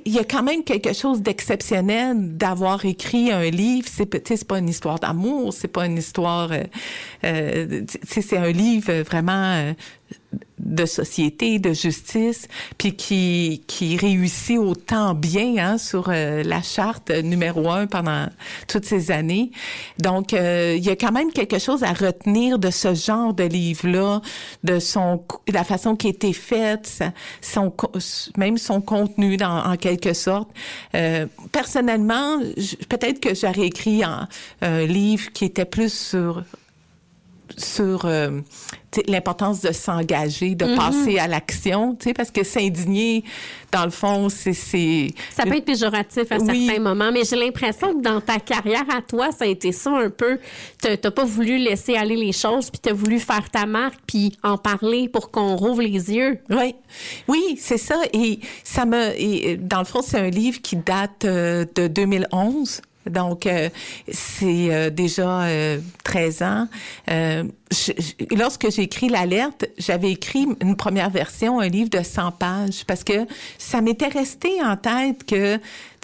il 0.05 0.11
y 0.11 0.19
a 0.19 0.23
quand 0.23 0.43
même 0.43 0.63
quelque 0.63 0.93
chose 0.93 1.21
d'exceptionnel 1.21 2.37
d'avoir 2.37 2.85
écrit 2.85 3.31
un 3.31 3.49
livre. 3.49 3.87
C'est 3.91 4.27
c'est 4.27 4.47
pas 4.47 4.59
une 4.59 4.69
histoire 4.69 4.99
d'amour, 4.99 5.53
c'est 5.53 5.67
pas 5.67 5.85
une 5.85 5.97
histoire. 5.97 6.51
euh, 6.51 6.63
euh, 7.23 7.81
c'est 8.03 8.37
un 8.37 8.51
livre 8.51 9.01
vraiment 9.01 9.55
euh, 9.55 9.73
de 10.59 10.85
société, 10.85 11.59
de 11.59 11.73
justice, 11.73 12.47
puis 12.77 12.95
qui 12.95 13.63
qui 13.67 13.97
réussit 13.97 14.57
autant 14.57 15.13
bien 15.15 15.55
hein, 15.57 15.77
sur 15.77 16.09
euh, 16.09 16.43
la 16.43 16.61
charte 16.61 17.09
numéro 17.09 17.69
un 17.69 17.87
pendant 17.87 18.27
toutes 18.67 18.85
ces 18.85 19.11
années. 19.11 19.51
Donc, 19.99 20.33
euh, 20.33 20.75
il 20.77 20.83
y 20.83 20.89
a 20.89 20.95
quand 20.95 21.11
même 21.11 21.31
quelque 21.31 21.59
chose 21.59 21.83
à 21.83 21.93
retenir 21.93 22.59
de 22.59 22.69
ce 22.69 22.93
genre 22.93 23.33
de 23.33 23.43
livre-là, 23.43 24.21
de 24.63 24.79
son 24.79 25.17
co- 25.17 25.41
la 25.51 25.63
façon 25.63 25.95
qui 25.95 26.07
été 26.07 26.31
faite, 26.31 27.03
son 27.41 27.73
même 28.37 28.57
son 28.57 28.81
contenu 28.81 29.37
dans, 29.37 29.65
en 29.65 29.77
quelque 29.77 30.13
sorte. 30.13 30.49
Euh, 30.95 31.25
personnellement, 31.51 32.39
peut-être 32.87 33.19
que 33.19 33.33
j'aurais 33.33 33.65
écrit 33.67 34.03
un, 34.03 34.27
un 34.61 34.85
livre 34.85 35.31
qui 35.33 35.45
était 35.45 35.65
plus 35.65 35.91
sur 35.91 36.43
sur 37.57 38.05
euh, 38.05 38.41
l'importance 39.07 39.61
de 39.61 39.71
s'engager, 39.71 40.55
de 40.55 40.65
passer 40.75 41.17
à 41.19 41.27
l'action, 41.27 41.97
parce 42.15 42.31
que 42.31 42.43
s'indigner, 42.43 43.23
dans 43.71 43.85
le 43.85 43.91
fond, 43.91 44.27
c'est 44.29 44.53
Ça 44.53 45.43
peut 45.43 45.55
être 45.55 45.65
péjoratif 45.65 46.31
à 46.31 46.37
Oui. 46.37 46.65
certains 46.67 46.81
moments, 46.81 47.11
mais 47.11 47.23
j'ai 47.23 47.37
l'impression 47.37 47.93
que 47.93 48.01
dans 48.01 48.19
ta 48.21 48.39
carrière 48.39 48.85
à 48.95 49.01
toi, 49.01 49.31
ça 49.31 49.45
a 49.45 49.47
été 49.47 49.71
ça 49.71 49.91
un 49.91 50.09
peu. 50.09 50.39
T'as 50.81 50.97
t'as 50.97 51.11
pas 51.11 51.23
voulu 51.25 51.57
laisser 51.57 51.95
aller 51.95 52.15
les 52.15 52.33
choses, 52.33 52.69
puis 52.69 52.79
t'as 52.81 52.93
voulu 52.93 53.19
faire 53.19 53.49
ta 53.49 53.65
marque, 53.65 53.99
puis 54.05 54.37
en 54.43 54.57
parler 54.57 55.07
pour 55.09 55.31
qu'on 55.31 55.55
rouvre 55.55 55.81
les 55.81 56.11
yeux. 56.11 56.39
Oui, 56.49 56.75
oui, 57.27 57.57
c'est 57.59 57.77
ça. 57.77 57.95
Et 58.13 58.39
ça 58.63 58.85
me, 58.85 59.11
et 59.19 59.57
dans 59.57 59.79
le 59.79 59.85
fond, 59.85 60.01
c'est 60.01 60.19
un 60.19 60.29
livre 60.29 60.61
qui 60.61 60.75
date 60.75 61.25
euh, 61.25 61.65
de 61.75 61.87
2011. 61.87 62.81
Donc, 63.09 63.45
euh, 63.45 63.69
c'est 64.11 64.73
euh, 64.73 64.89
déjà 64.89 65.43
euh, 65.43 65.79
13 66.03 66.41
ans. 66.43 66.67
Euh, 67.09 67.43
je- 67.71 67.93
je- 67.97 68.35
lorsque 68.35 68.69
j'ai 68.69 68.83
écrit 68.83 69.09
l'alerte, 69.09 69.65
j'avais 69.77 70.11
écrit 70.11 70.45
une 70.61 70.75
première 70.75 71.09
version, 71.09 71.59
un 71.59 71.67
livre 71.67 71.89
de 71.89 72.03
100 72.03 72.31
pages, 72.31 72.85
parce 72.85 73.03
que 73.03 73.25
ça 73.57 73.81
m'était 73.81 74.07
resté 74.07 74.49
en 74.63 74.77
tête 74.77 75.23
que, 75.25 75.57
tu 75.57 75.61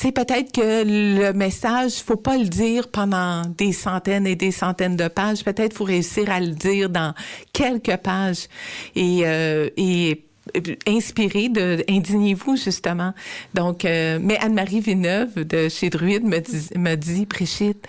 sais, 0.08 0.12
peut-être 0.12 0.52
que 0.52 0.84
le 0.86 1.34
message, 1.34 1.94
faut 2.04 2.16
pas 2.16 2.38
le 2.38 2.46
dire 2.46 2.88
pendant 2.90 3.44
des 3.46 3.74
centaines 3.74 4.26
et 4.28 4.36
des 4.36 4.52
centaines 4.52 4.96
de 4.96 5.08
pages. 5.08 5.44
Peut-être 5.44 5.74
faut 5.74 5.84
réussir 5.84 6.30
à 6.32 6.40
le 6.40 6.52
dire 6.52 6.90
dans 6.90 7.14
quelques 7.54 7.98
pages. 7.98 8.48
Et, 8.96 9.22
euh, 9.26 9.70
et 9.78 10.24
inspiré 10.88 11.50
de 11.50 11.84
Indignez-vous, 11.90 12.56
justement. 12.58 13.14
Donc, 13.54 13.86
euh, 13.86 14.20
mais 14.22 14.38
Anne-Marie 14.40 14.82
Villeneuve 14.82 15.46
de 15.46 15.70
chez 15.70 15.90
Druide 15.90 16.24
me 16.24 16.40
dit, 16.40 16.70
me 16.78 16.96
dit 16.96 17.26
Brigitte, 17.26 17.88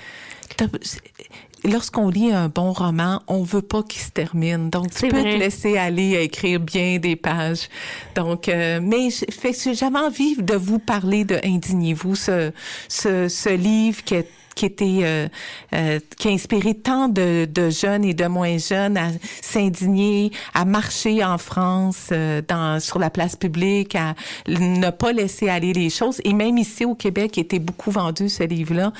lorsqu'on 1.64 2.08
lit 2.08 2.32
un 2.32 2.48
bon 2.48 2.72
roman, 2.72 3.22
on 3.26 3.42
veut 3.42 3.62
pas 3.62 3.82
qu'il 3.82 4.02
se 4.02 4.10
termine. 4.10 4.70
Donc, 4.70 4.90
tu 4.90 5.08
peux 5.08 5.20
vrai. 5.20 5.34
te 5.34 5.38
laisser 5.38 5.76
aller 5.76 6.16
à 6.16 6.20
écrire 6.20 6.60
bien 6.60 6.98
des 6.98 7.16
pages. 7.16 7.68
Donc, 8.14 8.48
euh, 8.48 8.80
mais 8.82 9.08
j'avais 9.10 9.98
envie 9.98 10.36
de 10.36 10.54
vous 10.54 10.78
parler 10.78 11.24
de 11.24 11.38
Indignez-vous, 11.44 12.14
ce, 12.14 12.52
ce, 12.88 13.28
ce 13.28 13.50
livre 13.50 14.02
qui 14.04 14.14
est 14.14 14.28
qui 14.58 14.66
était 14.66 15.00
euh, 15.02 15.28
euh, 15.72 16.00
qui 16.16 16.26
a 16.26 16.30
inspiré 16.32 16.74
tant 16.74 17.06
de, 17.08 17.44
de 17.44 17.70
jeunes 17.70 18.04
et 18.04 18.12
de 18.12 18.26
moins 18.26 18.58
jeunes 18.58 18.96
à 18.96 19.10
s'indigner, 19.40 20.32
à 20.52 20.64
marcher 20.64 21.22
en 21.24 21.38
France 21.38 22.08
euh, 22.10 22.42
dans 22.46 22.80
sur 22.80 22.98
la 22.98 23.08
place 23.08 23.36
publique, 23.36 23.94
à 23.94 24.14
ne 24.48 24.90
pas 24.90 25.12
laisser 25.12 25.48
aller 25.48 25.72
les 25.72 25.90
choses. 25.90 26.20
Et 26.24 26.32
même 26.32 26.58
ici 26.58 26.84
au 26.84 26.96
Québec, 26.96 27.36
il 27.36 27.40
était 27.40 27.60
beaucoup 27.60 27.92
vendu 27.92 28.28
ce 28.28 28.42
livre-là 28.42 28.92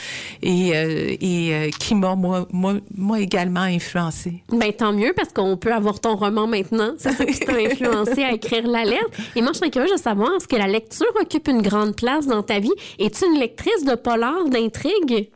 et, 0.42 0.68
et 0.68 1.70
qui 1.80 1.94
m'a 1.96 2.14
moi, 2.14 2.46
moi 2.52 2.74
moi 2.96 3.18
également 3.18 3.62
influencé. 3.62 4.44
Ben 4.52 4.72
tant 4.72 4.92
mieux 4.92 5.12
parce 5.16 5.32
qu'on 5.32 5.56
peut 5.56 5.72
avoir 5.72 5.98
ton 5.98 6.14
roman 6.14 6.46
maintenant. 6.46 6.92
C'est 6.98 7.12
ça 7.12 7.24
qui 7.24 7.40
t'a 7.40 7.52
influencé 7.66 8.22
à 8.22 8.32
écrire 8.32 8.66
l'alerte. 8.66 9.12
Et 9.34 9.42
moi, 9.42 9.50
je 9.52 9.58
serais 9.58 9.70
curieuse 9.70 9.92
de 9.92 9.98
savoir 9.98 10.30
est-ce 10.36 10.46
que 10.46 10.56
la 10.56 10.68
lecture 10.68 11.12
occupe 11.20 11.48
une 11.48 11.62
grande 11.62 11.96
place 11.96 12.26
dans 12.26 12.42
ta 12.42 12.60
vie? 12.60 12.72
Es-tu 12.98 13.24
une 13.26 13.40
lectrice 13.40 13.84
de 13.84 13.96
polar, 13.96 14.48
d'intrigue? 14.48 15.30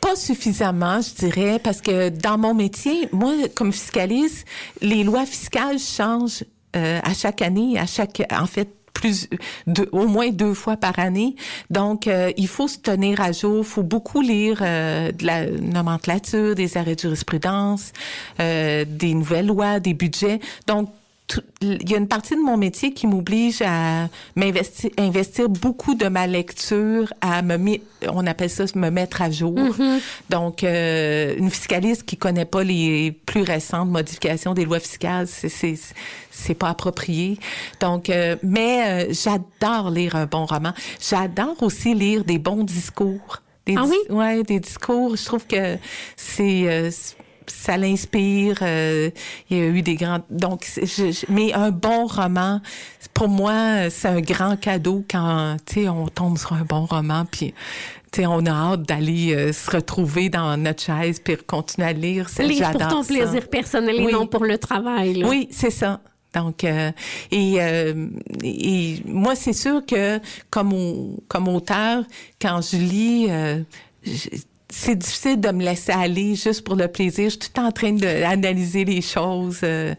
Pas 0.00 0.16
suffisamment, 0.16 1.00
je 1.00 1.14
dirais, 1.26 1.58
parce 1.58 1.80
que 1.80 2.08
dans 2.08 2.38
mon 2.38 2.54
métier, 2.54 3.08
moi, 3.12 3.32
comme 3.54 3.72
fiscaliste, 3.72 4.46
les 4.80 5.02
lois 5.02 5.26
fiscales 5.26 5.78
changent 5.78 6.44
euh, 6.76 7.00
à 7.02 7.14
chaque 7.14 7.42
année, 7.42 7.78
à 7.78 7.86
chaque, 7.86 8.22
en 8.30 8.46
fait, 8.46 8.68
plus 8.98 9.28
de, 9.66 9.88
au 9.92 10.06
moins 10.06 10.30
deux 10.30 10.54
fois 10.54 10.76
par 10.76 10.98
année. 10.98 11.36
Donc, 11.70 12.06
euh, 12.06 12.32
il 12.36 12.48
faut 12.48 12.68
se 12.68 12.78
tenir 12.78 13.20
à 13.20 13.32
jour. 13.32 13.58
Il 13.58 13.64
faut 13.64 13.82
beaucoup 13.82 14.20
lire 14.20 14.58
euh, 14.60 15.12
de 15.12 15.24
la 15.24 15.46
nomenclature, 15.46 16.54
des 16.54 16.76
arrêts 16.76 16.96
de 16.96 17.00
jurisprudence, 17.00 17.92
euh, 18.40 18.84
des 18.86 19.14
nouvelles 19.14 19.46
lois, 19.46 19.78
des 19.80 19.94
budgets. 19.94 20.40
Donc, 20.66 20.90
il 21.60 21.90
y 21.90 21.94
a 21.94 21.98
une 21.98 22.08
partie 22.08 22.34
de 22.34 22.40
mon 22.40 22.56
métier 22.56 22.92
qui 22.92 23.06
m'oblige 23.06 23.62
à 23.62 24.08
m'investir 24.36 24.90
investir 24.98 25.48
beaucoup 25.48 25.94
de 25.94 26.08
ma 26.08 26.26
lecture 26.26 27.12
à 27.20 27.42
me 27.42 27.78
on 28.08 28.26
appelle 28.26 28.50
ça 28.50 28.64
me 28.74 28.90
mettre 28.90 29.22
à 29.22 29.30
jour. 29.30 29.58
Donc 30.30 30.62
euh, 30.62 31.34
une 31.36 31.50
fiscaliste 31.50 32.04
qui 32.04 32.16
connaît 32.16 32.44
pas 32.44 32.64
les 32.64 33.12
plus 33.12 33.42
récentes 33.42 33.88
modifications 33.88 34.54
des 34.54 34.64
lois 34.64 34.80
fiscales, 34.80 35.26
c'est 35.26 35.48
c'est 35.48 35.74
c'est 36.30 36.54
pas 36.54 36.68
approprié. 36.68 37.38
Donc 37.80 38.10
euh, 38.10 38.36
mais 38.42 39.08
euh, 39.10 39.12
j'adore 39.12 39.90
lire 39.90 40.16
un 40.16 40.26
bon 40.26 40.46
roman. 40.46 40.72
J'adore 41.00 41.62
aussi 41.62 41.94
lire 41.94 42.24
des 42.24 42.38
bons 42.38 42.64
discours. 42.64 43.42
Des 43.66 43.74
Ah 43.76 43.84
oui? 43.86 43.96
Ouais, 44.08 44.42
des 44.44 44.60
discours. 44.60 45.16
Je 45.16 45.24
trouve 45.24 45.46
que 45.46 45.76
c'est 46.16 46.68
euh, 46.68 46.90
ça 47.48 47.76
l'inspire. 47.76 48.58
euh, 48.62 49.10
il 49.50 49.56
y 49.58 49.60
a 49.60 49.66
eu 49.66 49.82
des 49.82 49.94
grands. 49.96 50.20
Donc, 50.30 50.66
je- 50.76 51.12
je- 51.12 51.26
mais 51.28 51.52
un 51.54 51.70
bon 51.70 52.06
roman, 52.06 52.60
pour 53.14 53.28
moi, 53.28 53.90
c'est 53.90 54.08
un 54.08 54.20
grand 54.20 54.56
cadeau 54.58 55.04
quand 55.10 55.56
tu 55.66 55.82
sais 55.82 55.88
on 55.88 56.08
tombe 56.08 56.38
sur 56.38 56.52
un 56.54 56.64
bon 56.64 56.84
roman, 56.86 57.24
puis 57.30 57.54
tu 58.12 58.20
sais 58.22 58.26
on 58.26 58.44
a 58.46 58.50
hâte 58.50 58.82
d'aller 58.82 59.34
euh, 59.34 59.52
se 59.52 59.70
retrouver 59.70 60.28
dans 60.30 60.56
notre 60.56 60.82
chaise 60.82 61.20
puis 61.22 61.36
continuer 61.36 61.88
à 61.88 61.92
lire. 61.92 62.26
Lire 62.38 62.70
pour 62.72 62.86
ton 62.88 63.02
ça. 63.02 63.08
plaisir 63.14 63.48
personnel 63.48 63.96
et 63.96 64.04
Oui. 64.06 64.12
non 64.12 64.26
pour 64.26 64.44
le 64.44 64.56
travail. 64.58 65.14
là. 65.14 65.28
Oui, 65.28 65.48
c'est 65.50 65.70
ça. 65.70 66.00
Donc, 66.34 66.62
euh, 66.62 66.92
et, 67.30 67.54
euh, 67.58 68.06
et 68.44 69.02
moi, 69.06 69.34
c'est 69.34 69.54
sûr 69.54 69.84
que 69.86 70.20
comme, 70.50 70.74
au- 70.74 71.22
comme 71.26 71.48
auteur, 71.48 72.04
quand 72.40 72.60
je 72.60 72.76
lis, 72.76 73.26
euh, 73.30 73.62
c'est 74.70 74.96
difficile 74.96 75.40
de 75.40 75.48
me 75.50 75.64
laisser 75.64 75.92
aller 75.92 76.34
juste 76.34 76.62
pour 76.62 76.76
le 76.76 76.88
plaisir. 76.88 77.24
Je 77.24 77.30
suis 77.30 77.38
tout 77.38 77.60
en 77.60 77.70
train 77.72 77.92
d'analyser 77.92 78.84
les 78.84 79.00
choses. 79.00 79.60
euh, 79.62 79.94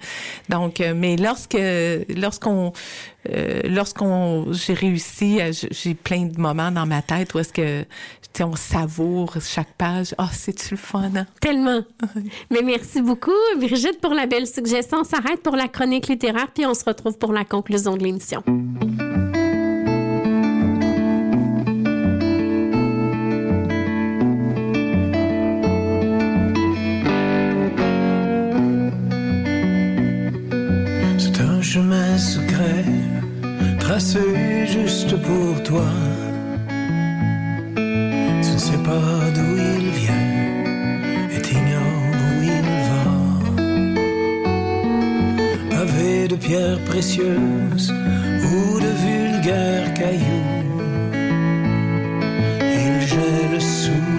donc, 0.48 0.80
euh, 0.80 0.94
mais 0.96 1.16
lorsque 1.16 1.58
lorsqu'on 2.16 2.72
euh, 3.30 3.62
lorsqu'on 3.66 4.54
j'ai 4.54 4.74
réussi, 4.74 5.42
à- 5.42 5.52
j'ai 5.52 5.94
plein 5.96 6.26
de 6.26 6.40
moments 6.40 6.72
dans 6.72 6.86
ma 6.86 7.02
tête 7.02 7.34
où 7.34 7.40
est-ce 7.40 7.52
que 7.54 7.84
on 8.42 8.56
savoure 8.56 9.34
chaque 9.42 9.74
page. 9.78 10.16
Ah, 10.18 10.30
c'est-tu 10.32 10.70
le 10.72 10.78
fun? 10.78 11.12
hein? 11.14 11.26
Tellement. 11.42 11.82
Mais 12.52 12.62
merci 12.64 13.02
beaucoup, 13.02 13.32
Brigitte, 13.58 14.00
pour 14.00 14.14
la 14.14 14.28
belle 14.28 14.48
suggestion. 14.48 15.00
On 15.02 15.04
s'arrête 15.04 15.42
pour 15.44 15.58
la 15.58 15.68
chronique 15.68 16.08
littéraire, 16.08 16.48
puis 16.54 16.66
on 16.66 16.74
se 16.74 16.86
retrouve 16.86 17.18
pour 17.18 17.34
la 17.34 17.44
conclusion 17.44 17.98
de 17.98 18.04
l'émission. 18.04 18.42
Chemin 31.74 32.18
secret, 32.18 32.84
tracé 33.80 34.20
juste 34.66 35.16
pour 35.22 35.62
toi. 35.62 35.86
Tu 37.76 38.52
ne 38.54 38.62
sais 38.68 38.82
pas 38.90 39.20
d'où 39.36 39.52
il 39.56 39.90
vient 40.02 40.32
et 41.36 41.40
t'ignores 41.48 42.16
où 42.24 42.42
il 42.58 42.70
va. 42.90 43.06
Pavé 45.70 46.28
de 46.28 46.36
pierres 46.36 46.84
précieuses 46.86 47.94
ou 48.52 48.80
de 48.86 48.92
vulgaires 49.06 49.94
cailloux. 49.94 50.50
Il 52.82 52.96
gèle 53.12 53.62
sous 53.62 54.19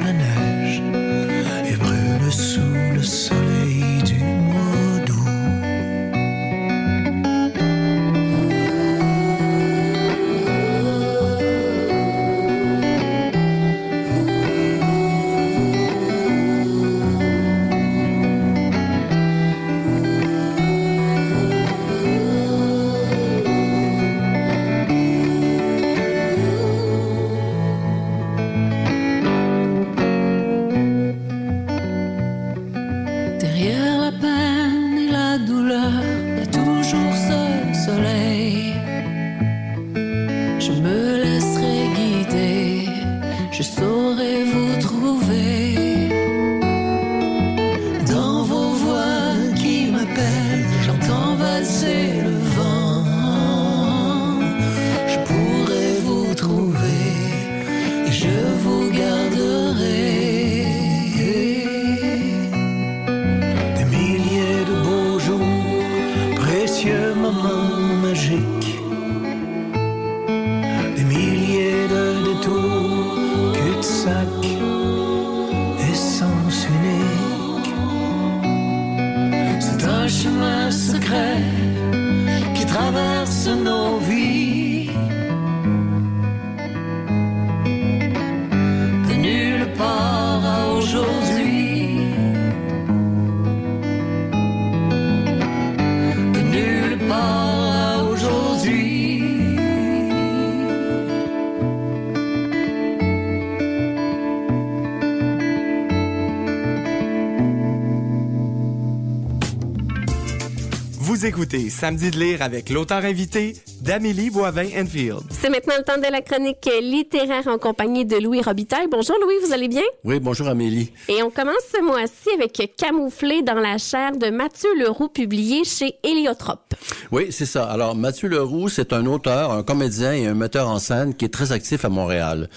écoutez 111.41 111.70
Samedi 111.70 112.11
de 112.11 112.18
lire 112.18 112.43
avec 112.43 112.68
l'auteur 112.68 113.03
invité 113.03 113.57
d'Amélie 113.80 114.28
Boivin-Enfield. 114.28 115.22
C'est 115.30 115.49
maintenant 115.49 115.72
le 115.78 115.84
temps 115.84 115.97
de 115.97 116.12
la 116.12 116.20
chronique 116.20 116.68
littéraire 116.82 117.47
en 117.47 117.57
compagnie 117.57 118.05
de 118.05 118.16
Louis 118.16 118.43
Robitaille. 118.43 118.88
Bonjour 118.91 119.16
Louis, 119.22 119.36
vous 119.43 119.55
allez 119.55 119.68
bien? 119.68 119.80
Oui, 120.05 120.20
bonjour 120.20 120.49
Amélie. 120.49 120.93
Et 121.09 121.22
on 121.22 121.30
commence 121.30 121.62
ce 121.72 121.82
mois-ci 121.82 122.28
avec 122.34 122.61
Camouflé 122.76 123.41
dans 123.41 123.55
la 123.55 123.78
chair 123.78 124.14
de 124.18 124.28
Mathieu 124.28 124.68
Leroux, 124.78 125.09
publié 125.09 125.64
chez 125.64 125.95
Héliotrope. 126.05 126.74
Oui, 127.11 127.28
c'est 127.30 127.47
ça. 127.47 127.64
Alors, 127.64 127.97
Mathieu 127.97 128.28
Leroux, 128.28 128.68
c'est 128.68 128.93
un 128.93 129.07
auteur, 129.07 129.51
un 129.51 129.62
comédien 129.62 130.12
et 130.12 130.26
un 130.26 130.34
metteur 130.34 130.68
en 130.68 130.78
scène 130.78 131.14
qui 131.14 131.24
est 131.24 131.32
très 131.32 131.53
actif 131.53 131.86
à 131.86 131.88
Montréal. 131.88 132.51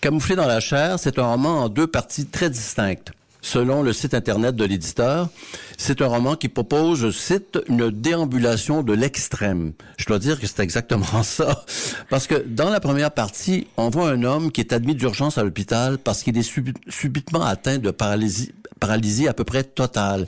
Camouflé 0.00 0.36
dans 0.36 0.46
la 0.46 0.60
chair, 0.60 1.00
c'est 1.00 1.18
un 1.18 1.26
roman 1.26 1.64
en 1.64 1.68
deux 1.68 1.88
parties 1.88 2.26
très 2.26 2.50
distinctes. 2.50 3.10
Selon 3.44 3.82
le 3.82 3.92
site 3.92 4.14
Internet 4.14 4.54
de 4.54 4.64
l'éditeur, 4.64 5.28
c'est 5.76 6.00
un 6.00 6.06
roman 6.06 6.36
qui 6.36 6.48
propose, 6.48 7.00
je 7.00 7.10
cite, 7.10 7.58
une 7.68 7.90
déambulation 7.90 8.84
de 8.84 8.92
l'extrême. 8.92 9.72
Je 9.98 10.06
dois 10.06 10.20
dire 10.20 10.38
que 10.38 10.46
c'est 10.46 10.60
exactement 10.60 11.22
ça. 11.24 11.64
Parce 12.08 12.28
que 12.28 12.36
dans 12.46 12.70
la 12.70 12.78
première 12.78 13.10
partie, 13.10 13.66
on 13.76 13.90
voit 13.90 14.10
un 14.10 14.22
homme 14.22 14.52
qui 14.52 14.60
est 14.60 14.72
admis 14.72 14.94
d'urgence 14.94 15.38
à 15.38 15.42
l'hôpital 15.42 15.98
parce 15.98 16.22
qu'il 16.22 16.38
est 16.38 16.48
subi- 16.48 16.72
subitement 16.88 17.42
atteint 17.42 17.78
de 17.78 17.90
paralysie, 17.90 18.52
paralysie 18.82 19.28
à 19.28 19.32
peu 19.32 19.44
près 19.44 19.62
totale. 19.62 20.26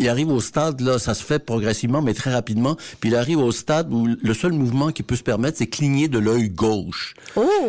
Il 0.00 0.08
arrive 0.08 0.30
au 0.30 0.40
stade, 0.40 0.80
là, 0.80 0.98
ça 0.98 1.14
se 1.14 1.22
fait 1.22 1.38
progressivement, 1.38 2.02
mais 2.02 2.14
très 2.14 2.32
rapidement, 2.32 2.76
puis 2.98 3.10
il 3.10 3.16
arrive 3.16 3.38
au 3.38 3.52
stade 3.52 3.92
où 3.92 4.08
le 4.20 4.34
seul 4.34 4.52
mouvement 4.52 4.90
qui 4.90 5.04
peut 5.04 5.14
se 5.14 5.22
permettre, 5.22 5.58
c'est 5.58 5.68
cligner 5.68 6.08
de 6.08 6.18
l'œil 6.18 6.48
gauche. 6.48 7.14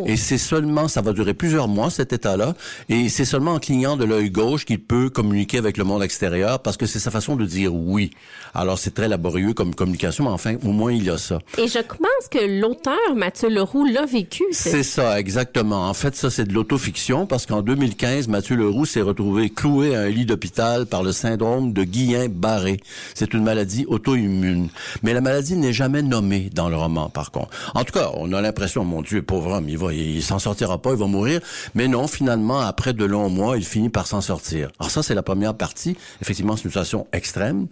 Et 0.08 0.18
c'est 0.18 0.40
seulement, 0.40 0.88
ça 0.88 1.02
va 1.02 1.14
durer 1.14 1.36
plusieurs 1.36 1.68
mois, 1.68 1.92
cet 1.92 2.14
état-là, 2.14 2.56
et 2.90 3.10
c'est 3.10 3.26
seulement 3.26 3.54
en 3.54 3.60
clignant 3.60 3.96
de 3.96 4.06
l'œil 4.06 4.32
gauche 4.32 4.66
qu'il 4.66 4.82
peut 4.82 5.12
communiquer 5.12 5.60
avec 5.60 5.78
le 5.78 5.84
monde 5.84 6.02
extérieur, 6.02 6.62
parce 6.62 6.78
que 6.78 6.88
c'est 6.88 7.00
sa 7.00 7.12
façon 7.12 7.36
de 7.36 7.46
dire 7.46 7.76
oui. 7.76 8.10
Alors, 8.56 8.80
c'est 8.80 8.94
très 8.94 9.08
laborieux 9.08 9.54
comme 9.54 9.76
communication, 9.76 10.24
mais 10.24 10.32
enfin, 10.32 10.56
au 10.64 10.72
moins, 10.72 10.92
il 10.92 11.04
y 11.04 11.10
a 11.12 11.18
ça. 11.20 11.40
Et 11.60 11.68
je 11.68 11.80
pense 11.80 12.28
que 12.32 12.60
l'auteur 12.60 13.16
Mathieu 13.16 13.50
Leroux 13.50 13.86
l'a 13.86 14.06
vécu. 14.06 14.44
C'est 14.52 14.84
ça, 14.84 15.20
exactement. 15.20 15.88
En 15.88 15.94
fait, 15.94 16.16
ça, 16.16 16.32
c'est 16.32 16.46
de 16.46 16.54
l'autofiction 16.54 17.28
parce 17.28 17.46
qu'en 17.46 17.62
2015, 17.62 18.28
Mathieu 18.28 18.56
Leroux 18.56 18.86
s'est 18.86 19.02
retrouvé 19.02 19.50
cloué 19.50 19.96
à 19.96 20.02
un 20.02 20.10
lit 20.10 20.23
d'hôpital 20.26 20.86
par 20.86 21.04
le 21.04 21.12
syndrome 21.12 21.74
de 21.74 21.84
Guillain-Barré. 21.84 22.80
C'est 23.14 23.34
une 23.34 23.44
maladie 23.44 23.86
auto-immune. 23.88 24.70
Mais 25.02 25.14
la 25.14 25.22
maladie 25.22 25.56
n'est 25.56 25.74
jamais 25.74 26.02
nommée 26.02 26.50
dans 26.54 26.70
le 26.70 26.76
roman, 26.76 27.10
par 27.10 27.32
contre. 27.32 27.50
En 27.76 27.84
tout 27.84 27.94
cas, 27.94 28.12
on 28.16 28.32
a 28.34 28.42
l'impression, 28.42 28.84
mon 28.84 29.02
Dieu, 29.02 29.22
pauvre 29.22 29.52
homme, 29.54 29.70
il 29.70 29.78
va, 29.78 29.94
il 29.94 30.22
s'en 30.24 30.40
sortira 30.40 30.82
pas, 30.82 30.92
il 30.92 30.98
va 30.98 31.08
mourir. 31.08 31.40
Mais 31.76 31.88
non, 31.88 32.08
finalement, 32.08 32.60
après 32.60 32.94
de 32.94 33.06
longs 33.06 33.30
mois, 33.30 33.58
il 33.58 33.64
finit 33.66 33.90
par 33.90 34.08
s'en 34.08 34.22
sortir. 34.22 34.70
Alors 34.80 34.92
ça, 34.92 35.04
c'est 35.04 35.16
la 35.16 35.24
première 35.24 35.54
partie. 35.56 35.96
Effectivement, 36.22 36.56
c'est 36.56 36.64
une 36.66 36.70
situation 36.72 37.08
extrême. 37.14 37.68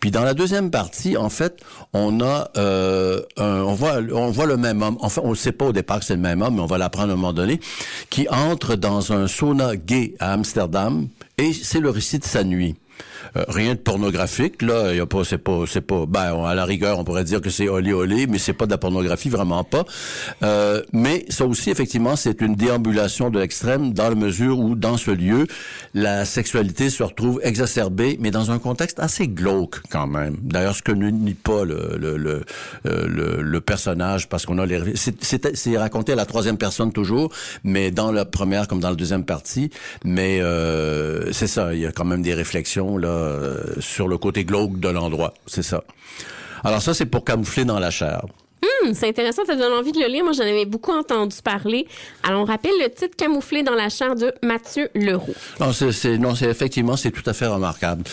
Puis 0.00 0.10
dans 0.10 0.22
la 0.24 0.34
deuxième 0.34 0.70
partie, 0.70 1.16
en 1.16 1.28
fait, 1.28 1.60
on 1.92 2.20
a, 2.20 2.50
euh, 2.56 3.20
un- 3.36 3.62
on 3.62 3.74
voit, 3.74 3.98
on 4.12 4.30
voit 4.30 4.46
le 4.46 4.56
même 4.56 4.82
homme. 4.82 4.96
Enfin, 5.00 5.22
on 5.24 5.30
ne 5.30 5.34
sait 5.34 5.52
pas 5.52 5.66
au 5.66 5.72
départ 5.72 6.00
que 6.00 6.04
c'est 6.04 6.14
le 6.16 6.20
même 6.20 6.42
homme, 6.42 6.56
mais 6.56 6.60
on 6.62 6.66
va 6.66 6.78
l'apprendre 6.78 7.10
à 7.10 7.12
un 7.12 7.16
moment 7.16 7.32
donné, 7.32 7.60
qui 8.10 8.28
entre 8.28 8.74
dans 8.76 9.12
un 9.12 9.26
sauna 9.26 9.76
gay 9.76 10.14
à 10.18 10.32
Amsterdam, 10.32 11.08
et 11.38 11.52
c'est 11.52 11.80
le 11.80 11.90
récit 11.90 12.18
de 12.18 12.24
sa 12.24 12.44
nuit. 12.44 12.76
Euh, 13.36 13.44
rien 13.48 13.74
de 13.74 13.78
pornographique 13.78 14.62
là, 14.62 14.92
il 14.92 14.96
y 14.96 15.00
a 15.00 15.06
pas 15.06 15.24
c'est 15.24 15.38
pas 15.38 15.64
c'est 15.66 15.80
pas 15.80 16.04
ben 16.06 16.32
on- 16.34 16.44
à 16.44 16.54
la 16.54 16.64
rigueur 16.64 16.98
on 16.98 17.04
pourrait 17.04 17.24
dire 17.24 17.40
que 17.40 17.50
c'est 17.50 17.68
olé 17.68 17.92
olé 17.92 18.26
mais 18.26 18.38
c'est 18.38 18.52
pas 18.52 18.66
de 18.66 18.70
la 18.70 18.78
pornographie 18.78 19.28
vraiment 19.28 19.64
pas. 19.64 19.84
Euh, 20.42 20.82
mais 20.92 21.24
ça 21.28 21.46
aussi 21.46 21.70
effectivement 21.70 22.16
c'est 22.16 22.40
une 22.40 22.54
déambulation 22.54 23.30
de 23.30 23.38
l'extrême 23.38 23.92
dans 23.92 24.08
la 24.08 24.14
mesure 24.14 24.58
où 24.58 24.74
dans 24.74 24.96
ce 24.96 25.10
lieu 25.10 25.46
la 25.94 26.24
sexualité 26.24 26.90
se 26.90 27.02
retrouve 27.02 27.40
exacerbée 27.42 28.16
mais 28.20 28.30
dans 28.30 28.50
un 28.50 28.58
contexte 28.58 28.98
assez 29.00 29.28
glauque 29.28 29.80
quand 29.90 30.06
même. 30.06 30.36
D'ailleurs 30.42 30.74
ce 30.76 30.82
que 30.82 30.92
ne 30.92 31.08
nie 31.10 31.34
pas 31.34 31.64
le 31.64 31.96
le 31.98 32.16
le, 32.16 32.44
euh, 32.86 33.40
le, 33.42 33.60
personnage 33.60 34.28
parce 34.28 34.44
qu'on 34.46 34.58
a 34.58 34.66
les 34.66 34.80
c'est 34.96 35.76
raconté 35.78 36.12
à 36.12 36.16
la 36.16 36.26
troisième 36.26 36.58
personne 36.58 36.92
toujours 36.92 37.30
mais 37.64 37.90
dans 37.90 38.10
la 38.10 38.24
première 38.24 38.66
comme 38.68 38.80
dans 38.80 38.90
la 38.90 38.96
deuxième 38.96 39.24
partie 39.24 39.70
mais 40.04 40.40
euh, 40.42 41.30
c'est 41.32 41.46
ça 41.46 41.72
il 41.74 41.80
y 41.80 41.86
a 41.86 41.92
quand 41.92 42.04
même 42.04 42.22
des 42.22 42.34
réflexions 42.34 42.98
là 42.98 43.11
euh, 43.12 43.80
sur 43.80 44.08
le 44.08 44.18
côté 44.18 44.44
glauque 44.44 44.78
de 44.80 44.88
l'endroit 44.88 45.34
c'est 45.46 45.62
ça 45.62 45.82
alors 46.64 46.80
ça 46.82 46.94
c'est 46.94 47.06
pour 47.06 47.24
camoufler 47.24 47.64
dans 47.64 47.78
la 47.78 47.90
chair 47.90 48.22
Hum, 48.84 48.94
c'est 48.94 49.08
intéressant, 49.08 49.42
ça 49.44 49.56
donne 49.56 49.72
envie 49.72 49.90
de 49.90 49.98
le 49.98 50.06
lire. 50.06 50.22
Moi, 50.22 50.32
j'en 50.34 50.44
avais 50.44 50.66
beaucoup 50.66 50.92
entendu 50.92 51.34
parler. 51.42 51.88
Alors, 52.22 52.42
on 52.42 52.44
rappelle 52.44 52.70
le 52.80 52.88
titre 52.90 53.16
Camouflé 53.16 53.64
dans 53.64 53.74
la 53.74 53.88
chair 53.88 54.14
de 54.14 54.32
Mathieu 54.40 54.88
Leroux. 54.94 55.34
non 55.58 55.72
c'est 55.72 56.16
non 56.18 56.36
c'est 56.36 56.46
effectivement 56.48 56.96
c'est 56.96 57.10
tout 57.10 57.28
à 57.28 57.32
fait 57.32 57.46
remarquable 57.48 58.04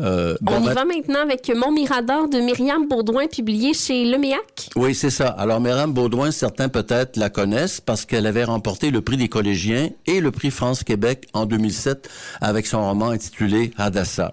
euh, 0.00 0.34
bon, 0.40 0.54
on 0.56 0.62
y 0.62 0.64
ma- 0.66 0.72
va 0.74 0.84
maintenant 0.86 1.20
avec 1.20 1.52
Mon 1.54 1.72
Mirador 1.72 2.26
de 2.30 2.38
Myriam 2.40 2.88
Bourdouin, 2.88 3.26
publié 3.26 3.74
chez 3.74 4.06
Leméac. 4.06 4.70
Oui, 4.76 4.94
c'est 4.94 5.10
ça. 5.10 5.28
Alors, 5.28 5.60
Myriam 5.60 5.92
Baudouin, 5.92 6.30
certains 6.30 6.70
peut-être 6.70 7.18
la 7.18 7.28
connaissent 7.28 7.82
parce 7.82 8.06
qu'elle 8.06 8.26
avait 8.26 8.44
remporté 8.44 8.90
le 8.90 9.02
prix 9.02 9.18
des 9.18 9.28
collégiens 9.28 9.90
et 10.06 10.20
le 10.20 10.30
prix 10.30 10.50
France-Québec 10.50 11.28
en 11.34 11.44
2007 11.44 12.08
avec 12.40 12.66
son 12.66 12.80
roman 12.82 13.10
intitulé 13.10 13.72
Hadassa. 13.76 14.32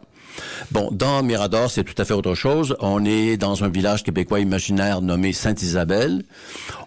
Bon, 0.71 0.89
dans 0.91 1.23
Mirador, 1.23 1.69
c'est 1.69 1.83
tout 1.83 1.99
à 2.01 2.05
fait 2.05 2.13
autre 2.13 2.35
chose. 2.35 2.75
On 2.79 3.05
est 3.05 3.37
dans 3.37 3.63
un 3.63 3.69
village 3.69 4.03
québécois 4.03 4.39
imaginaire 4.39 5.01
nommé 5.01 5.33
Sainte-Isabelle. 5.33 6.23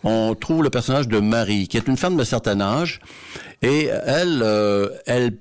On 0.05 0.35
trouve 0.35 0.63
le 0.63 0.71
personnage 0.71 1.09
de 1.09 1.19
Marie, 1.21 1.69
qui 1.69 1.77
est 1.77 1.87
une 1.89 1.97
femme 1.97 2.17
de 2.17 2.25
certain 2.25 2.61
âge, 2.61 3.01
et 3.63 3.87
elle, 3.87 4.43
euh, 4.43 4.89
elle 5.07 5.33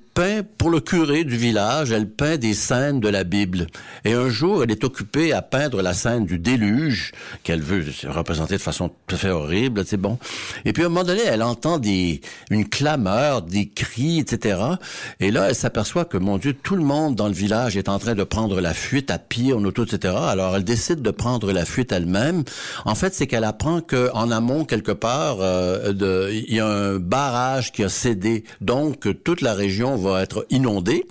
pour 0.58 0.70
le 0.70 0.80
curé 0.80 1.22
du 1.22 1.36
village, 1.36 1.92
elle 1.92 2.10
peint 2.10 2.38
des 2.38 2.52
scènes 2.52 2.98
de 2.98 3.08
la 3.08 3.22
Bible. 3.22 3.68
Et 4.04 4.14
un 4.14 4.28
jour, 4.28 4.64
elle 4.64 4.70
est 4.72 4.82
occupée 4.82 5.32
à 5.32 5.42
peindre 5.42 5.80
la 5.80 5.94
scène 5.94 6.26
du 6.26 6.40
déluge 6.40 7.12
qu'elle 7.44 7.62
veut 7.62 7.84
représenter 8.08 8.56
de 8.56 8.60
façon 8.60 8.88
tout 8.88 9.14
à 9.14 9.18
fait 9.18 9.30
horrible, 9.30 9.84
c'est 9.86 9.96
bon. 9.96 10.18
Et 10.64 10.72
puis 10.72 10.82
à 10.82 10.86
un 10.86 10.88
moment 10.88 11.04
donné, 11.04 11.20
elle 11.24 11.44
entend 11.44 11.78
des 11.78 12.20
une 12.50 12.68
clameur, 12.68 13.42
des 13.42 13.68
cris, 13.68 14.18
etc. 14.18 14.60
Et 15.20 15.30
là, 15.30 15.50
elle 15.50 15.54
s'aperçoit 15.54 16.04
que 16.04 16.16
mon 16.16 16.38
Dieu, 16.38 16.52
tout 16.52 16.74
le 16.74 16.82
monde 16.82 17.14
dans 17.14 17.28
le 17.28 17.32
village 17.32 17.76
est 17.76 17.88
en 17.88 18.00
train 18.00 18.16
de 18.16 18.24
prendre 18.24 18.60
la 18.60 18.74
fuite 18.74 19.12
à 19.12 19.18
pied 19.18 19.52
en 19.52 19.64
auto, 19.64 19.84
etc. 19.84 20.14
Alors 20.18 20.56
elle 20.56 20.64
décide 20.64 21.00
de 21.00 21.10
prendre 21.12 21.52
la 21.52 21.64
fuite 21.64 21.92
elle-même. 21.92 22.42
En 22.84 22.96
fait, 22.96 23.14
c'est 23.14 23.28
qu'elle 23.28 23.44
apprend 23.44 23.82
que 23.82 24.10
en 24.14 24.32
amont 24.32 24.64
quelque 24.64 24.92
part, 24.92 25.36
euh, 25.40 25.92
il 26.32 26.54
y 26.54 26.58
a 26.58 26.66
un 26.66 26.98
barrage 26.98 27.70
qui 27.70 27.84
a 27.84 27.88
cédé, 27.88 28.42
donc 28.60 29.06
toute 29.22 29.42
la 29.42 29.54
région 29.54 29.94
va 29.94 30.07
être 30.16 30.46
inondée. 30.50 31.04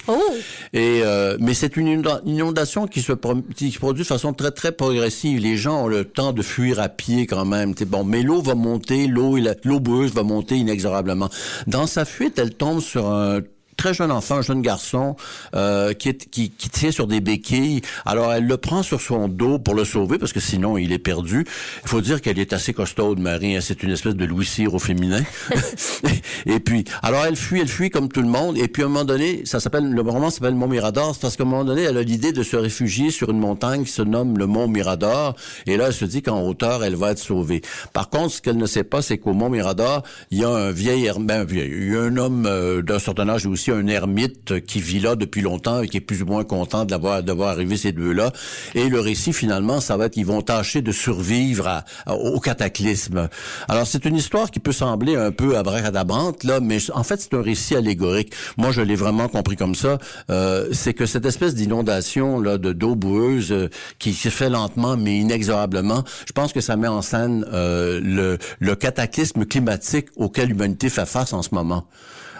Et 0.74 1.02
euh, 1.04 1.38
mais 1.40 1.54
c'est 1.54 1.78
une 1.78 1.88
inonda- 1.88 2.22
inondation 2.26 2.88
qui 2.88 3.02
se 3.02 3.14
pro- 3.14 3.42
qui 3.56 3.72
se 3.72 3.78
produit 3.80 4.04
de 4.04 4.08
façon 4.08 4.34
très 4.34 4.52
très 4.52 4.72
progressive. 4.72 5.40
Les 5.40 5.58
gens 5.58 5.84
ont 5.84 5.88
le 5.88 6.06
temps 6.06 6.34
de 6.34 6.42
fuir 6.42 6.80
à 6.80 6.90
pied 6.90 7.28
quand 7.28 7.46
même. 7.46 7.74
C'est 7.78 7.86
bon, 7.90 8.04
mais 8.04 8.24
l'eau 8.24 8.42
va 8.42 8.56
monter, 8.56 9.08
l'eau 9.08 9.38
l'eau 9.64 9.80
boueuse 9.80 10.14
va 10.14 10.24
monter 10.24 10.56
inexorablement. 10.56 11.30
Dans 11.68 11.88
sa 11.88 12.06
fuite, 12.06 12.40
elle 12.40 12.54
tombe 12.56 12.80
sur 12.80 13.08
un 13.12 13.42
très 13.78 13.94
jeune 13.94 14.12
enfant, 14.12 14.38
un 14.38 14.42
jeune 14.42 14.62
garçon 14.62 15.16
euh, 15.56 15.94
qui, 15.94 16.10
est, 16.10 16.30
qui, 16.30 16.50
qui 16.50 16.70
tient 16.70 16.92
sur 16.92 17.08
des 17.08 17.22
béquilles. 17.22 17.82
Alors 18.06 18.34
elle 18.34 18.46
le 18.46 18.58
prend 18.58 18.84
sur 18.84 19.00
son 19.00 19.28
dos 19.28 19.60
pour 19.60 19.76
le 19.76 19.86
sauver 19.86 20.18
parce 20.18 20.34
que 20.34 20.40
sinon 20.40 20.78
il 20.78 20.92
est 20.92 21.00
perdu. 21.00 21.46
Il 21.84 21.90
faut 21.90 22.02
dire 22.02 22.22
qu'elle 22.22 22.40
est 22.40 22.54
assez 22.54 22.74
costaude, 22.74 23.20
Marie. 23.20 23.56
hein. 23.56 23.60
C'est 23.62 23.84
une 23.84 23.92
espèce 23.92 24.16
de 24.16 24.26
Louis 24.26 24.46
Cyr 24.46 24.74
au 24.74 24.80
féminin. 24.80 25.22
et 26.46 26.60
puis, 26.60 26.84
alors 27.04 27.26
elle 27.26 27.36
fuit, 27.36 27.62
elle 27.62 27.68
fuit 27.68 27.90
comme 27.90 28.10
tout 28.10 28.22
le 28.22 28.28
monde. 28.28 28.58
Et 28.58 28.68
puis 28.68 28.84
à 28.84 28.86
un 28.86 28.90
moment 28.90 29.06
donné, 29.06 29.44
ça 29.46 29.60
s'appelle 29.60 29.90
le 29.90 30.02
roman 30.02 30.30
s'appelle 30.30 30.56
Mont 30.56 30.68
Mirador, 30.68 31.14
c'est 31.14 31.22
parce 31.22 31.36
qu'à 31.38 31.44
un 31.44 31.48
moment 31.48 31.66
donné, 31.66 31.84
elle 31.84 31.98
a 31.98 32.04
l'idée 32.04 32.32
de 32.32 32.44
se 32.44 32.56
réfugier 32.56 33.12
sur 33.12 33.30
une 33.30 33.40
montagne 33.40 33.84
qui 33.84 33.92
se 33.92 34.02
nomme 34.02 34.38
le 34.38 34.48
Mont 34.48 34.68
Mirador. 34.68 35.36
Et 35.66 35.78
là, 35.78 35.88
elle 35.88 35.94
se 35.94 36.06
dit 36.06 36.22
qu'en 36.22 36.42
hauteur, 36.42 36.84
elle 36.84 36.96
va 36.96 37.12
être 37.12 37.20
sauvée. 37.20 37.62
Par 37.94 38.10
contre, 38.10 38.34
ce 38.34 38.42
qu'elle 38.42 38.58
ne 38.58 38.66
sait 38.66 38.84
pas, 38.84 39.02
c'est 39.02 39.18
qu'au 39.18 39.34
Mont 39.34 39.50
Mirador, 39.50 40.04
il 40.32 40.40
y 40.40 40.44
a 40.44 40.50
un 40.50 40.72
vieil, 40.72 41.12
ben, 41.20 41.42
un 41.42 41.46
vieil, 41.46 41.72
il 41.72 41.94
y 41.94 41.96
a 41.96 42.02
un 42.02 42.18
homme 42.18 42.46
euh, 42.48 42.82
d'un 42.82 43.00
certain 43.00 43.30
âge 43.30 43.46
et 43.46 43.50
aussi 43.68 43.72
un 43.72 43.88
ermite 43.88 44.66
qui 44.66 44.80
vit 44.82 45.00
là 45.00 45.16
depuis 45.16 45.42
longtemps 45.42 45.82
et 45.82 45.88
qui 45.88 45.98
est 45.98 46.02
plus 46.02 46.22
ou 46.22 46.26
moins 46.26 46.44
content 46.44 46.86
d'avoir 46.86 47.24
d'avoir 47.24 47.50
arrivé 47.50 47.78
ces 47.78 47.92
deux-là. 47.92 48.32
Et 48.76 48.90
le 48.90 49.00
récit 49.00 49.34
finalement, 49.34 49.80
ça 49.80 49.98
va 49.98 50.06
être 50.06 50.14
qu'ils 50.14 50.26
vont 50.26 50.42
tâcher 50.42 50.82
de 50.82 50.92
survivre 50.92 51.68
à- 51.68 51.86
au 52.14 52.40
cataclysme. 52.40 53.30
Alors 53.68 53.88
c'est 53.88 54.06
une 54.06 54.16
histoire 54.16 54.52
qui 54.52 54.60
peut 54.60 54.72
sembler 54.72 55.16
un 55.16 55.32
peu 55.32 55.58
abracadabrante 55.58 56.44
là, 56.44 56.60
mais 56.60 56.78
en 56.94 57.04
fait 57.04 57.20
c'est 57.22 57.34
un 57.34 57.42
récit 57.42 57.76
allégorique. 57.76 58.34
Moi 58.58 58.72
je 58.72 58.82
l'ai 58.82 58.96
vraiment 58.96 59.28
compris 59.28 59.56
comme 59.56 59.76
ça. 59.76 59.98
Euh, 60.30 60.68
c'est 60.72 60.94
que 60.94 61.06
cette 61.06 61.26
espèce 61.26 61.56
d'inondation 61.56 62.40
là 62.40 62.58
de 62.58 62.74
d'eau 62.74 62.96
boueuse 62.96 63.52
euh, 63.52 63.70
qui 64.00 64.14
se 64.14 64.30
fait 64.30 64.50
lentement 64.50 64.98
mais 64.98 65.18
inexorablement, 65.20 66.04
je 66.28 66.32
pense 66.34 66.54
que 66.54 66.62
ça 66.62 66.76
met 66.76 66.88
en 66.88 67.02
scène 67.02 67.46
euh, 67.54 68.00
le, 68.04 68.38
le 68.60 68.76
cataclysme 68.76 69.46
climatique 69.46 70.08
auquel 70.16 70.50
l'humanité 70.50 70.90
fait 70.90 71.06
face 71.06 71.34
en 71.34 71.42
ce 71.42 71.50
moment. 71.54 71.86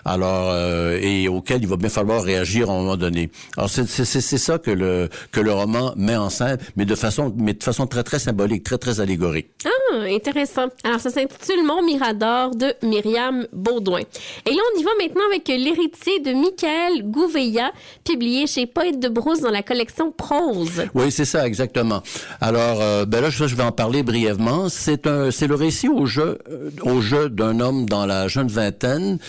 Alors 0.08 0.50
euh, 0.52 0.98
et 1.02 1.28
auquel 1.28 1.62
il 1.62 1.68
va 1.68 1.78
bien 1.78 1.90
falloir 1.90 2.24
réagir 2.24 2.70
à 2.70 2.74
un 2.74 2.78
moment 2.78 2.98
donné. 2.98 3.30
Alors 3.58 3.70
c'est 3.70 3.88
c'est 3.88 4.06
c'est 4.06 4.38
ça 4.38 4.58
que 4.58 4.72
le 4.72 5.10
que 5.32 5.42
le 5.42 5.52
roman 5.52 5.94
met 5.96 6.16
en 6.16 6.30
scène, 6.30 6.58
mais 6.78 6.86
de 6.86 6.96
façon 6.96 7.34
mais 7.38 7.54
de 7.54 7.64
façon 7.64 7.86
très 7.86 8.04
très 8.04 8.20
symbolique, 8.20 8.64
très 8.64 8.80
très 8.80 9.02
allégorique. 9.02 9.50
Ah, 9.66 9.98
intéressant. 10.10 10.68
Alors, 10.84 11.00
ça 11.00 11.10
s'intitule 11.10 11.64
Mon 11.66 11.84
Mirador 11.84 12.56
de 12.56 12.74
Myriam 12.84 13.48
Baudouin. 13.54 14.02
Et 14.46 14.52
là, 14.52 14.62
on 14.76 14.80
y 14.80 14.84
va 14.84 14.92
maintenant 15.02 15.24
avec 15.32 15.48
l'héritier 15.48 16.20
de 16.20 16.34
Michael 16.34 17.10
Gouveia, 17.10 17.72
publié 18.04 18.48
chez 18.48 18.66
Poète 18.66 19.00
de 19.00 19.10
Brousse 19.10 19.42
dans 19.42 19.50
la 19.50 19.64
collection 19.64 20.12
Prose. 20.12 20.84
Oui, 20.94 21.12
c'est 21.12 21.26
ça, 21.26 21.48
exactement. 21.48 22.02
Alors, 22.42 22.82
euh, 22.82 23.06
ben 23.06 23.22
là, 23.22 23.30
je, 23.30 23.48
je 23.48 23.56
vais 23.56 23.64
en 23.64 23.72
parler 23.72 24.04
brièvement. 24.04 24.70
C'est 24.70 25.08
un, 25.08 25.32
c'est 25.32 25.48
le 25.48 25.56
récit 25.56 25.90
au 25.90 26.06
jeu, 26.06 26.38
euh, 26.52 26.70
au 26.84 27.02
jeu 27.02 27.30
d'un 27.30 27.60
homme 27.60 27.86
dans 27.88 28.06
la 28.06 28.28
jeune 28.28 28.48
vingtaine. 28.48 29.20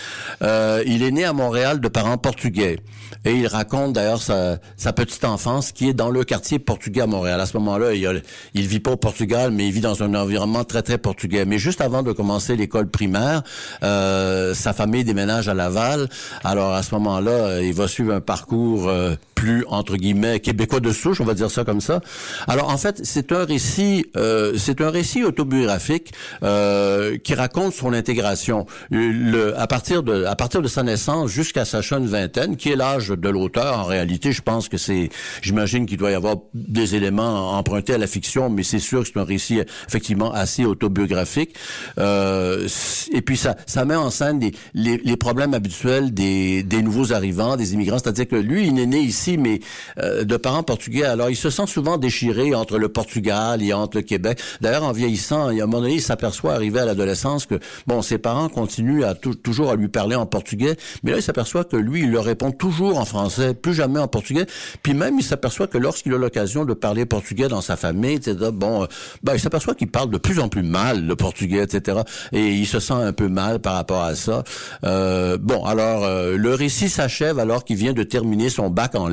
Euh, 0.42 0.67
il 0.86 1.02
est 1.02 1.10
né 1.10 1.24
à 1.24 1.32
Montréal 1.32 1.80
de 1.80 1.88
parents 1.88 2.18
portugais. 2.18 2.78
Et 3.24 3.32
il 3.32 3.46
raconte 3.46 3.94
d'ailleurs 3.94 4.22
sa, 4.22 4.58
petite 4.92 5.24
enfance 5.24 5.72
qui 5.72 5.88
est 5.88 5.94
dans 5.94 6.10
le 6.10 6.24
quartier 6.24 6.58
portugais 6.58 7.02
à 7.02 7.06
Montréal. 7.06 7.40
À 7.40 7.46
ce 7.46 7.56
moment-là, 7.58 7.92
il, 7.94 8.22
il 8.54 8.66
vit 8.66 8.80
pas 8.80 8.92
au 8.92 8.96
Portugal, 8.96 9.50
mais 9.50 9.66
il 9.66 9.72
vit 9.72 9.80
dans 9.80 10.02
un 10.02 10.14
environnement 10.14 10.64
très, 10.64 10.82
très 10.82 10.98
portugais. 10.98 11.44
Mais 11.44 11.58
juste 11.58 11.80
avant 11.80 12.02
de 12.02 12.12
commencer 12.12 12.56
l'école 12.56 12.88
primaire, 12.88 13.42
euh, 13.82 14.54
sa 14.54 14.72
famille 14.72 15.04
déménage 15.04 15.48
à 15.48 15.54
Laval. 15.54 16.08
Alors, 16.44 16.72
à 16.72 16.82
ce 16.82 16.94
moment-là, 16.94 17.30
euh, 17.30 17.62
il 17.62 17.74
va 17.74 17.88
suivre 17.88 18.14
un 18.14 18.20
parcours 18.20 18.88
euh, 18.88 19.14
plus, 19.39 19.64
entre 19.68 19.97
guillemets, 19.97 20.41
québécois 20.41 20.80
de 20.80 20.91
souche, 20.91 21.20
on 21.20 21.24
va 21.24 21.34
dire 21.34 21.49
ça 21.49 21.62
comme 21.64 21.80
ça. 21.80 22.01
Alors, 22.49 22.70
en 22.70 22.76
fait, 22.76 23.01
c'est 23.05 23.30
un 23.30 23.45
récit, 23.45 24.07
euh, 24.16 24.55
c'est 24.59 24.80
un 24.80 24.91
récit 24.91 25.22
autobiographique 25.22 26.12
euh, 26.43 27.18
qui 27.18 27.34
raconte 27.34 27.72
son 27.72 27.93
intégration. 27.93 28.66
Le, 28.91 29.57
à 29.57 29.68
partir 29.68 30.03
de, 30.03 30.24
à 30.24 30.34
partir 30.34 30.61
de 30.61 30.66
sa 30.66 30.82
naissance 30.82 31.30
jusqu'à 31.30 31.64
sa 31.64 31.82
jeune 31.82 32.07
vingtaine, 32.07 32.57
qui 32.57 32.70
est 32.70 32.74
l'âge 32.74 33.11
de 33.11 33.28
l'auteur. 33.28 33.78
En 33.78 33.84
réalité, 33.84 34.32
je 34.32 34.43
pense 34.43 34.68
que 34.68 34.76
c'est, 34.76 35.09
j'imagine 35.41 35.86
qu'il 35.86 35.99
doit 35.99 36.11
y 36.11 36.14
avoir 36.14 36.34
des 36.53 36.97
éléments 36.97 37.53
empruntés 37.57 37.95
à 37.95 37.99
la 37.99 38.09
fiction, 38.09 38.51
mais 38.51 38.64
c'est 38.64 38.80
sûr 38.80 39.03
que 39.03 39.09
c'est 39.12 39.20
un 39.20 39.24
récit 39.24 39.61
effectivement 39.86 40.32
assez 40.32 40.64
autobiographique. 40.64 41.55
Euh, 41.99 42.66
et 43.12 43.22
puis 43.22 43.36
ça, 43.36 43.55
ça 43.66 43.84
met 43.84 43.95
en 43.95 44.11
scène 44.11 44.41
les, 44.41 44.53
les, 44.74 44.97
les 44.97 45.16
problèmes 45.16 45.55
habituels 45.55 46.12
des, 46.12 46.64
des 46.64 46.82
nouveaux 46.82 47.12
arrivants, 47.12 47.57
des 47.57 47.74
immigrants. 47.74 47.99
C'est-à-dire 48.03 48.26
que 48.26 48.34
lui, 48.36 48.66
il 48.66 48.78
est 48.80 48.86
né 48.86 48.99
ici, 48.99 49.27
mais 49.36 49.60
euh, 50.00 50.24
de 50.24 50.36
parents 50.36 50.62
portugais. 50.62 51.04
Alors, 51.04 51.30
il 51.30 51.36
se 51.36 51.50
sent 51.50 51.66
souvent 51.66 51.98
déchiré 51.98 52.54
entre 52.54 52.78
le 52.78 52.88
Portugal 52.88 53.62
et 53.62 53.72
entre 53.72 53.98
le 53.98 54.02
Québec. 54.02 54.40
D'ailleurs, 54.60 54.84
en 54.84 54.92
vieillissant, 54.92 55.50
il 55.50 55.58
y 55.58 55.60
a 55.60 55.64
un 55.64 55.66
moment 55.66 55.82
donné, 55.82 55.94
il 55.94 56.02
s'aperçoit, 56.02 56.54
arrivé 56.54 56.80
à 56.80 56.84
l'adolescence, 56.84 57.46
que 57.46 57.56
bon, 57.86 58.02
ses 58.02 58.18
parents 58.18 58.48
continuent 58.48 59.04
à 59.04 59.14
tou- 59.14 59.34
toujours 59.34 59.70
à 59.70 59.76
lui 59.76 59.88
parler 59.88 60.16
en 60.16 60.26
portugais, 60.26 60.76
mais 61.02 61.10
là, 61.12 61.18
il 61.18 61.22
s'aperçoit 61.22 61.64
que 61.64 61.76
lui, 61.76 62.00
il 62.00 62.10
leur 62.10 62.24
répond 62.24 62.50
toujours 62.52 62.98
en 62.98 63.04
français, 63.04 63.54
plus 63.54 63.74
jamais 63.74 63.98
en 64.00 64.08
portugais. 64.08 64.46
Puis 64.82 64.94
même, 64.94 65.18
il 65.18 65.24
s'aperçoit 65.24 65.66
que 65.66 65.78
lorsqu'il 65.78 66.14
a 66.14 66.18
l'occasion 66.18 66.64
de 66.64 66.74
parler 66.74 67.04
portugais 67.06 67.48
dans 67.48 67.60
sa 67.60 67.76
famille, 67.76 68.14
etc., 68.14 68.36
bon, 68.52 68.82
euh, 68.82 68.86
ben, 69.22 69.34
il 69.34 69.40
s'aperçoit 69.40 69.74
qu'il 69.74 69.90
parle 69.90 70.10
de 70.10 70.18
plus 70.18 70.38
en 70.38 70.48
plus 70.48 70.62
mal 70.62 71.04
le 71.06 71.16
portugais, 71.16 71.62
etc. 71.64 71.98
Et 72.32 72.46
il 72.48 72.66
se 72.66 72.80
sent 72.80 72.94
un 72.94 73.12
peu 73.12 73.28
mal 73.28 73.58
par 73.58 73.74
rapport 73.74 74.02
à 74.02 74.14
ça. 74.14 74.44
Euh, 74.84 75.36
bon, 75.40 75.64
alors, 75.64 76.04
euh, 76.04 76.36
le 76.36 76.54
récit 76.54 76.88
s'achève 76.88 77.38
alors 77.38 77.64
qu'il 77.64 77.76
vient 77.76 77.92
de 77.92 78.02
terminer 78.02 78.48
son 78.48 78.70
bac 78.70 78.94
en 78.94 79.08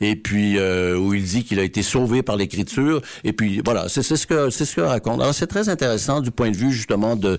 et 0.00 0.16
puis 0.16 0.58
euh, 0.58 0.96
où 0.96 1.14
il 1.14 1.24
dit 1.24 1.44
qu'il 1.44 1.58
a 1.58 1.62
été 1.62 1.82
sauvé 1.82 2.22
par 2.22 2.36
l'écriture, 2.36 3.02
et 3.24 3.32
puis 3.32 3.60
voilà, 3.64 3.88
c'est 3.88 4.02
ce 4.02 4.26
que 4.26 4.50
c'est 4.50 4.64
ce 4.64 4.80
raconte. 4.80 5.20
Alors 5.20 5.34
c'est 5.34 5.46
très 5.46 5.68
intéressant 5.68 6.20
du 6.20 6.30
point 6.30 6.50
de 6.50 6.56
vue 6.56 6.72
justement 6.72 7.16
de, 7.16 7.38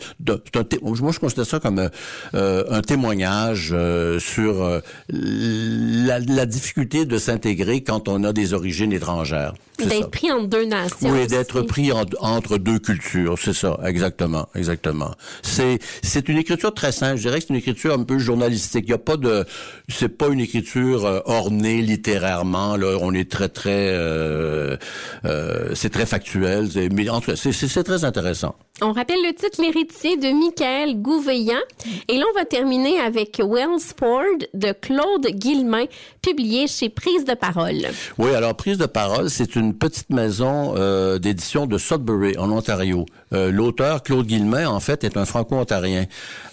moi 0.81 1.11
je 1.11 1.19
considère 1.19 1.45
ça 1.45 1.59
comme 1.59 1.89
euh, 2.33 2.63
un 2.69 2.81
témoignage 2.81 3.71
euh, 3.73 4.19
sur 4.19 4.81
la 5.09 6.45
difficulté 6.45 7.05
de 7.05 7.17
s'intégrer 7.17 7.81
quand 7.83 8.07
on 8.07 8.23
a 8.23 8.33
des 8.33 8.53
origines 8.53 8.93
étrangères. 8.93 9.53
D'être 9.87 10.11
pris 10.11 10.31
en 10.31 10.43
deux 10.43 10.65
nations. 10.65 11.09
Oui, 11.11 11.27
d'être 11.27 11.61
pris 11.61 11.91
en- 11.91 12.03
entre 12.19 12.57
deux 12.57 12.79
cultures, 12.79 13.37
c'est 13.39 13.53
ça, 13.53 13.79
exactement, 13.85 14.47
exactement. 14.55 15.11
C'est 15.41 15.79
c'est 16.03 16.27
une 16.29 16.37
écriture 16.37 16.73
très 16.73 16.91
simple. 16.91 17.17
Je 17.17 17.21
dirais 17.23 17.39
que 17.39 17.45
c'est 17.47 17.53
une 17.53 17.59
écriture 17.59 17.93
un 17.93 18.03
peu 18.03 18.17
journalistique. 18.19 18.85
Il 18.87 18.91
y 18.91 18.93
a 18.93 18.97
pas 18.97 19.17
de, 19.17 19.45
c'est 19.87 20.09
pas 20.09 20.27
une 20.27 20.39
écriture 20.39 21.05
euh, 21.05 21.19
ornée 21.25 21.81
littérairement. 21.81 22.75
Là, 22.75 22.97
on 23.01 23.13
est 23.13 23.29
très 23.29 23.49
très, 23.49 23.89
euh, 23.93 24.77
euh, 25.25 25.71
c'est 25.75 25.89
très 25.89 26.05
factuel. 26.05 26.67
Mais 26.93 27.09
en 27.09 27.21
tout 27.21 27.31
cas, 27.31 27.35
c'est- 27.35 27.79
très 27.83 28.03
intéressant. 28.03 28.55
On 28.81 28.91
rappelle 28.93 29.19
le 29.25 29.33
titre 29.33 29.61
L'héritier 29.61 30.15
de 30.17 30.27
Michael 30.31 31.01
Gouveillant. 31.01 31.59
Et 32.07 32.17
là, 32.17 32.23
on 32.33 32.37
va 32.37 32.45
terminer 32.45 32.97
avec 32.99 33.39
Wellsford 33.43 34.37
de 34.53 34.71
Claude 34.73 35.27
Guillemin, 35.27 35.85
publié 36.21 36.67
chez 36.67 36.89
Prise 36.89 37.25
de 37.25 37.33
parole. 37.33 37.87
Oui, 38.17 38.33
alors 38.33 38.55
prise 38.55 38.77
de 38.77 38.85
parole, 38.85 39.29
c'est 39.29 39.55
une 39.55 39.68
petite 39.73 40.09
maison 40.09 40.73
euh, 40.75 41.19
d'édition 41.19 41.65
de 41.65 41.77
Sudbury 41.77 42.37
en 42.37 42.51
Ontario. 42.51 43.05
Euh, 43.33 43.51
L'auteur 43.51 44.03
Claude 44.03 44.25
Guillemin, 44.25 44.67
en 44.67 44.79
fait, 44.79 45.03
est 45.03 45.17
un 45.17 45.25
franco-ontarien. 45.25 46.05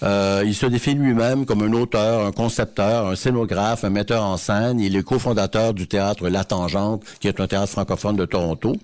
Euh, 0.03 0.43
il 0.45 0.55
se 0.55 0.67
définit 0.67 1.01
lui-même 1.01 1.47
comme 1.47 1.62
un 1.62 1.73
auteur, 1.73 2.27
un 2.27 2.33
concepteur, 2.33 3.07
un 3.07 3.17
scénographe, 3.17 3.85
un 3.85 3.91
metteur 3.91 4.25
en 4.25 4.37
scène. 4.37 4.81
Il 4.81 4.97
est 4.97 5.03
cofondateur 5.03 5.75
du 5.75 5.87
théâtre 5.87 6.29
La 6.29 6.45
Tangente, 6.45 7.03
qui 7.21 7.29
est 7.29 7.41
un 7.41 7.47
théâtre 7.47 7.73
francophone 7.73 8.17
de 8.17 8.25
Toronto. 8.25 8.75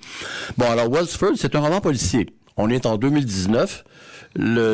Bon, 0.57 0.71
alors 0.71 0.91
Wellsford, 0.91 1.33
c'est 1.37 1.55
un 1.55 1.61
roman 1.61 1.81
policier. 1.81 2.27
On 2.57 2.71
est 2.71 2.87
en 2.87 2.97
2019. 2.97 3.85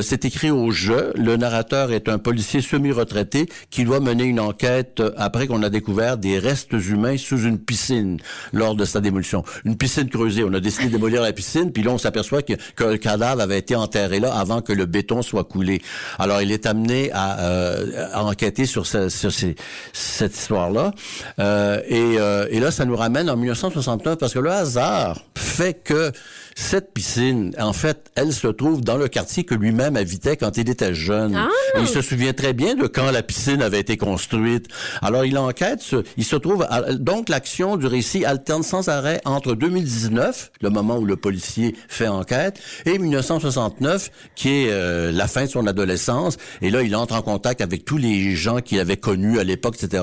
C'est 0.02 0.24
écrit 0.24 0.50
au 0.50 0.70
jeu. 0.70 1.12
Le 1.16 1.36
narrateur 1.36 1.92
est 1.92 2.08
un 2.08 2.18
policier 2.18 2.60
semi-retraité 2.60 3.48
qui 3.70 3.84
doit 3.84 4.00
mener 4.00 4.24
une 4.24 4.40
enquête 4.40 5.00
euh, 5.00 5.10
après 5.16 5.46
qu'on 5.46 5.62
a 5.62 5.70
découvert 5.70 6.16
des 6.16 6.38
restes 6.38 6.72
humains 6.72 7.16
sous 7.16 7.42
une 7.42 7.58
piscine 7.58 8.18
lors 8.52 8.74
de 8.74 8.84
sa 8.84 9.00
démolition. 9.00 9.44
Une 9.64 9.76
piscine 9.76 10.08
creusée. 10.08 10.44
On 10.44 10.52
a 10.52 10.60
décidé 10.60 10.86
de 10.86 10.92
démolir 10.92 11.22
la 11.22 11.32
piscine, 11.32 11.72
puis 11.72 11.82
là 11.82 11.90
on 11.90 11.98
s'aperçoit 11.98 12.42
que, 12.42 12.54
le 12.80 12.96
cadavre 12.96 13.40
avait 13.40 13.58
été 13.58 13.74
enterré 13.76 14.20
là 14.20 14.34
avant 14.34 14.62
que 14.62 14.72
le 14.72 14.86
béton 14.86 15.22
soit 15.22 15.44
coulé. 15.44 15.82
Alors 16.18 16.40
il 16.42 16.52
est 16.52 16.66
amené 16.66 17.10
à, 17.12 17.40
euh, 17.40 18.06
enquêter 18.14 18.66
sur, 18.66 18.86
cette 18.86 20.36
histoire-là. 20.36 20.92
Euh, 21.38 21.80
et, 21.88 22.18
euh, 22.18 22.46
et 22.50 22.60
là, 22.60 22.70
ça 22.70 22.84
nous 22.84 22.96
ramène 22.96 23.28
en 23.30 23.36
1969 23.36 24.16
parce 24.18 24.34
que 24.34 24.38
le 24.38 24.50
hasard 24.50 25.22
fait 25.34 25.74
que 25.74 26.12
cette 26.60 26.92
piscine, 26.92 27.54
en 27.60 27.72
fait, 27.72 28.10
elle 28.16 28.32
se 28.32 28.48
trouve 28.48 28.80
dans 28.80 28.96
le 28.96 29.06
quartier 29.06 29.44
que 29.44 29.54
lui-même 29.54 29.94
habitait 29.96 30.36
quand 30.36 30.56
il 30.56 30.68
était 30.68 30.92
jeune. 30.92 31.36
Ah! 31.36 31.48
Et 31.76 31.82
il 31.82 31.86
se 31.86 32.02
souvient 32.02 32.32
très 32.32 32.52
bien 32.52 32.74
de 32.74 32.88
quand 32.88 33.12
la 33.12 33.22
piscine 33.22 33.62
avait 33.62 33.78
été 33.78 33.96
construite. 33.96 34.66
Alors, 35.00 35.24
il 35.24 35.38
enquête, 35.38 35.80
ce- 35.80 36.02
il 36.16 36.24
se 36.24 36.34
trouve... 36.34 36.66
à- 36.68 36.94
Donc, 36.94 37.28
l'action 37.28 37.76
du 37.76 37.86
récit 37.86 38.24
alterne 38.24 38.64
sans 38.64 38.88
arrêt 38.88 39.20
entre 39.24 39.54
2019, 39.54 40.50
le 40.60 40.70
moment 40.70 40.98
où 40.98 41.04
le 41.04 41.14
policier 41.14 41.76
fait 41.88 42.08
enquête, 42.08 42.58
et 42.86 42.98
1969, 42.98 44.10
qui 44.34 44.48
est 44.48 44.70
euh, 44.70 45.12
la 45.12 45.28
fin 45.28 45.44
de 45.44 45.50
son 45.50 45.64
adolescence. 45.68 46.38
Et 46.60 46.70
là, 46.70 46.82
il 46.82 46.96
entre 46.96 47.14
en 47.14 47.22
contact 47.22 47.60
avec 47.60 47.84
tous 47.84 47.98
les 47.98 48.34
gens 48.34 48.58
qu'il 48.58 48.80
avait 48.80 48.96
connus 48.96 49.38
à 49.38 49.44
l'époque, 49.44 49.76
etc. 49.80 50.02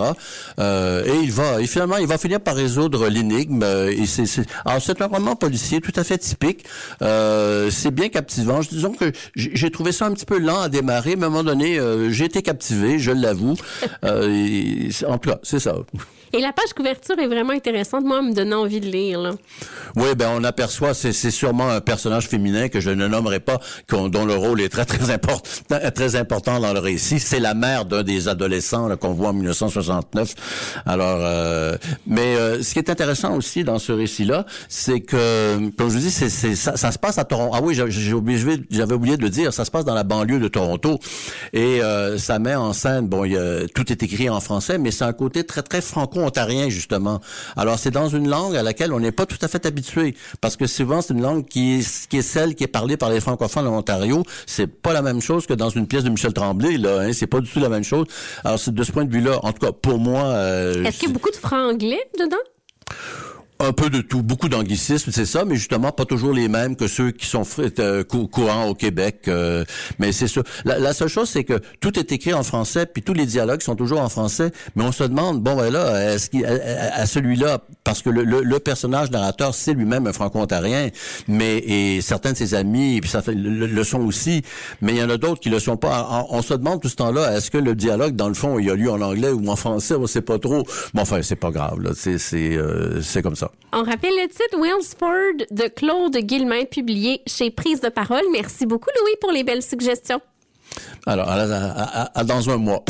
Euh, 0.60 1.04
et 1.06 1.24
il 1.24 1.32
va... 1.34 1.62
Et 1.62 1.68
finalement, 1.68 1.98
il 1.98 2.08
va 2.08 2.18
finir 2.18 2.40
par 2.40 2.56
résoudre 2.56 3.10
l'énigme. 3.10 3.62
euh, 3.64 3.92
et 3.92 4.06
c'est... 4.06 4.26
c'est- 4.26 4.46
Alors, 4.64 4.82
c'est 4.82 5.02
un 5.02 5.08
roman 5.08 5.36
policier 5.36 5.82
tout 5.82 5.92
à 5.98 6.04
fait 6.06 6.18
typique. 6.18 6.45
Euh, 7.02 7.70
c'est 7.72 7.92
bien 7.92 8.10
captivant. 8.10 8.62
Je- 8.62 8.70
Disons 8.70 8.94
que 8.94 9.12
j'ai 9.36 9.72
trouvé 9.72 9.92
ça 9.92 10.06
un 10.06 10.12
petit 10.14 10.26
peu 10.26 10.38
lent 10.40 10.60
à 10.62 10.70
démarrer, 10.70 11.16
mais 11.16 11.24
à 11.24 11.28
un 11.28 11.30
moment 11.30 11.44
donné, 11.44 11.80
euh, 11.80 12.10
j'ai 12.12 12.26
été 12.26 12.42
captivé, 12.42 13.00
je 13.00 13.12
l'avoue. 13.12 13.56
Euh, 14.04 14.90
en 15.08 15.18
tout 15.18 15.30
cas, 15.32 15.40
c'est 15.44 15.60
ça. 15.60 15.76
Et 16.38 16.42
la 16.42 16.52
page 16.52 16.74
couverture 16.76 17.18
est 17.18 17.28
vraiment 17.28 17.54
intéressante. 17.54 18.04
Moi, 18.04 18.20
elle 18.22 18.30
me 18.30 18.34
donne 18.34 18.54
envie 18.54 18.82
de 18.82 18.88
lire. 18.88 19.22
Là. 19.22 19.32
Oui, 19.96 20.08
ben 20.18 20.28
on 20.36 20.44
aperçoit, 20.44 20.94
c'est 20.94 21.14
c'est 21.14 21.32
sûrement 21.32 21.70
un 21.70 21.80
personnage 21.80 22.28
féminin 22.28 22.68
que 22.68 22.82
je 22.82 22.90
ne 22.90 23.08
nommerai 23.08 23.40
pas, 23.40 23.58
dont 23.90 24.26
le 24.26 24.34
rôle 24.36 24.60
est 24.60 24.68
très 24.68 24.84
très 24.84 25.12
important, 25.12 25.50
très 25.96 26.18
important 26.18 26.60
dans 26.60 26.74
le 26.74 26.80
récit. 26.80 27.22
C'est 27.22 27.40
la 27.40 27.54
mère 27.54 27.86
d'un 27.86 28.04
des 28.04 28.28
adolescents 28.28 28.94
qu'on 28.98 29.14
voit 29.14 29.30
en 29.30 29.34
1969. 29.34 30.82
Alors, 30.86 31.20
euh, 31.22 31.78
mais 32.06 32.36
euh, 32.36 32.62
ce 32.62 32.74
qui 32.74 32.80
est 32.80 32.90
intéressant 32.90 33.38
aussi 33.38 33.64
dans 33.64 33.80
ce 33.80 33.94
récit-là, 33.94 34.46
c'est 34.68 35.00
que, 35.00 35.70
comme 35.78 35.90
je 35.90 35.94
vous 35.96 36.00
dis, 36.02 36.12
c'est 36.12 36.30
ça, 36.56 36.76
ça 36.76 36.92
se 36.92 37.00
passe 37.00 37.18
à 37.18 37.24
Toronto. 37.24 37.54
Ah 37.56 37.62
oui, 37.64 37.80
j'ai- 37.88 38.12
oublié, 38.14 38.60
j'avais 38.70 38.94
oublié 38.96 39.16
de 39.16 39.22
le 39.22 39.30
dire, 39.30 39.54
ça 39.54 39.64
se 39.64 39.72
passe 39.72 39.86
dans 39.86 39.96
la 39.96 40.04
banlieue 40.04 40.40
de 40.40 40.50
Toronto, 40.50 41.00
et 41.54 41.82
euh, 41.82 42.18
ça 42.18 42.40
met 42.40 42.56
en 42.56 42.74
scène. 42.74 43.08
Bon, 43.08 43.24
y 43.24 43.38
a- 43.38 43.68
tout 43.74 43.90
est 43.90 44.04
écrit 44.04 44.30
en 44.30 44.42
français, 44.42 44.78
mais 44.78 44.92
c'est 44.92 45.06
un 45.06 45.14
côté 45.14 45.46
très 45.46 45.62
très 45.62 45.80
franco-ontarien 46.26 46.70
justement. 46.70 47.20
Alors, 47.56 47.80
c'est 47.80 47.92
dans 47.92 48.10
une 48.10 48.28
langue 48.30 48.56
à 48.56 48.64
laquelle 48.64 48.94
on 48.94 49.00
n'est 49.00 49.12
pas 49.12 49.26
tout 49.26 49.38
à 49.42 49.48
fait 49.48 49.66
habitué, 49.66 50.16
parce 50.42 50.56
que 50.56 50.68
souvent 50.68 51.02
c'est 51.02 51.14
une 51.14 51.22
langue 51.22 51.46
qui 51.46 51.80
est, 51.80 52.08
qui 52.08 52.18
est 52.18 52.22
celle 52.22 52.56
qui 52.56 52.64
est 52.64 52.68
parlée 52.68 52.98
par 52.98 53.10
les 53.10 53.20
francophones 53.22 53.68
en 53.68 53.78
Ontario. 53.78 54.24
C'est 54.46 54.68
pas 54.68 54.94
la 54.94 55.02
même 55.02 55.22
chose 55.22 55.46
que 55.46 55.54
dans 55.54 55.70
une 55.70 55.88
pièce 55.88 56.04
de 56.04 56.10
Michel 56.10 56.34
Tremblay, 56.34 56.78
là. 56.78 57.02
Hein, 57.02 57.14
c'est 57.14 57.28
pas 57.28 57.40
du 57.40 57.50
tout 57.50 57.60
la 57.60 57.70
même 57.70 57.84
chose. 57.84 58.06
Alors, 58.44 58.60
c'est 58.60 58.74
de 58.74 58.84
ce 58.84 58.92
point 58.92 59.06
de 59.06 59.12
vue-là, 59.12 59.40
en 59.44 59.52
tout 59.54 59.66
cas 59.66 59.72
pour 59.72 60.00
moi. 60.00 60.24
euh, 60.26 60.84
Est-ce 60.84 61.00
qu'il 61.00 61.10
y 61.10 61.12
a 61.12 61.14
beaucoup 61.14 61.32
de 61.32 61.36
francs 61.36 61.74
anglais 61.74 62.02
dedans? 62.20 62.38
Un 63.66 63.74
peu 63.74 63.90
de 63.90 64.02
tout, 64.02 64.24
beaucoup 64.24 64.50
d'anglicisme, 64.50 65.12
c'est 65.12 65.26
ça, 65.26 65.46
mais 65.46 65.56
justement 65.56 65.92
pas 65.92 66.06
toujours 66.06 66.34
les 66.34 66.48
mêmes 66.48 66.76
que 66.76 66.88
ceux 66.88 67.12
qui 67.12 67.26
sont 67.26 67.44
euh, 67.80 68.04
cou- 68.04 68.28
courants 68.28 68.68
au 68.68 68.76
Québec. 68.76 69.28
euh, 69.28 69.64
mais 70.00 70.12
c'est 70.12 70.28
ça. 70.28 70.42
La, 70.66 70.94
seule 70.94 71.10
chose, 71.10 71.30
c'est 71.30 71.44
que 71.44 71.60
tout 71.80 71.98
est 72.00 72.12
écrit 72.12 72.34
en 72.34 72.44
français, 72.44 72.86
puis 72.86 73.02
tous 73.02 73.14
les 73.14 73.26
dialogues 73.26 73.62
sont 73.62 73.76
toujours 73.76 74.02
en 74.02 74.10
français. 74.10 74.52
Mais 74.76 74.84
on 74.84 74.92
se 74.92 75.04
demande, 75.04 75.42
bon, 75.42 75.56
ben 75.56 75.72
là, 75.72 76.14
est-ce 76.14 76.30
qu'il, 76.30 76.46
à, 76.46 77.06
celui-là, 77.06 77.60
parce 77.84 78.02
que 78.02 78.10
le, 78.10 78.60
personnage 78.60 79.12
narrateur, 79.12 79.54
c'est 79.54 79.74
lui-même 79.74 80.08
un 80.08 80.14
franco-ontarien, 80.14 80.90
mais 81.28 81.58
et 81.58 82.02
certains 82.02 82.32
de 82.32 82.38
ses 82.38 82.54
amis, 82.54 83.00
puis 83.02 83.10
ça 83.10 83.22
le, 83.28 83.68
le 83.68 83.84
sont 83.84 84.00
aussi, 84.02 84.42
mais 84.82 84.94
il 84.94 84.98
y 84.98 85.04
en 85.04 85.10
a 85.10 85.18
d'autres 85.18 85.42
qui 85.42 85.50
le 85.50 85.60
sont 85.60 85.78
pas. 85.78 86.26
On, 86.30 86.42
se 86.42 86.54
demande 86.54 86.82
tout 86.82 86.90
ce 86.90 86.96
temps-là, 86.96 87.36
est-ce 87.36 87.52
que 87.52 87.58
le 87.58 87.76
dialogue, 87.76 88.16
dans 88.16 88.28
le 88.28 88.34
fond, 88.34 88.60
il 88.60 88.70
a 88.70 88.76
lieu 88.76 88.90
en 88.90 89.02
anglais 89.02 89.30
ou 89.30 89.48
en 89.50 89.56
français, 89.56 89.96
on 89.96 90.08
sait 90.08 90.22
pas 90.22 90.40
trop. 90.40 90.64
Bon, 90.94 91.02
enfin, 91.02 91.22
c'est 91.22 91.36
pas 91.36 91.52
grave. 91.52 91.80
C'est, 91.96 92.18
c'est, 92.18 92.56
euh, 92.56 93.02
comme 93.22 93.36
ça. 93.36 93.52
On 93.74 93.84
rappelle 93.84 94.14
le 94.14 94.28
titre 94.28 94.58
Wellsford 94.58 95.48
de 95.52 95.68
Claude 95.68 96.16
Guillemin, 96.18 96.66
publié 96.66 97.22
chez 97.28 97.52
Prise 97.52 97.82
de 97.82 97.90
Parole. 97.90 98.24
Merci 98.32 98.66
beaucoup, 98.66 98.90
Louis, 99.02 99.16
pour 99.20 99.32
les 99.32 99.44
belles 99.44 99.64
suggestions. 99.64 100.22
Alors, 101.06 101.28
dans 102.26 102.50
un 102.50 102.58
mois. 102.58 102.84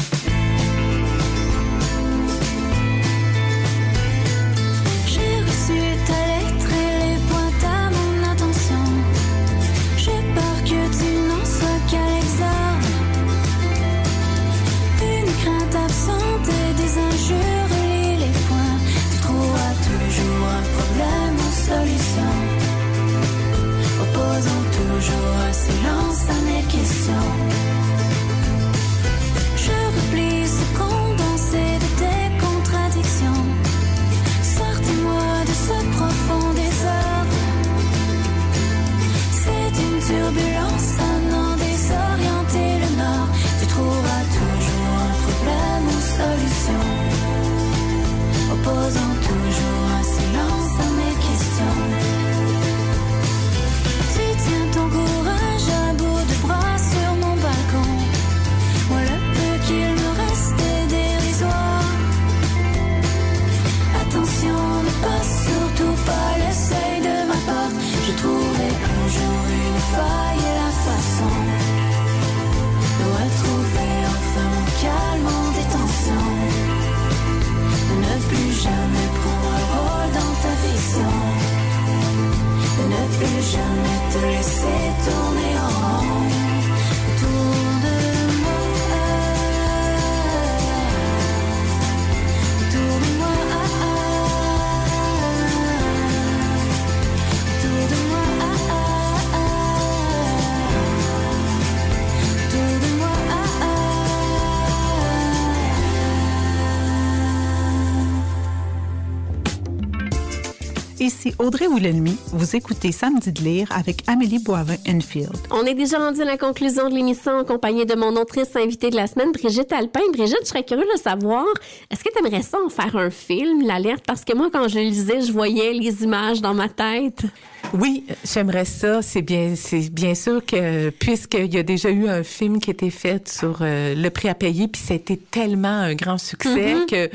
Audrey 111.38 111.68
Woolenmy, 111.68 112.16
vous 112.32 112.56
écoutez 112.56 112.94
Samedi 112.94 113.30
de 113.34 113.42
lire 113.42 113.68
avec 113.76 114.08
Amélie 114.08 114.40
Boivin-Enfield. 114.40 115.36
On 115.52 115.66
est 115.66 115.74
déjà 115.74 116.00
rendu 116.00 116.22
à 116.22 116.26
la 116.26 116.38
conclusion 116.38 116.90
de 116.90 116.96
l'émission 116.96 117.34
en 117.34 117.44
compagnie 117.44 117.86
de 117.86 117.94
mon 117.94 118.16
autrice 118.16 118.56
invitée 118.56 118.90
de 118.90 118.96
la 118.96 119.06
semaine, 119.06 119.34
Brigitte 119.34 119.74
Alpin. 119.74 120.00
Brigitte, 120.14 120.40
je 120.44 120.48
serais 120.48 120.64
curieuse 120.64 120.88
de 120.96 121.00
savoir, 121.00 121.46
est-ce 121.92 122.06
que 122.06 122.10
tu 122.14 122.26
aimerais 122.26 122.42
ça 122.42 122.58
en 122.66 122.70
faire 122.70 122.96
un 122.96 123.10
film, 123.10 123.68
l'alerte? 123.68 124.06
Parce 124.08 124.24
que 124.24 124.34
moi, 124.34 124.50
quand 124.52 124.70
je 124.70 124.80
lisais, 124.80 125.22
je 125.22 125.34
voyais 125.34 125.74
les 125.74 126.04
images 126.04 126.42
dans 126.42 126.54
ma 126.54 126.70
tête. 126.70 127.26
Oui, 127.74 128.06
j'aimerais 128.24 128.64
ça. 128.66 129.02
C'est 129.02 129.22
bien, 129.22 129.54
c'est 129.56 129.90
bien 129.90 130.16
sûr 130.16 130.46
que 130.46 130.90
puisqu'il 130.92 131.54
y 131.54 131.58
a 131.58 131.64
déjà 131.64 131.90
eu 131.90 132.08
un 132.08 132.24
film 132.24 132.60
qui 132.60 132.70
a 132.70 132.74
été 132.74 132.90
fait 132.90 133.28
sur 133.28 133.58
euh, 133.62 133.94
le 133.96 134.10
prix 134.10 134.30
à 134.30 134.36
payer, 134.36 134.68
puis 134.70 134.82
ça 134.82 134.94
a 134.94 134.98
été 134.98 135.18
tellement 135.18 135.68
un 135.82 135.94
grand 135.94 136.18
succès 136.18 136.76
Mhm. 136.76 136.86
que 136.86 137.10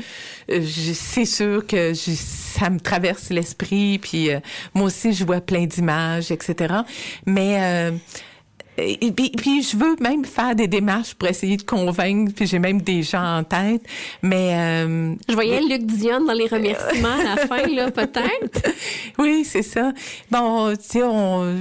euh, 0.51 0.61
c'est 0.93 1.25
sûr 1.25 1.65
que 1.65 1.93
je- 1.93 2.11
ça 2.15 2.69
me 2.69 2.79
traverse 2.79 3.29
l'esprit. 3.31 3.97
Puis 3.97 4.29
euh, 4.31 4.39
moi 4.75 4.85
aussi, 4.85 5.13
je 5.13 5.25
vois 5.25 5.41
plein 5.41 5.65
d'images, 5.65 6.31
etc. 6.31 6.75
Mais 7.25 7.57
euh, 7.59 7.91
et 8.77 9.11
puis, 9.11 9.29
puis 9.31 9.61
je 9.61 9.75
veux 9.77 9.95
même 9.99 10.25
faire 10.25 10.55
des 10.55 10.67
démarches 10.67 11.13
pour 11.13 11.27
essayer 11.27 11.57
de 11.57 11.61
convaincre, 11.63 12.31
puis 12.35 12.47
j'ai 12.47 12.57
même 12.57 12.81
des 12.81 13.03
gens 13.03 13.37
en 13.39 13.43
tête, 13.43 13.81
mais... 14.21 14.55
euh, 14.57 15.13
Je 15.27 15.33
voyais 15.33 15.59
Luc 15.61 15.85
Dion 15.85 16.23
dans 16.25 16.33
les 16.33 16.47
remerciements 16.47 17.19
à 17.19 17.35
la 17.35 17.47
fin, 17.47 17.67
là, 17.67 17.91
peut-être. 17.91 18.71
oui, 19.19 19.43
c'est 19.45 19.61
ça. 19.61 19.91
Bon, 20.31 20.71
tu 20.71 20.77
sais, 20.83 21.03
on, 21.03 21.57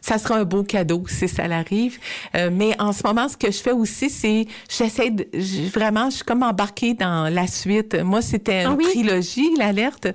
ça 0.00 0.18
sera 0.18 0.36
un 0.36 0.44
beau 0.44 0.62
cadeau 0.62 1.02
si 1.08 1.28
ça 1.28 1.46
l'arrive. 1.48 1.98
Euh, 2.36 2.48
mais 2.52 2.74
en 2.80 2.92
ce 2.92 3.02
moment, 3.04 3.28
ce 3.28 3.36
que 3.36 3.50
je 3.50 3.58
fais 3.58 3.72
aussi, 3.72 4.08
c'est 4.08 4.46
j'essaie 4.70 5.10
de 5.10 5.26
vraiment, 5.68 6.10
je 6.10 6.16
suis 6.16 6.24
comme 6.24 6.42
embarquée 6.42 6.94
dans 6.94 7.28
la 7.32 7.46
suite. 7.48 8.00
Moi, 8.02 8.22
c'était 8.22 8.62
une 8.62 8.68
Ah 8.72 8.76
oui? 8.78 8.84
trilogie, 8.84 9.50
l'alerte. 9.58 10.06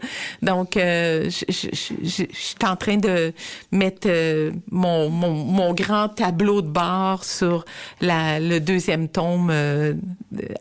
Donc, 0.41 0.77
euh, 0.77 1.29
je, 1.29 1.45
je, 1.49 1.67
je, 1.73 1.93
je- 2.03 2.23
je 2.31 2.37
suis 2.37 2.55
en 2.65 2.75
train 2.77 2.97
de 2.97 3.33
mettre 3.71 4.07
euh, 4.09 4.51
mon, 4.71 5.09
mon, 5.09 5.31
mon 5.33 5.73
grand 5.73 6.07
tableau 6.09 6.36
de 6.61 6.67
bord 6.67 7.23
sur 7.23 7.65
la, 8.01 8.39
le 8.39 8.59
deuxième 8.59 9.07
tome 9.09 9.49
euh, 9.51 9.93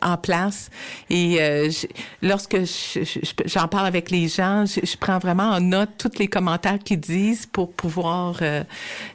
en 0.01 0.17
place. 0.17 0.69
Et 1.09 1.41
euh, 1.41 1.69
je- 1.69 1.87
lorsque 2.21 2.59
je- 2.59 3.03
je- 3.03 3.19
je- 3.23 3.33
j'en 3.45 3.67
parle 3.67 3.87
avec 3.87 4.11
les 4.11 4.27
gens, 4.27 4.65
je, 4.65 4.85
je 4.85 4.97
prends 4.97 5.19
vraiment 5.19 5.51
en 5.51 5.59
note 5.61 5.89
tous 5.97 6.17
les 6.19 6.27
commentaires 6.27 6.79
qu'ils 6.79 6.99
disent 6.99 7.45
pour 7.45 7.71
pouvoir 7.71 8.37
euh, 8.41 8.63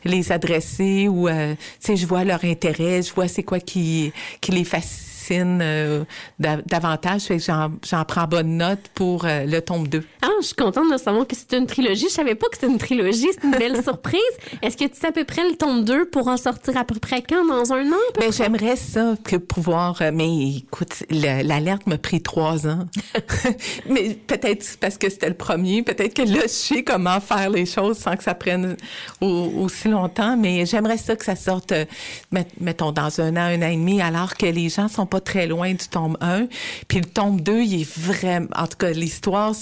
les 0.05 0.33
adresser 0.33 1.09
ou, 1.09 1.29
euh, 1.29 1.55
tu 1.55 1.59
sais, 1.81 1.97
je 1.97 2.07
vois 2.07 2.25
leur 2.25 2.45
intérêt, 2.45 3.03
je 3.03 3.13
vois 3.13 3.29
c'est 3.29 3.43
quoi 3.43 3.61
qui, 3.61 4.13
qui 4.41 4.53
les 4.53 4.65
fascine 4.65 5.12
euh, 5.41 6.05
da- 6.39 6.59
davantage. 6.67 7.23
Fait 7.23 7.39
que 7.39 7.43
j'en, 7.43 7.71
prends 8.05 8.27
bonne 8.27 8.57
note 8.57 8.81
pour 8.95 9.25
euh, 9.25 9.45
le 9.45 9.61
tome 9.61 9.89
2. 9.89 10.03
Ah, 10.23 10.29
je 10.41 10.47
suis 10.47 10.55
contente 10.55 10.91
de 10.93 10.97
savoir 10.99 11.27
que 11.27 11.35
c'est 11.37 11.57
une 11.57 11.67
trilogie. 11.67 12.07
Je 12.09 12.15
savais 12.15 12.35
pas 12.35 12.47
que 12.49 12.57
c'était 12.57 12.71
une 12.73 12.79
trilogie. 12.79 13.29
C'est 13.33 13.45
une 13.45 13.53
belle 13.57 13.83
surprise. 13.83 14.21
Est-ce 14.63 14.77
que 14.77 14.85
tu 14.85 14.99
sais 14.99 15.09
à 15.09 15.13
peu 15.13 15.25
près 15.25 15.49
le 15.49 15.57
tome 15.57 15.85
2 15.85 16.07
pour 16.07 16.29
en 16.29 16.37
sortir 16.37 16.77
à 16.77 16.85
peu 16.85 16.97
près 16.99 17.23
quand? 17.23 17.45
Dans 17.47 17.73
un 17.73 17.87
an? 17.93 17.97
Ben, 18.19 18.33
j'aimerais 18.33 18.77
ça 18.77 19.15
que 19.25 19.37
pouvoir. 19.37 20.01
euh, 20.03 20.11
mais 20.13 20.57
écoute, 20.59 21.03
le- 21.11 21.43
l'alerte 21.43 21.87
m'a 21.87 21.99
pris 21.99 22.21
trois 22.23 22.67
ans. 22.67 22.87
mais 23.89 24.15
peut-être 24.27 24.77
parce 24.81 24.99
que 24.99 25.09
c'était 25.11 25.29
le 25.29 25.35
premier. 25.37 25.83
Peut-être 25.83 26.15
que 26.15 26.23
là, 26.23 26.43
je 26.43 26.49
sais 26.49 26.83
comment 26.83 27.21
faire 27.21 27.51
les 27.51 27.67
choses 27.67 27.99
sans 27.99 28.17
que 28.17 28.23
ça 28.23 28.35
prenne 28.35 28.77
au- 29.21 29.51
aussi 29.61 29.89
longtemps. 29.89 30.37
Mais 30.37 30.67
j'aimerais 30.67 30.97
ça 30.99 31.17
que 31.17 31.25
ça 31.25 31.37
sorte, 31.37 31.73
met- 32.31 32.47
mettons, 32.61 32.93
dans 32.93 33.21
un 33.21 33.37
an, 33.37 33.41
un 33.41 33.63
an 33.63 33.69
et 33.71 33.77
demi, 33.77 34.01
alors 34.01 34.35
que 34.37 34.47
les 34.47 34.69
gens 34.69 34.89
sont 34.89 35.07
pas 35.07 35.21
très 35.25 35.47
loin 35.47 35.73
du 35.73 35.89
tome 35.89 36.17
1. 36.21 36.47
Puis 36.89 36.99
le 36.99 37.07
tome 37.07 37.41
2, 37.41 37.63
il 37.63 37.81
est 37.83 37.99
vraiment. 37.99 38.49
En 38.57 38.67
tout 38.67 38.77
cas, 38.77 38.91
l'histoire. 38.91 39.55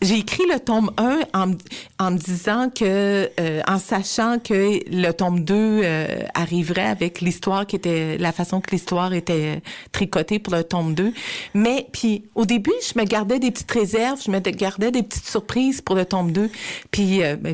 j'ai 0.00 0.18
écrit 0.18 0.44
le 0.52 0.60
tome 0.60 0.90
1 0.96 1.20
en, 1.34 1.52
en 1.98 2.10
me 2.10 2.18
disant 2.18 2.70
que, 2.70 3.30
euh, 3.40 3.60
en 3.66 3.78
sachant 3.78 4.38
que 4.38 4.80
le 4.90 5.12
tome 5.12 5.44
2 5.44 5.54
euh, 5.54 6.06
arriverait 6.34 6.86
avec 6.86 7.20
l'histoire 7.20 7.66
qui 7.66 7.76
était, 7.76 8.18
la 8.18 8.32
façon 8.32 8.60
que 8.60 8.70
l'histoire 8.70 9.12
était 9.12 9.60
tricotée 9.92 10.38
pour 10.38 10.54
le 10.54 10.64
tome 10.64 10.94
2. 10.94 11.12
Mais, 11.54 11.86
puis, 11.92 12.24
au 12.34 12.44
début, 12.44 12.72
je 12.82 12.98
me 12.98 13.04
gardais 13.04 13.38
des 13.38 13.50
petites 13.50 13.70
réserves, 13.70 14.20
je 14.24 14.30
me 14.30 14.38
gardais 14.38 14.90
des 14.90 15.02
petites 15.02 15.28
surprises 15.28 15.80
pour 15.80 15.96
le 15.96 16.04
tome 16.04 16.32
2. 16.32 16.50
Puis, 16.90 17.22
euh, 17.22 17.36
ben 17.36 17.52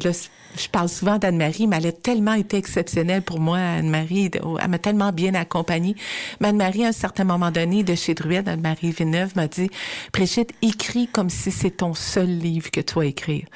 je 0.56 0.68
parle 0.68 0.88
souvent 0.88 1.18
d'Anne-Marie, 1.18 1.66
mais 1.66 1.76
elle 1.78 1.86
a 1.86 1.92
tellement 1.92 2.34
été 2.34 2.56
exceptionnelle 2.56 3.22
pour 3.22 3.40
moi, 3.40 3.58
Anne-Marie. 3.58 4.30
Elle 4.34 4.68
m'a 4.68 4.78
tellement 4.78 5.12
bien 5.12 5.34
accompagnée. 5.34 5.96
Mais 6.40 6.48
Anne-Marie, 6.48 6.84
à 6.84 6.88
un 6.88 6.92
certain 6.92 7.24
moment 7.24 7.50
donné, 7.50 7.82
de 7.82 7.94
chez 7.94 8.14
Druide, 8.14 8.48
Anne-Marie 8.48 8.92
Villeneuve 8.92 9.34
m'a 9.36 9.48
dit, 9.48 9.70
Brigitte, 10.12 10.52
écris 10.62 11.08
comme 11.08 11.30
si 11.30 11.50
c'est 11.50 11.78
ton 11.78 11.94
seul 11.94 12.28
livre 12.28 12.70
que 12.70 12.80
tu 12.80 12.94
vas 12.94 13.06
écrire. 13.06 13.46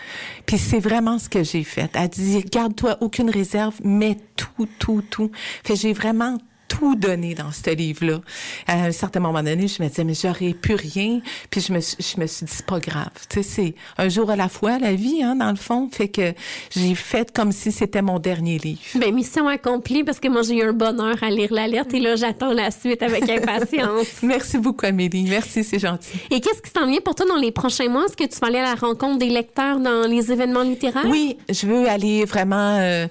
Puis 0.46 0.58
c'est 0.58 0.80
vraiment 0.80 1.18
ce 1.18 1.28
que 1.28 1.42
j'ai 1.42 1.64
fait. 1.64 1.90
Elle 1.94 2.08
dit, 2.08 2.44
garde-toi 2.50 2.98
aucune 3.00 3.30
réserve, 3.30 3.74
mets 3.84 4.18
tout, 4.36 4.68
tout, 4.78 5.02
tout. 5.02 5.30
Fait 5.64 5.76
j'ai 5.76 5.92
vraiment 5.92 6.38
tout 6.68 6.94
donné 6.94 7.34
dans 7.34 7.50
ce 7.50 7.70
livre-là. 7.74 8.20
À 8.66 8.84
un 8.84 8.92
certain 8.92 9.20
moment 9.20 9.42
donné, 9.42 9.66
je 9.68 9.82
me 9.82 9.88
disais, 9.88 10.04
mais 10.04 10.14
j'aurais 10.14 10.52
plus 10.54 10.74
rien. 10.74 11.20
Puis 11.50 11.60
je 11.62 11.72
me, 11.72 11.80
suis- 11.80 11.96
je 12.00 12.20
me 12.20 12.26
suis 12.26 12.46
dit, 12.46 12.52
c'est 12.54 12.66
pas 12.66 12.78
grave. 12.78 13.08
Tu 13.28 13.42
sais, 13.42 13.42
c'est 13.42 13.74
un 13.96 14.08
jour 14.08 14.30
à 14.30 14.36
la 14.36 14.48
fois, 14.48 14.78
la 14.78 14.92
vie, 14.94 15.22
hein, 15.22 15.36
dans 15.36 15.50
le 15.50 15.56
fond. 15.56 15.88
Fait 15.90 16.08
que 16.08 16.32
j'ai 16.70 16.94
fait 16.94 17.32
comme 17.32 17.52
si 17.52 17.72
c'était 17.72 18.02
mon 18.02 18.18
dernier 18.18 18.58
livre. 18.58 18.80
Ben, 18.94 19.14
mission 19.14 19.48
accomplie 19.48 20.04
parce 20.04 20.20
que 20.20 20.28
moi, 20.28 20.42
j'ai 20.42 20.56
eu 20.58 20.62
un 20.62 20.72
bonheur 20.72 21.16
à 21.22 21.30
lire 21.30 21.52
l'alerte 21.52 21.92
et 21.94 22.00
là, 22.00 22.16
j'attends 22.16 22.52
la 22.52 22.70
suite 22.70 23.02
avec 23.02 23.28
impatience. 23.30 24.22
Merci 24.22 24.58
beaucoup, 24.58 24.86
Amélie. 24.86 25.24
Merci, 25.28 25.64
c'est 25.64 25.78
gentil. 25.78 26.18
Et 26.30 26.40
qu'est-ce 26.40 26.62
qui 26.62 26.70
s'en 26.70 26.86
vient 26.86 27.00
pour 27.00 27.14
toi 27.14 27.26
dans 27.26 27.36
les 27.36 27.50
prochains 27.52 27.88
mois? 27.88 28.04
Est-ce 28.04 28.16
que 28.16 28.24
tu 28.24 28.38
vas 28.40 28.48
aller 28.48 28.58
à 28.58 28.62
la 28.62 28.74
rencontre 28.74 29.18
des 29.18 29.30
lecteurs 29.30 29.80
dans 29.80 30.06
les 30.08 30.30
événements 30.30 30.62
littéraires? 30.62 31.06
Oui, 31.08 31.36
je 31.48 31.66
veux 31.66 31.88
aller 31.88 32.24
vraiment, 32.24 32.76
euh, 32.78 33.06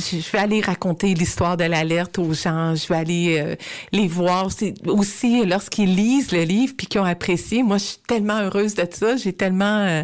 je 0.00 0.30
vais 0.32 0.38
aller 0.38 0.60
raconter 0.60 1.14
l'histoire 1.14 1.56
de 1.56 1.64
l'alerte 1.64 2.18
aux 2.18 2.32
gens. 2.32 2.74
Je 2.74 2.86
vais 2.88 2.96
aller 2.96 3.38
euh, 3.40 3.56
les 3.92 4.08
voir 4.08 4.48
aussi 4.86 5.44
lorsqu'ils 5.46 5.94
lisent 5.94 6.32
le 6.32 6.42
livre 6.42 6.74
puis 6.76 6.86
qu'ils 6.86 7.00
ont 7.00 7.04
apprécié. 7.04 7.62
Moi, 7.62 7.78
je 7.78 7.84
suis 7.84 7.98
tellement 8.06 8.38
heureuse 8.40 8.74
de 8.74 8.86
ça. 8.90 9.16
J'ai 9.16 9.32
tellement, 9.32 9.64
euh, 9.86 10.02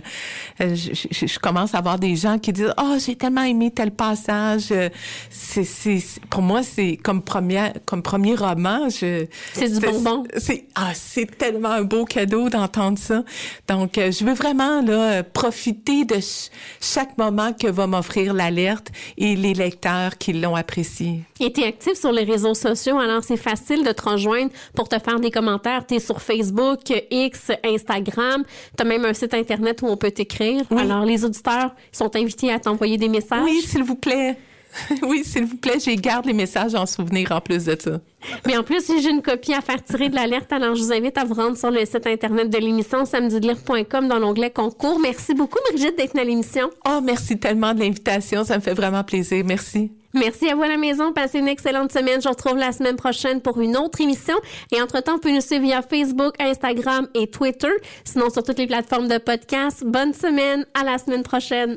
euh, 0.61 0.75
je, 0.75 1.27
je- 1.27 1.39
commence 1.39 1.75
à 1.75 1.79
avoir 1.79 1.99
des 1.99 2.17
gens 2.17 2.39
qui 2.39 2.53
disent, 2.53 2.75
oh, 2.79 2.97
j'ai 3.05 3.15
tellement 3.17 3.43
aimé 3.43 3.71
tel 3.71 3.91
passage. 3.91 4.69
Euh, 4.71 4.89
C'est, 5.31 5.65
c'est, 5.65 6.03
pour 6.31 6.43
moi, 6.43 6.63
c'est 6.63 6.97
comme 6.97 7.23
première, 7.23 7.73
comme 7.87 8.03
premier 8.03 8.35
roman. 8.35 8.89
Je, 8.89 9.27
C'est 9.53 9.69
du 9.69 9.81
bonbon. 9.81 10.25
C'est, 10.37 10.65
ah, 10.75 10.93
c'est 10.95 11.37
tellement 11.39 11.71
un 11.71 11.83
beau 11.83 12.05
cadeau 12.05 12.49
d'entendre 12.49 12.99
ça. 12.99 13.23
Donc, 13.69 13.99
euh, 13.99 14.11
je 14.11 14.25
veux 14.25 14.35
vraiment 14.35 14.83
là 14.83 15.23
profiter 15.23 16.05
de 16.05 16.15
ch- 16.15 16.51
chaque 16.81 17.17
moment 17.19 17.53
que 17.53 17.67
va 17.69 17.87
m'offrir 17.87 18.35
l'alerte 18.35 18.89
et 19.17 19.37
les 19.37 19.55
lecteurs 19.55 19.86
qui 20.19 20.33
l'ont 20.33 20.57
apprécié. 20.57 21.21
Et 21.41 21.53
tu 21.53 21.61
es 21.61 21.67
actif 21.67 21.95
sur 21.95 22.13
les 22.13 22.25
réseaux 22.25 22.55
sociaux, 22.55 22.99
alors 22.99 23.23
c'est 23.23 23.37
facile 23.37 23.85
de 23.85 23.93
te 23.93 24.09
rejoindre 24.09 24.51
pour 24.75 24.89
te 24.89 24.99
faire 24.99 25.21
des 25.21 25.31
commentaires. 25.31 25.87
Tu 25.87 25.95
es 25.95 26.01
sur 26.01 26.21
Facebook, 26.21 26.81
X, 27.11 27.53
Instagram. 27.65 28.45
Tu 28.77 28.83
as 28.83 28.85
même 28.85 29.05
un 29.05 29.15
site 29.15 29.35
Internet 29.35 29.83
où 29.83 29.87
on 29.87 29.97
peut 29.97 30.11
t'écrire. 30.11 30.65
Alors 30.77 31.05
les 31.05 31.25
auditeurs 31.25 31.75
sont 31.93 32.15
invités 32.17 32.53
à 32.53 32.59
t'envoyer 32.59 32.97
des 32.97 33.09
messages. 33.09 33.45
Oui, 33.45 33.63
s'il 33.63 33.85
vous 33.85 33.97
plaît. 33.97 34.37
oui, 35.03 35.23
s'il 35.25 35.45
vous 35.45 35.57
plaît, 35.57 35.79
je 35.79 35.91
garde 35.93 36.27
les 36.27 36.33
messages 36.33 36.75
en 36.75 36.87
souvenir 36.87 37.33
en 37.33 37.41
plus 37.41 37.65
de 37.65 37.77
ça. 37.79 38.01
Mais 38.47 38.57
en 38.57 38.63
plus, 38.63 38.87
j'ai 39.01 39.11
une 39.11 39.23
copie 39.23 39.55
à 39.55 39.61
faire 39.61 39.83
tirer 39.83 40.09
de 40.09 40.15
l'alerte. 40.15 40.53
Alors, 40.53 40.75
je 40.75 40.83
vous 40.83 40.93
invite 40.93 41.17
à 41.19 41.25
vous 41.25 41.35
rendre 41.35 41.57
sur 41.57 41.71
le 41.71 41.85
site 41.85 42.07
Internet 42.07 42.51
de 42.51 42.59
l'émission 42.59 43.05
samedidelire.com 43.05 44.09
dans 44.09 44.19
l'onglet 44.19 44.51
concours. 44.51 44.99
Merci 45.01 45.35
beaucoup, 45.35 45.59
Brigitte, 45.71 45.97
d'être 45.97 46.19
à 46.19 46.25
l'émission. 46.25 46.71
Oh, 46.89 47.01
merci 47.03 47.39
tellement 47.39 47.75
de 47.75 47.81
l'invitation. 47.81 48.45
Ça 48.45 48.57
me 48.57 48.63
fait 48.63 48.75
vraiment 48.75 49.05
plaisir. 49.05 49.45
Merci. 49.45 49.93
Merci 50.15 50.49
à 50.49 50.55
vous 50.55 50.63
à 50.63 50.69
la 50.69 50.79
maison. 50.79 51.13
Passez 51.13 51.39
une 51.39 51.49
excellente 51.49 51.93
semaine. 51.93 52.21
Je 52.23 52.29
vous 52.29 52.35
retrouve 52.35 52.57
la 52.57 52.73
semaine 52.73 52.97
prochaine 52.97 53.43
pour 53.43 53.61
une 53.61 53.77
autre 53.77 54.01
émission. 54.01 54.35
Et 54.73 54.81
entre-temps, 54.81 55.15
vous 55.15 55.21
pouvez 55.21 55.35
nous 55.35 55.43
suivre 55.43 55.63
via 55.63 55.83
Facebook, 55.83 56.35
Instagram 56.41 57.07
et 57.15 57.27
Twitter. 57.31 57.73
Sinon, 58.05 58.31
sur 58.31 58.43
toutes 58.43 58.59
les 58.59 58.67
plateformes 58.67 59.09
de 59.09 59.19
podcast. 59.19 59.85
Bonne 59.85 60.15
semaine. 60.15 60.65
À 60.75 60.85
la 60.85 60.97
semaine 60.99 61.23
prochaine. 61.23 61.77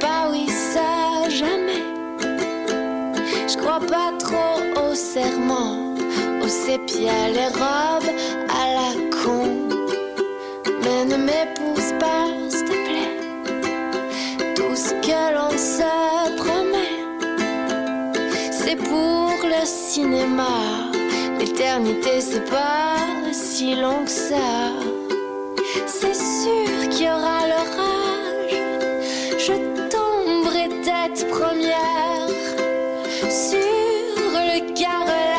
Pas 0.00 0.28
oui, 0.30 0.46
ça 0.48 1.28
jamais. 1.28 1.84
Je 3.48 3.56
crois 3.56 3.80
pas 3.80 4.12
trop 4.18 4.56
au 4.82 4.94
serment, 4.94 5.94
au 6.42 6.48
sépia, 6.48 7.28
les 7.36 7.50
robes 7.62 8.12
à 8.60 8.64
la 8.78 8.90
con. 9.18 9.48
Mais 10.82 11.04
ne 11.04 11.16
m'épouse 11.16 11.92
pas, 12.00 12.26
s'il 12.48 12.64
te 12.64 12.76
plaît. 12.86 13.16
Tout 14.56 14.74
ce 14.74 14.92
que 15.06 15.20
l'on 15.36 15.56
se 15.56 15.92
promet, 16.40 16.96
c'est 18.50 18.76
pour 18.76 19.34
le 19.44 19.64
cinéma. 19.64 20.90
L'éternité, 21.38 22.20
c'est 22.20 22.48
pas 22.50 22.96
si 23.32 23.74
long 23.74 24.04
que 24.04 24.10
ça. 24.10 24.50
C'est 25.86 26.14
sûr 26.14 26.88
qu'il 26.90 27.06
y 27.06 27.10
aura 27.10 27.46
l'orage. 27.48 27.89
Tête 31.08 31.26
première 31.30 32.28
sur 33.30 33.58
le 33.58 34.74
carrelage 34.74 35.29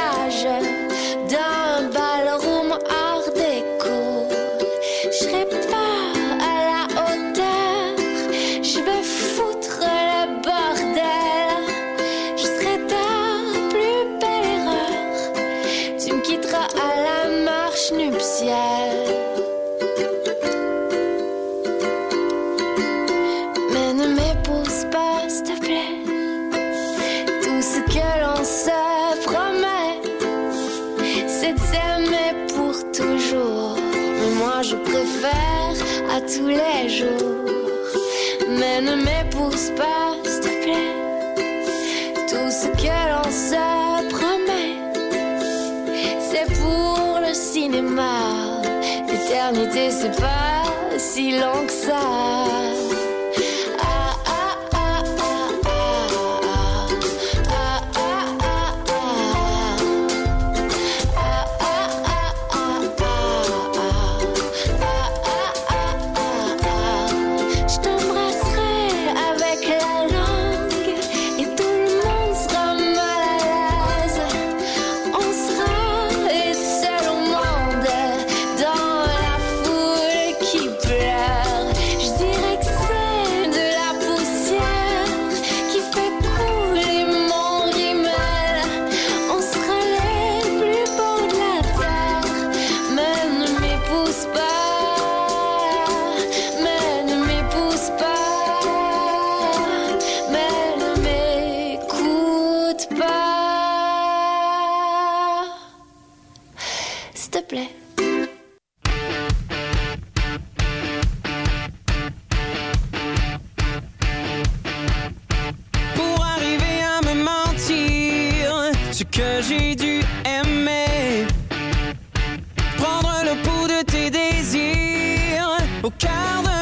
si 51.22 51.38
long 51.40 51.68
que 51.68 51.72
ça. 51.72 52.51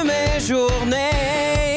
Mes 0.03 0.39
journées. 0.39 1.68